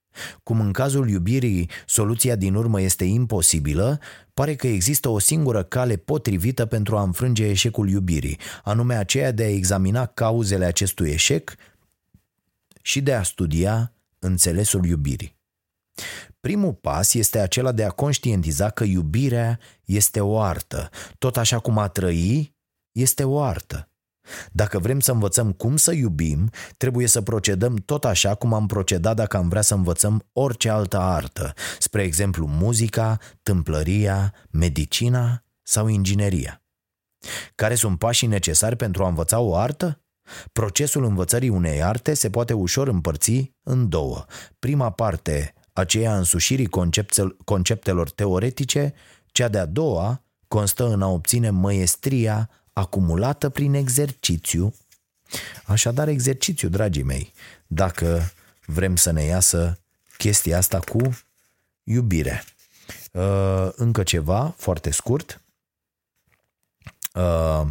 Cum 0.42 0.60
în 0.60 0.72
cazul 0.72 1.08
iubirii 1.08 1.70
soluția 1.86 2.36
din 2.36 2.54
urmă 2.54 2.80
este 2.80 3.04
imposibilă, 3.04 4.00
pare 4.34 4.54
că 4.54 4.66
există 4.66 5.08
o 5.08 5.18
singură 5.18 5.62
cale 5.62 5.96
potrivită 5.96 6.66
pentru 6.66 6.96
a 6.96 7.02
înfrânge 7.02 7.44
eșecul 7.44 7.88
iubirii, 7.88 8.38
anume 8.62 8.94
aceea 8.94 9.32
de 9.32 9.42
a 9.42 9.54
examina 9.54 10.06
cauzele 10.06 10.64
acestui 10.64 11.10
eșec 11.10 11.54
și 12.82 13.00
de 13.00 13.14
a 13.14 13.22
studia 13.22 13.92
înțelesul 14.18 14.84
iubirii. 14.84 15.36
Primul 16.46 16.72
pas 16.72 17.14
este 17.14 17.38
acela 17.38 17.72
de 17.72 17.84
a 17.84 17.90
conștientiza 17.90 18.70
că 18.70 18.84
iubirea 18.84 19.58
este 19.84 20.20
o 20.20 20.40
artă, 20.40 20.90
tot 21.18 21.36
așa 21.36 21.58
cum 21.58 21.78
a 21.78 21.88
trăi 21.88 22.56
este 22.92 23.24
o 23.24 23.40
artă. 23.42 23.90
Dacă 24.52 24.78
vrem 24.78 25.00
să 25.00 25.12
învățăm 25.12 25.52
cum 25.52 25.76
să 25.76 25.92
iubim, 25.92 26.50
trebuie 26.76 27.06
să 27.06 27.22
procedăm 27.22 27.76
tot 27.76 28.04
așa 28.04 28.34
cum 28.34 28.52
am 28.52 28.66
procedat 28.66 29.16
dacă 29.16 29.36
am 29.36 29.48
vrea 29.48 29.62
să 29.62 29.74
învățăm 29.74 30.28
orice 30.32 30.68
altă 30.68 30.98
artă, 30.98 31.52
spre 31.78 32.02
exemplu 32.02 32.46
muzica, 32.46 33.18
tâmplăria, 33.42 34.34
medicina 34.50 35.44
sau 35.62 35.88
ingineria. 35.88 36.62
Care 37.54 37.74
sunt 37.74 37.98
pașii 37.98 38.26
necesari 38.26 38.76
pentru 38.76 39.04
a 39.04 39.08
învăța 39.08 39.38
o 39.38 39.56
artă? 39.56 40.00
Procesul 40.52 41.04
învățării 41.04 41.48
unei 41.48 41.82
arte 41.82 42.14
se 42.14 42.30
poate 42.30 42.52
ușor 42.52 42.88
împărți 42.88 43.52
în 43.62 43.88
două. 43.88 44.24
Prima 44.58 44.90
parte 44.90 45.55
aceea 45.76 46.16
însușirii 46.16 46.68
conceptelor 47.44 48.10
teoretice, 48.10 48.94
cea 49.32 49.48
de-a 49.48 49.66
doua 49.66 50.22
constă 50.48 50.86
în 50.86 51.02
a 51.02 51.06
obține 51.06 51.50
măestria 51.50 52.50
acumulată 52.72 53.48
prin 53.48 53.74
exercițiu. 53.74 54.74
Așadar, 55.64 56.08
exercițiu, 56.08 56.68
dragii 56.68 57.02
mei, 57.02 57.32
dacă 57.66 58.32
vrem 58.66 58.96
să 58.96 59.10
ne 59.10 59.22
iasă 59.22 59.78
chestia 60.16 60.58
asta 60.58 60.80
cu 60.80 61.18
iubire. 61.82 62.44
Uh, 63.12 63.68
încă 63.74 64.02
ceva, 64.02 64.54
foarte 64.56 64.90
scurt. 64.90 65.40
Uh, 67.14 67.66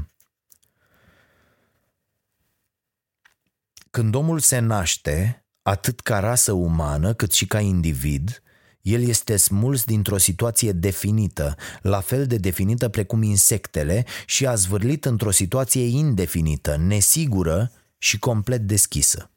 când 3.92 4.16
omul 4.16 4.40
se 4.40 4.60
naște, 4.60 5.45
atât 5.68 6.00
ca 6.00 6.20
rasă 6.20 6.52
umană 6.52 7.14
cât 7.14 7.32
și 7.32 7.46
ca 7.46 7.60
individ, 7.60 8.44
el 8.82 9.02
este 9.02 9.36
smuls 9.36 9.84
dintr-o 9.84 10.18
situație 10.18 10.72
definită, 10.72 11.56
la 11.82 12.00
fel 12.00 12.26
de 12.26 12.38
definită 12.38 12.90
precum 12.90 13.22
insectele 13.22 14.06
și 14.26 14.48
a 14.48 14.56
zvârlit 14.56 15.06
într-o 15.06 15.32
situație 15.32 15.86
indefinită, 15.86 16.78
nesigură 16.78 17.72
și 17.98 18.20
complet 18.20 18.62
deschisă. 18.62 19.32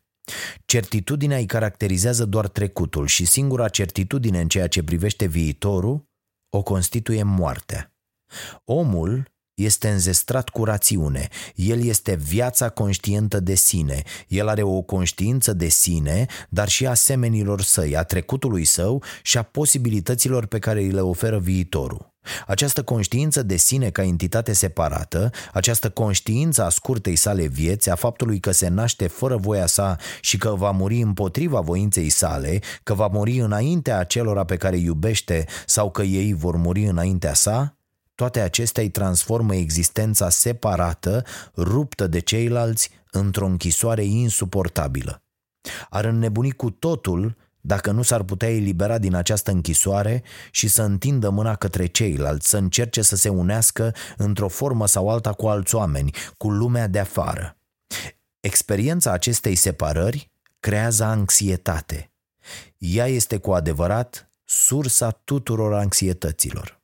Certitudinea 0.65 1.39
îi 1.39 1.47
caracterizează 1.47 2.25
doar 2.25 2.49
trecutul 2.49 3.07
și 3.07 3.25
singura 3.25 3.69
certitudine 3.69 4.41
în 4.41 4.49
ceea 4.49 4.67
ce 4.67 4.83
privește 4.83 5.27
viitorul 5.27 6.09
o 6.49 6.63
constituie 6.63 7.23
moartea. 7.23 7.93
Omul 8.65 9.31
este 9.59 9.89
înzestrat 9.89 10.49
cu 10.49 10.65
rațiune, 10.65 11.29
el 11.55 11.85
este 11.85 12.15
viața 12.15 12.69
conștientă 12.69 13.41
de 13.41 13.55
sine, 13.55 14.03
el 14.29 14.49
are 14.49 14.63
o 14.63 14.81
conștiință 14.81 15.53
de 15.53 15.69
sine, 15.69 16.27
dar 16.49 16.69
și 16.69 16.87
a 16.87 16.95
semenilor 16.95 17.61
săi, 17.63 17.97
a 17.97 18.03
trecutului 18.03 18.65
său 18.65 19.03
și 19.23 19.39
a 19.39 19.43
posibilităților 19.43 20.47
pe 20.47 20.59
care 20.59 20.81
îi 20.81 20.91
le 20.91 21.01
oferă 21.01 21.39
viitorul. 21.39 22.17
Această 22.47 22.83
conștiință 22.83 23.43
de 23.43 23.57
sine 23.57 23.91
ca 23.91 24.03
entitate 24.03 24.53
separată, 24.53 25.31
această 25.53 25.91
conștiință 25.91 26.65
a 26.65 26.69
scurtei 26.69 27.17
sale 27.17 27.47
vieți, 27.47 27.91
a 27.91 27.95
faptului 27.95 28.41
că 28.41 28.51
se 28.51 28.69
naște 28.69 29.07
fără 29.07 29.37
voia 29.37 29.67
sa 29.67 29.97
și 30.21 30.37
că 30.39 30.55
va 30.55 30.71
muri 30.71 31.01
împotriva 31.01 31.61
voinței 31.61 32.09
sale, 32.09 32.61
că 32.83 32.95
va 32.95 33.07
muri 33.07 33.39
înaintea 33.39 33.99
acelora 33.99 34.45
pe 34.45 34.57
care 34.57 34.77
îi 34.77 34.85
iubește 34.85 35.45
sau 35.67 35.91
că 35.91 36.03
ei 36.03 36.33
vor 36.33 36.57
muri 36.57 36.85
înaintea 36.85 37.35
sa, 37.35 37.78
toate 38.19 38.41
acestea 38.41 38.83
îi 38.83 38.91
transformă 38.91 39.55
existența 39.55 40.29
separată, 40.29 41.25
ruptă 41.57 42.07
de 42.07 42.19
ceilalți, 42.19 42.91
într-o 43.11 43.47
închisoare 43.47 44.05
insuportabilă. 44.05 45.23
Ar 45.89 46.05
înnebuni 46.05 46.51
cu 46.51 46.71
totul 46.71 47.37
dacă 47.61 47.91
nu 47.91 48.03
s-ar 48.03 48.23
putea 48.23 48.51
elibera 48.51 48.99
din 48.99 49.15
această 49.15 49.51
închisoare 49.51 50.23
și 50.51 50.69
să 50.69 50.83
întindă 50.83 51.29
mâna 51.31 51.55
către 51.55 51.87
ceilalți, 51.87 52.49
să 52.49 52.57
încerce 52.57 53.03
să 53.03 53.17
se 53.17 53.29
unească 53.29 53.95
într-o 54.17 54.49
formă 54.49 54.87
sau 54.87 55.09
alta 55.09 55.33
cu 55.33 55.47
alți 55.47 55.75
oameni, 55.75 56.11
cu 56.37 56.51
lumea 56.51 56.87
de 56.87 56.99
afară. 56.99 57.57
Experiența 58.41 59.13
acestei 59.13 59.55
separări 59.55 60.31
creează 60.61 61.05
anxietate. 61.05 62.13
Ea 62.79 63.07
este 63.07 63.39
cu 63.39 63.53
adevărat 63.53 64.31
sursa 64.45 65.11
tuturor 65.11 65.75
anxietăților. 65.75 66.78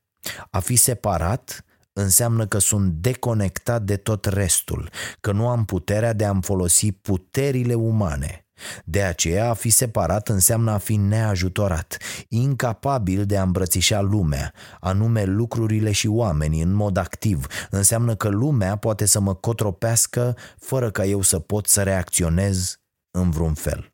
A 0.50 0.58
fi 0.58 0.76
separat 0.76 1.64
înseamnă 1.92 2.46
că 2.46 2.58
sunt 2.58 2.92
deconectat 2.92 3.82
de 3.82 3.96
tot 3.96 4.24
restul, 4.24 4.90
că 5.20 5.32
nu 5.32 5.48
am 5.48 5.64
puterea 5.64 6.12
de 6.12 6.24
a-mi 6.24 6.42
folosi 6.42 6.92
puterile 6.92 7.74
umane– 7.74 8.38
de 8.84 9.02
aceea 9.02 9.48
a 9.48 9.54
fi 9.54 9.70
separat 9.70 10.28
înseamnă 10.28 10.70
a 10.70 10.78
fi 10.78 10.96
neajutorat, 10.96 11.96
incapabil 12.28 13.24
de 13.24 13.36
a 13.36 13.42
îmbrățișa 13.42 14.00
lumea, 14.00 14.52
anume 14.80 15.24
lucrurile 15.24 15.92
și 15.92 16.06
oamenii 16.06 16.62
în 16.62 16.72
mod 16.72 16.96
activ. 16.96 17.46
Înseamnă 17.70 18.14
că 18.14 18.28
lumea 18.28 18.76
poate 18.76 19.06
să 19.06 19.20
mă 19.20 19.34
cotropească 19.34 20.36
fără 20.58 20.90
ca 20.90 21.04
eu 21.04 21.20
să 21.20 21.38
pot 21.38 21.66
să 21.66 21.82
reacționez 21.82 22.80
în 23.10 23.30
vreun 23.30 23.54
fel. 23.54 23.93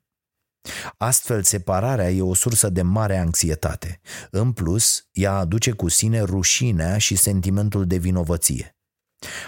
Astfel, 0.96 1.42
separarea 1.42 2.10
e 2.10 2.22
o 2.22 2.34
sursă 2.34 2.68
de 2.68 2.82
mare 2.82 3.18
anxietate. 3.18 4.00
În 4.30 4.52
plus, 4.52 5.08
ea 5.12 5.32
aduce 5.32 5.70
cu 5.70 5.88
sine 5.88 6.20
rușinea 6.20 6.98
și 6.98 7.16
sentimentul 7.16 7.86
de 7.86 7.96
vinovăție. 7.96 8.74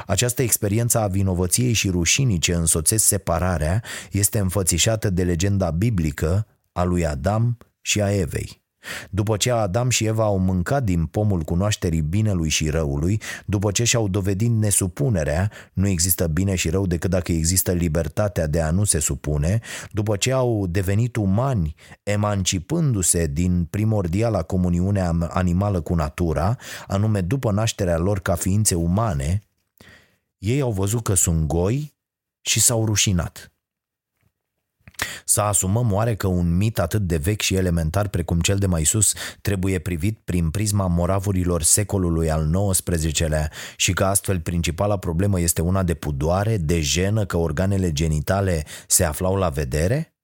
Această 0.07 0.43
experiență 0.43 0.99
a 0.99 1.07
vinovăției 1.07 1.73
și 1.73 1.91
rușinii 1.91 2.39
ce 2.39 2.55
însoțesc 2.55 3.05
separarea 3.05 3.83
este 4.11 4.39
înfățișată 4.39 5.11
de 5.11 5.25
legenda 5.25 5.71
biblică 5.71 6.47
a 6.73 6.83
lui 6.83 7.07
Adam 7.07 7.59
și 7.81 8.03
a 8.03 8.13
Evei. 8.13 8.62
După 9.11 9.37
ce 9.37 9.51
Adam 9.51 9.89
și 9.89 10.07
Eva 10.07 10.25
au 10.25 10.39
mâncat 10.39 10.85
din 10.85 11.07
pomul 11.07 11.43
cunoașterii 11.43 12.01
binelui 12.01 12.49
și 12.49 12.71
răului, 12.71 13.21
după 13.47 13.71
ce 13.71 13.85
și-au 13.85 14.09
dovedit 14.09 14.51
nesupunerea, 14.51 15.51
nu 15.73 15.89
există 15.89 16.27
bine 16.27 16.55
și 16.55 16.71
rău 16.71 16.87
decât 16.87 17.11
dacă 17.11 17.33
există 17.33 17.73
libertatea 17.73 18.47
de 18.47 18.61
a 18.61 18.71
nu 18.71 18.85
se 18.85 18.99
supune, 18.99 19.61
după 19.91 20.17
ce 20.17 20.33
au 20.33 20.67
devenit 20.67 21.17
umani, 21.17 21.75
emancipându-se 22.03 23.27
din 23.27 23.65
primordiala 23.71 24.43
comuniune 24.43 25.11
animală 25.29 25.81
cu 25.81 25.95
natura, 25.95 26.57
anume 26.87 27.21
după 27.21 27.51
nașterea 27.51 27.99
lor 27.99 28.21
ca 28.21 28.35
ființe 28.35 28.75
umane, 28.75 29.43
ei 30.39 30.61
au 30.61 30.73
văzut 30.73 31.03
că 31.03 31.15
sunt 31.15 31.47
goi 31.47 31.95
și 32.41 32.61
s-au 32.61 32.85
rușinat. 32.85 33.52
Să 35.25 35.41
asumăm 35.41 35.93
oare 35.93 36.15
că 36.15 36.27
un 36.27 36.57
mit 36.57 36.79
atât 36.79 37.03
de 37.03 37.17
vechi 37.17 37.41
și 37.41 37.55
elementar 37.55 38.09
precum 38.09 38.41
cel 38.41 38.59
de 38.59 38.67
mai 38.67 38.85
sus 38.85 39.13
trebuie 39.41 39.79
privit 39.79 40.19
prin 40.25 40.51
prisma 40.51 40.87
moravurilor 40.87 41.63
secolului 41.63 42.31
al 42.31 42.51
XIX-lea 42.71 43.51
și 43.77 43.93
că 43.93 44.05
astfel 44.05 44.41
principala 44.41 44.97
problemă 44.97 45.41
este 45.41 45.63
una 45.63 45.83
de 45.83 45.95
pudoare, 45.95 46.57
de 46.57 46.81
jenă 46.81 47.25
că 47.25 47.37
organele 47.37 47.93
genitale 47.93 48.65
se 48.87 49.05
aflau 49.05 49.35
la 49.35 49.49
vedere? 49.49 50.17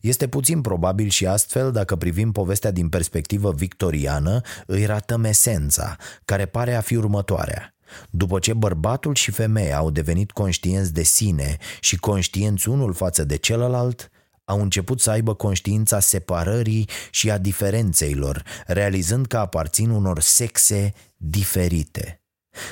Este 0.00 0.28
puțin 0.28 0.60
probabil 0.60 1.08
și 1.08 1.26
astfel, 1.26 1.72
dacă 1.72 1.96
privim 1.96 2.32
povestea 2.32 2.70
din 2.70 2.88
perspectivă 2.88 3.52
victoriană, 3.52 4.40
îi 4.66 4.84
ratăm 4.84 5.24
esența, 5.24 5.96
care 6.24 6.46
pare 6.46 6.74
a 6.74 6.80
fi 6.80 6.96
următoarea. 6.96 7.73
După 8.10 8.38
ce 8.38 8.52
bărbatul 8.52 9.14
și 9.14 9.30
femeia 9.30 9.76
au 9.76 9.90
devenit 9.90 10.30
conștienți 10.30 10.92
de 10.92 11.02
sine 11.02 11.56
și 11.80 11.96
conștienți 11.96 12.68
unul 12.68 12.92
față 12.92 13.24
de 13.24 13.36
celălalt, 13.36 14.10
au 14.44 14.60
început 14.60 15.00
să 15.00 15.10
aibă 15.10 15.34
conștiința 15.34 16.00
separării 16.00 16.88
și 17.10 17.30
a 17.30 17.38
diferențeilor, 17.38 18.42
realizând 18.66 19.26
că 19.26 19.36
aparțin 19.36 19.90
unor 19.90 20.20
sexe 20.20 20.92
diferite. 21.16 22.18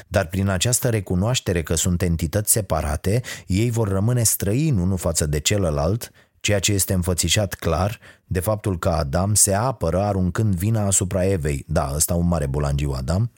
Dar 0.08 0.26
prin 0.26 0.48
această 0.48 0.88
recunoaștere 0.88 1.62
că 1.62 1.74
sunt 1.74 2.02
entități 2.02 2.52
separate, 2.52 3.22
ei 3.46 3.70
vor 3.70 3.88
rămâne 3.88 4.22
străini 4.22 4.80
unul 4.80 4.98
față 4.98 5.26
de 5.26 5.40
celălalt, 5.40 6.10
ceea 6.40 6.58
ce 6.58 6.72
este 6.72 6.92
înfățișat 6.92 7.54
clar 7.54 7.98
de 8.24 8.40
faptul 8.40 8.78
că 8.78 8.88
Adam 8.88 9.34
se 9.34 9.54
apără 9.54 10.00
aruncând 10.00 10.54
vina 10.54 10.86
asupra 10.86 11.24
Evei. 11.24 11.64
Da, 11.66 11.92
ăsta 11.94 12.14
un 12.14 12.26
mare 12.26 12.46
bulangiu 12.46 12.90
Adam 12.90 13.30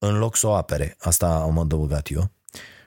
în 0.00 0.18
loc 0.18 0.36
să 0.36 0.46
o 0.46 0.54
apere. 0.54 0.96
Asta 0.98 1.34
am 1.34 1.58
adăugat 1.58 2.10
eu. 2.10 2.30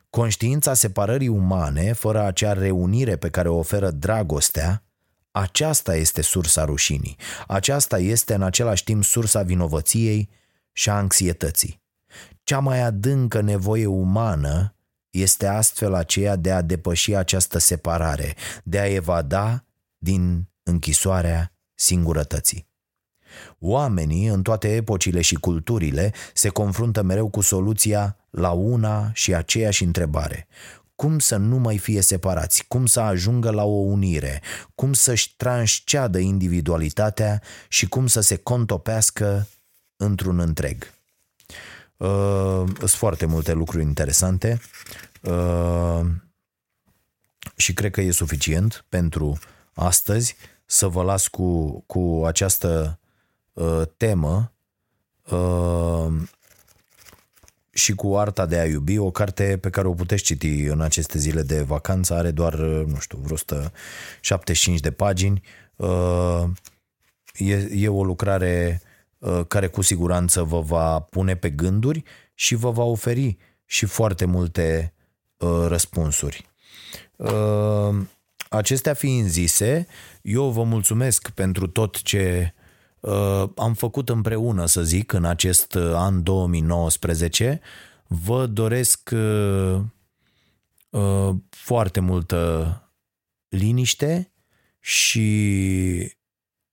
Conștiința 0.10 0.74
separării 0.74 1.28
umane, 1.28 1.94
fără 1.94 2.22
acea 2.22 2.54
reunire 2.54 3.16
pe 3.16 3.30
care 3.30 3.50
o 3.50 3.58
oferă 3.58 3.92
dragostea, 3.92 4.84
aceasta 5.32 5.96
este 5.96 6.22
sursa 6.22 6.66
rușinii. 6.66 7.16
Aceasta 7.48 8.00
este 8.00 8.34
în 8.34 8.42
același 8.42 8.84
timp 8.84 9.04
sursa 9.04 9.42
vinovăției 9.42 10.30
și 10.72 10.90
a 10.90 10.94
anxietății. 10.94 11.82
Cea 12.44 12.60
mai 12.60 12.82
adâncă 12.82 13.42
nevoie 13.42 13.86
umană 13.86 14.76
este 15.10 15.48
astfel 15.48 15.94
aceea 15.94 16.36
de 16.36 16.52
a 16.52 16.62
depăși 16.62 17.16
această 17.16 17.58
separare, 17.58 18.36
de 18.64 18.80
a 18.80 18.86
evada 18.94 19.66
din 19.98 20.50
închisoarea 20.64 21.56
singurătății. 21.74 22.68
Oamenii, 23.60 24.28
în 24.28 24.42
toate 24.42 24.76
epocile 24.76 25.22
și 25.22 25.36
culturile, 25.36 26.14
se 26.34 26.50
confruntă 26.50 27.02
mereu 27.02 27.30
cu 27.30 27.42
soluția 27.42 28.18
la 28.30 28.52
una 28.52 29.12
și 29.14 29.34
aceeași 29.34 29.84
întrebare. 29.84 30.48
Cum 30.96 31.20
să 31.20 31.36
nu 31.36 31.58
mai 31.58 31.78
fie 31.78 32.02
separați? 32.02 32.66
Cum 32.68 32.86
să 32.86 33.00
ajungă 33.00 33.50
la 33.50 33.64
o 33.64 33.80
unire? 33.80 34.42
Cum 34.76 34.94
să-și 34.94 35.36
transceadă 35.36 36.18
individualitatea 36.18 37.42
și 37.68 37.88
cum 37.88 38.08
să 38.08 38.20
se 38.22 38.36
contopească 38.36 39.48
într-un 39.96 40.40
întreg? 40.40 40.94
Uh, 41.98 42.64
sunt 42.78 42.90
foarte 42.90 43.26
multe 43.26 43.54
lucruri 43.54 43.84
interesante 43.84 44.62
uh, 45.22 46.02
și 47.56 47.74
cred 47.74 47.92
că 47.92 48.02
e 48.02 48.12
suficient 48.12 48.86
pentru 48.90 49.40
astăzi 49.74 50.36
să 50.66 50.88
vă 50.88 51.04
las 51.04 51.28
cu, 51.28 51.80
cu 51.88 52.24
această 52.26 53.00
uh, 53.54 53.82
temă 53.98 54.52
uh, 55.30 56.14
și 57.70 57.94
cu 57.94 58.18
Arta 58.18 58.46
de 58.46 58.60
a 58.60 58.66
iubi, 58.66 58.98
o 58.98 59.12
carte 59.12 59.58
pe 59.58 59.70
care 59.70 59.88
o 59.88 59.94
puteți 59.94 60.24
citi 60.24 60.62
în 60.62 60.82
aceste 60.82 61.18
zile 61.18 61.42
de 61.42 61.62
vacanță, 61.62 62.14
are 62.14 62.32
doar, 62.32 62.54
uh, 62.54 62.86
nu 62.86 63.00
știu, 63.00 63.18
vreo 63.18 63.34
175 63.34 64.80
de 64.80 64.92
pagini. 64.92 65.42
Uh, 65.76 66.44
e, 67.34 67.70
e 67.72 67.88
o 67.88 68.04
lucrare 68.04 68.82
uh, 69.18 69.42
care 69.48 69.68
cu 69.68 69.82
siguranță 69.82 70.44
vă 70.44 70.62
va 70.62 71.00
pune 71.00 71.36
pe 71.36 71.50
gânduri 71.50 72.04
și 72.34 72.56
vă 72.56 72.72
va 72.72 72.84
oferi 72.84 73.38
și 73.66 73.86
foarte 73.86 74.26
multe 74.26 74.94
uh, 75.38 75.66
răspunsuri. 75.68 76.50
Uh, 77.16 77.96
acestea 78.50 78.94
fiind 78.94 79.28
zise, 79.28 79.88
eu 80.22 80.50
vă 80.50 80.64
mulțumesc 80.64 81.30
pentru 81.30 81.68
tot 81.68 82.02
ce 82.02 82.54
Uh, 82.56 82.63
am 83.56 83.74
făcut 83.74 84.10
împreună, 84.10 84.66
să 84.66 84.84
zic, 84.84 85.12
în 85.12 85.26
acest 85.26 85.74
uh, 85.74 85.92
an 85.94 86.24
2019. 86.24 87.62
Vă 88.08 88.46
doresc 88.46 89.10
uh, 89.14 89.82
foarte 91.50 92.00
multă 92.00 92.78
liniște 93.48 94.32
și 94.80 96.12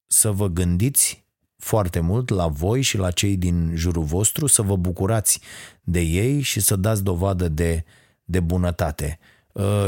să 0.06 0.30
vă 0.30 0.48
gândiți 0.48 1.24
foarte 1.56 2.00
mult 2.00 2.28
la 2.28 2.48
voi 2.48 2.82
și 2.82 2.96
la 2.96 3.10
cei 3.10 3.36
din 3.36 3.72
jurul 3.74 4.04
vostru, 4.04 4.46
să 4.46 4.62
vă 4.62 4.76
bucurați 4.76 5.40
de 5.82 6.00
ei 6.00 6.40
și 6.40 6.60
să 6.60 6.76
dați 6.76 7.04
dovadă 7.04 7.48
de, 7.48 7.84
de 8.24 8.40
bunătate. 8.40 9.18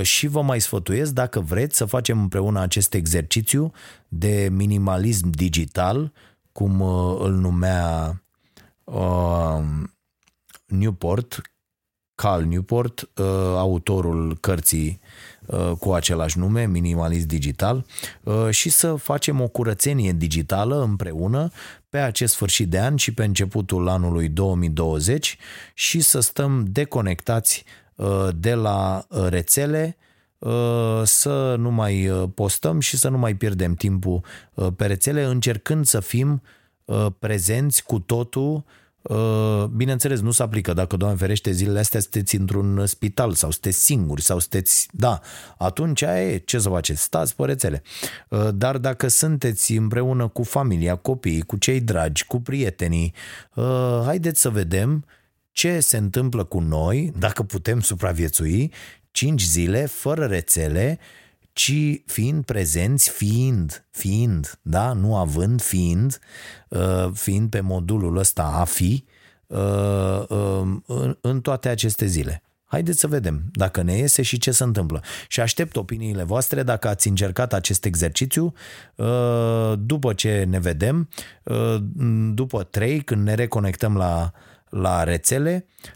Și 0.02 0.26
vă 0.26 0.42
mai 0.42 0.60
sfătuiesc, 0.60 1.12
dacă 1.12 1.40
vreți, 1.40 1.76
să 1.76 1.84
facem 1.84 2.20
împreună 2.20 2.60
acest 2.60 2.94
exercițiu 2.94 3.72
de 4.08 4.48
minimalism 4.50 5.30
digital, 5.30 6.12
cum 6.52 6.80
uh, 6.80 7.16
îl 7.18 7.32
numea 7.32 8.22
uh, 8.84 9.62
Newport, 10.66 11.40
Carl 12.14 12.42
Newport, 12.42 13.00
uh, 13.00 13.26
autorul 13.56 14.36
cărții 14.40 15.00
uh, 15.46 15.72
cu 15.78 15.92
același 15.92 16.38
nume, 16.38 16.66
Minimalist 16.66 17.26
Digital, 17.26 17.86
uh, 18.22 18.50
și 18.50 18.68
să 18.68 18.94
facem 18.94 19.40
o 19.40 19.48
curățenie 19.48 20.12
digitală 20.12 20.82
împreună 20.82 21.50
pe 21.88 21.98
acest 21.98 22.34
sfârșit 22.34 22.68
de 22.68 22.80
an 22.80 22.96
și 22.96 23.14
pe 23.14 23.24
începutul 23.24 23.88
anului 23.88 24.28
2020 24.28 25.38
și 25.74 26.00
să 26.00 26.20
stăm 26.20 26.64
deconectați 26.68 27.64
uh, 27.94 28.28
de 28.34 28.54
la 28.54 29.06
uh, 29.08 29.26
rețele, 29.28 29.96
Uh, 29.96 30.10
să 31.04 31.54
nu 31.58 31.70
mai 31.70 32.08
uh, 32.08 32.28
postăm 32.34 32.80
și 32.80 32.96
să 32.96 33.08
nu 33.08 33.18
mai 33.18 33.34
pierdem 33.34 33.74
timpul 33.74 34.24
uh, 34.54 34.66
pe 34.76 34.86
rețele, 34.86 35.24
încercând 35.24 35.86
să 35.86 36.00
fim 36.00 36.42
prezenți 37.18 37.84
cu 37.84 37.98
totul 37.98 38.64
Uh, 39.02 39.64
bineînțeles, 39.64 40.20
nu 40.20 40.30
se 40.30 40.42
aplică 40.42 40.72
dacă, 40.72 40.96
Doamne 40.96 41.16
ferește, 41.16 41.50
zilele 41.50 41.78
astea 41.78 42.00
sunteți 42.00 42.36
într-un 42.36 42.86
spital 42.86 43.32
sau 43.32 43.50
sunteți 43.50 43.84
singuri 43.84 44.22
sau 44.22 44.38
sunteți... 44.38 44.88
Da, 44.92 45.20
atunci 45.58 46.00
e, 46.00 46.42
ce 46.44 46.58
să 46.58 46.68
faceți? 46.68 47.02
Stați 47.02 47.36
pe 47.36 47.44
rețele. 47.44 47.82
Uh, 48.28 48.48
dar 48.54 48.78
dacă 48.78 49.08
sunteți 49.08 49.72
împreună 49.72 50.28
cu 50.28 50.42
familia, 50.42 50.94
copiii, 50.94 51.42
cu 51.42 51.56
cei 51.56 51.80
dragi, 51.80 52.26
cu 52.26 52.40
prietenii, 52.40 53.14
uh, 53.54 54.00
haideți 54.04 54.40
să 54.40 54.50
vedem 54.50 55.04
ce 55.52 55.80
se 55.80 55.96
întâmplă 55.96 56.44
cu 56.44 56.60
noi, 56.60 57.12
dacă 57.18 57.42
putem 57.42 57.80
supraviețui, 57.80 58.72
5 59.12 59.42
zile 59.42 59.86
fără 59.86 60.26
rețele, 60.26 60.98
ci 61.52 62.02
fiind 62.06 62.44
prezenți, 62.44 63.10
fiind, 63.10 63.84
fiind, 63.90 64.58
da, 64.62 64.92
nu 64.92 65.16
având, 65.16 65.62
fiind, 65.62 66.18
uh, 66.68 67.08
fiind 67.12 67.50
pe 67.50 67.60
modulul 67.60 68.16
ăsta 68.16 68.42
a 68.42 68.64
fi, 68.64 69.04
uh, 69.46 70.28
uh, 70.28 71.14
în 71.20 71.40
toate 71.40 71.68
aceste 71.68 72.06
zile. 72.06 72.42
Haideți 72.64 72.98
să 72.98 73.06
vedem 73.06 73.42
dacă 73.52 73.82
ne 73.82 73.96
iese 73.96 74.22
și 74.22 74.38
ce 74.38 74.50
se 74.50 74.62
întâmplă. 74.62 75.02
Și 75.28 75.40
aștept 75.40 75.76
opiniile 75.76 76.22
voastre 76.22 76.62
dacă 76.62 76.88
ați 76.88 77.08
încercat 77.08 77.52
acest 77.52 77.84
exercițiu 77.84 78.52
după 79.78 80.12
ce 80.12 80.44
ne 80.48 80.58
vedem, 80.58 81.08
după 82.34 82.62
trei, 82.62 83.00
când 83.02 83.22
ne 83.22 83.34
reconectăm 83.34 83.96
la, 83.96 84.32
la 84.68 85.02
rețele, 85.02 85.66
uh, 85.66 85.92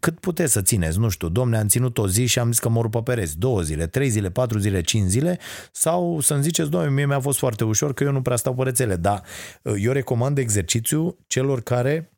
cât 0.00 0.18
puteți 0.20 0.52
să 0.52 0.62
țineți, 0.62 0.98
nu 0.98 1.08
știu, 1.08 1.28
domne, 1.28 1.58
am 1.58 1.66
ținut 1.66 1.98
o 1.98 2.08
zi 2.08 2.26
și 2.26 2.38
am 2.38 2.50
zis 2.50 2.58
că 2.58 2.68
mă 2.68 2.80
rup 2.80 2.90
pe 2.90 3.00
pereți, 3.04 3.38
două 3.38 3.60
zile, 3.60 3.86
trei 3.86 4.08
zile, 4.08 4.30
patru 4.30 4.58
zile, 4.58 4.80
cinci 4.80 5.08
zile, 5.08 5.38
sau 5.72 6.20
să-mi 6.20 6.42
ziceți, 6.42 6.70
domne, 6.70 6.90
mie 6.90 7.06
mi-a 7.06 7.20
fost 7.20 7.38
foarte 7.38 7.64
ușor 7.64 7.94
că 7.94 8.04
eu 8.04 8.12
nu 8.12 8.22
prea 8.22 8.36
stau 8.36 8.54
pe 8.54 8.62
rețele, 8.62 8.96
dar 8.96 9.22
uh, 9.62 9.74
eu 9.78 9.92
recomand 9.92 10.38
exercițiu 10.38 11.16
celor 11.26 11.60
care 11.60 12.10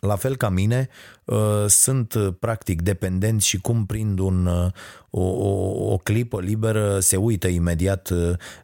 la 0.00 0.16
fel 0.16 0.36
ca 0.36 0.48
mine, 0.48 0.88
uh, 1.24 1.64
sunt 1.66 2.14
uh, 2.14 2.28
practic 2.38 2.82
dependenți 2.82 3.46
și 3.46 3.60
cum 3.60 3.86
prind 3.86 4.18
un, 4.18 4.46
uh, 4.46 4.66
o, 5.10 5.22
o, 5.22 5.92
o 5.92 5.96
clipă 5.96 6.40
liberă 6.40 6.98
se 7.00 7.16
uită 7.16 7.48
imediat, 7.48 8.12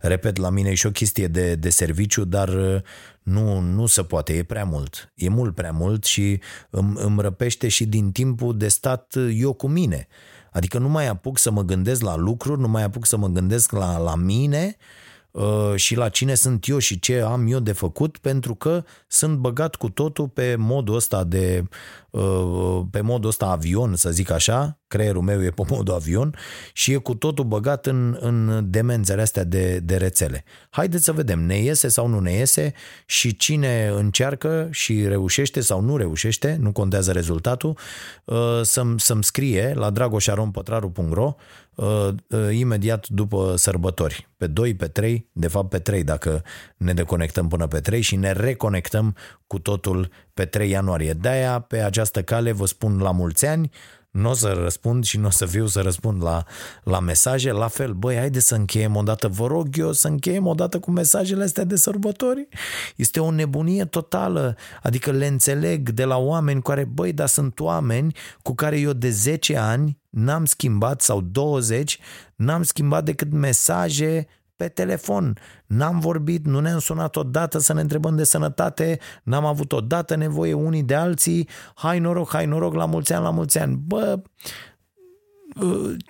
repet, 0.00 0.36
la 0.36 0.50
mine 0.50 0.70
e 0.70 0.74
și 0.74 0.86
o 0.86 0.90
chestie 0.90 1.26
de, 1.26 1.54
de 1.54 1.68
serviciu, 1.68 2.24
dar 2.24 2.82
nu, 3.26 3.60
nu 3.60 3.86
se 3.86 4.02
poate, 4.02 4.32
e 4.32 4.42
prea 4.42 4.64
mult. 4.64 5.12
E 5.14 5.28
mult 5.28 5.54
prea 5.54 5.72
mult 5.72 6.04
și 6.04 6.40
îmi, 6.70 6.94
îmi 6.98 7.20
răpește 7.20 7.68
și 7.68 7.86
din 7.86 8.12
timpul 8.12 8.56
de 8.56 8.68
stat 8.68 9.14
eu 9.34 9.52
cu 9.52 9.68
mine. 9.68 10.08
Adică 10.52 10.78
nu 10.78 10.88
mai 10.88 11.06
apuc 11.06 11.38
să 11.38 11.50
mă 11.50 11.62
gândesc 11.62 12.02
la 12.02 12.16
lucruri, 12.16 12.60
nu 12.60 12.68
mai 12.68 12.82
apuc 12.82 13.06
să 13.06 13.16
mă 13.16 13.28
gândesc 13.28 13.72
la, 13.72 13.98
la 13.98 14.14
mine, 14.14 14.76
Uh, 14.76 14.84
și 15.74 15.96
la 15.96 16.08
cine 16.08 16.34
sunt 16.34 16.68
eu 16.68 16.78
și 16.78 16.98
ce 16.98 17.20
am 17.20 17.46
eu 17.46 17.58
de 17.58 17.72
făcut, 17.72 18.18
pentru 18.18 18.54
că 18.54 18.84
sunt 19.06 19.38
băgat 19.38 19.74
cu 19.74 19.88
totul 19.90 20.28
pe 20.28 20.56
modul 20.58 20.94
ăsta 20.94 21.24
de 21.24 21.64
uh, 22.10 22.82
pe 22.90 23.00
modul 23.00 23.28
ăsta 23.28 23.46
avion, 23.46 23.96
să 23.96 24.10
zic 24.10 24.30
așa, 24.30 24.78
creierul 24.88 25.22
meu 25.22 25.42
e 25.42 25.50
pe 25.50 25.62
modul 25.74 25.94
avion 25.94 26.34
și 26.72 26.92
e 26.92 26.96
cu 26.96 27.14
totul 27.14 27.44
băgat 27.44 27.86
în, 27.86 28.16
în 28.20 28.66
demențele 28.70 29.22
astea 29.22 29.44
de, 29.44 29.78
de 29.78 29.96
rețele. 29.96 30.44
Haideți 30.70 31.04
să 31.04 31.12
vedem, 31.12 31.40
ne 31.40 31.56
iese 31.56 31.88
sau 31.88 32.06
nu 32.06 32.20
ne 32.20 32.32
iese 32.32 32.72
și 33.06 33.36
cine 33.36 33.92
încearcă 33.94 34.68
și 34.70 35.08
reușește 35.08 35.60
sau 35.60 35.80
nu 35.80 35.96
reușește, 35.96 36.56
nu 36.60 36.72
contează 36.72 37.12
rezultatul, 37.12 37.78
uh, 38.24 38.60
să-mi, 38.62 39.00
să-mi 39.00 39.24
scrie 39.24 39.72
la 39.74 39.90
dragoșarompătraru.ro 39.90 41.34
uh, 41.76 42.08
uh, 42.28 42.48
imediat 42.52 43.08
după 43.08 43.56
sărbători, 43.56 44.28
pe 44.36 44.46
2, 44.46 44.74
pe 44.74 44.86
3, 44.86 45.28
de 45.32 45.48
fapt 45.48 45.68
pe 45.68 45.78
3 45.78 46.04
dacă 46.04 46.42
ne 46.76 46.92
deconectăm 46.92 47.48
până 47.48 47.66
pe 47.66 47.80
3 47.80 48.00
și 48.00 48.16
ne 48.16 48.32
reconectăm 48.32 49.16
cu 49.46 49.58
totul 49.58 50.10
pe 50.34 50.44
3 50.44 50.70
ianuarie. 50.70 51.12
De-aia 51.12 51.58
pe 51.60 51.78
această 51.78 52.22
cale 52.22 52.52
vă 52.52 52.66
spun 52.66 52.98
la 52.98 53.10
mulți 53.10 53.46
ani, 53.46 53.70
nu 54.16 54.30
o 54.30 54.32
să 54.32 54.58
răspund 54.62 55.04
și 55.04 55.18
nu 55.18 55.26
o 55.26 55.30
să 55.30 55.46
fiu 55.46 55.66
să 55.66 55.80
răspund 55.80 56.22
la, 56.22 56.44
la 56.82 57.00
mesaje. 57.00 57.52
La 57.52 57.68
fel, 57.68 57.92
băi, 57.92 58.16
haide 58.16 58.40
să 58.40 58.54
încheiem 58.54 58.96
odată, 58.96 59.28
vă 59.28 59.46
rog 59.46 59.68
eu 59.78 59.92
să 59.92 60.08
încheiem 60.08 60.46
odată 60.46 60.78
cu 60.78 60.90
mesajele 60.90 61.44
astea 61.44 61.64
de 61.64 61.76
sărbători. 61.76 62.48
Este 62.96 63.20
o 63.20 63.30
nebunie 63.30 63.84
totală, 63.84 64.56
adică 64.82 65.10
le 65.10 65.26
înțeleg 65.26 65.90
de 65.90 66.04
la 66.04 66.16
oameni 66.16 66.62
care, 66.62 66.84
băi, 66.84 67.12
dar 67.12 67.28
sunt 67.28 67.60
oameni 67.60 68.16
cu 68.42 68.54
care 68.54 68.78
eu 68.78 68.92
de 68.92 69.10
10 69.10 69.56
ani 69.56 69.98
n-am 70.10 70.44
schimbat 70.44 71.00
sau 71.00 71.20
20, 71.20 71.98
n-am 72.36 72.62
schimbat 72.62 73.04
decât 73.04 73.32
mesaje 73.32 74.26
pe 74.56 74.68
telefon. 74.68 75.38
N-am 75.66 75.98
vorbit, 75.98 76.46
nu 76.46 76.60
ne-am 76.60 76.78
sunat 76.78 77.16
odată 77.16 77.58
să 77.58 77.72
ne 77.72 77.80
întrebăm 77.80 78.16
de 78.16 78.24
sănătate, 78.24 78.98
n-am 79.22 79.44
avut 79.44 79.72
odată 79.72 80.16
nevoie 80.16 80.52
unii 80.52 80.82
de 80.82 80.94
alții, 80.94 81.48
hai 81.74 81.98
noroc, 81.98 82.30
hai 82.30 82.46
noroc, 82.46 82.74
la 82.74 82.84
mulți 82.84 83.12
ani, 83.12 83.24
la 83.24 83.30
mulți 83.30 83.58
ani. 83.58 83.76
Bă, 83.86 84.18
Uh, 84.18 84.22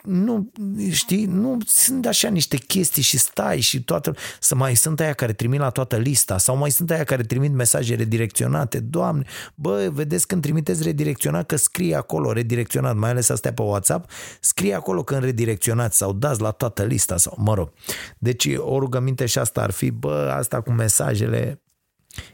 nu, 0.03 0.53
știi, 0.91 1.25
nu 1.25 1.59
sunt 1.67 2.07
așa 2.07 2.29
niște 2.29 2.57
chestii 2.57 3.03
și 3.03 3.19
stai 3.19 3.61
și 3.61 3.83
toată, 3.83 4.15
să 4.41 4.55
mai 4.55 4.77
sunt 4.77 5.01
aia 5.01 5.13
care 5.13 5.33
trimit 5.33 5.61
la 5.61 5.71
toată 5.71 5.97
lista 5.97 6.39
sau 6.39 6.57
mai 6.57 6.71
sunt 6.71 6.91
aia 6.91 7.05
care 7.05 7.23
trimit 7.23 7.53
mesaje 7.53 7.95
redirecționate, 7.95 8.81
doamne, 8.81 9.25
bă, 9.55 9.89
vedeți 9.93 10.27
când 10.27 10.43
trimiteți 10.43 10.83
redirecționat 10.83 11.47
că 11.47 11.57
scrie 11.57 11.95
acolo 11.95 12.33
redirecționat, 12.33 12.97
mai 12.97 13.11
ales 13.11 13.29
astea 13.29 13.53
pe 13.53 13.63
WhatsApp, 13.63 14.11
scrie 14.41 14.75
acolo 14.75 15.03
când 15.03 15.23
redirecționați 15.23 15.97
sau 15.97 16.13
dați 16.13 16.41
la 16.41 16.51
toată 16.51 16.83
lista 16.83 17.17
sau, 17.17 17.35
mă 17.41 17.55
rog. 17.55 17.73
Deci 18.19 18.49
o 18.57 18.79
rugăminte 18.79 19.27
și 19.27 19.39
asta 19.39 19.63
ar 19.63 19.71
fi, 19.71 19.91
bă, 19.91 20.35
asta 20.37 20.61
cu 20.61 20.71
mesajele, 20.71 21.61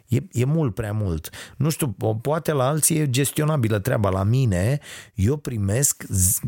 E, 0.09 0.19
e 0.33 0.45
mult 0.45 0.75
prea 0.75 0.93
mult. 0.93 1.31
Nu 1.57 1.71
știu, 1.71 1.97
poate 2.21 2.53
la 2.53 2.67
alții 2.67 2.99
e 2.99 3.11
gestionabilă 3.11 3.79
treaba. 3.79 4.09
La 4.09 4.23
mine, 4.23 4.81
eu 5.15 5.37
primesc 5.37 6.05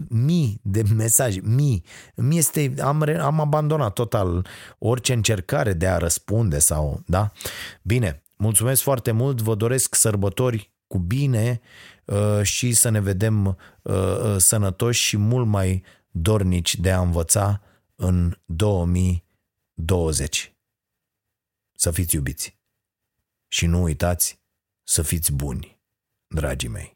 mii 0.09 0.61
de 0.63 0.83
mesaje, 0.95 1.41
mii. 1.43 1.85
Mi 2.15 2.39
este, 2.39 2.75
am, 2.83 3.03
am 3.03 3.41
abandonat 3.41 3.93
total 3.93 4.47
orice 4.79 5.13
încercare 5.13 5.73
de 5.73 5.89
a 5.89 5.97
răspunde 5.97 6.59
sau, 6.59 7.03
da? 7.07 7.33
Bine, 7.83 8.23
mulțumesc 8.37 8.83
foarte 8.83 9.11
mult, 9.11 9.41
vă 9.41 9.55
doresc 9.55 9.95
sărbători 9.95 10.73
cu 10.87 10.99
bine 10.99 11.61
uh, 12.05 12.43
și 12.43 12.73
să 12.73 12.89
ne 12.89 13.01
vedem 13.01 13.47
uh, 13.47 13.55
uh, 13.83 14.37
sănătoși 14.39 15.03
și 15.03 15.17
mult 15.17 15.47
mai 15.47 15.85
dornici 16.11 16.77
de 16.77 16.91
a 16.91 17.01
învăța 17.01 17.61
în 17.95 18.39
2020. 18.45 20.55
Să 21.77 21.91
fiți 21.91 22.15
iubiți! 22.15 22.54
Și 23.55 23.67
nu 23.67 23.83
uitați 23.83 24.41
să 24.83 25.03
fiți 25.03 25.33
buni, 25.33 25.81
dragii 26.35 26.69
mei. 26.69 26.94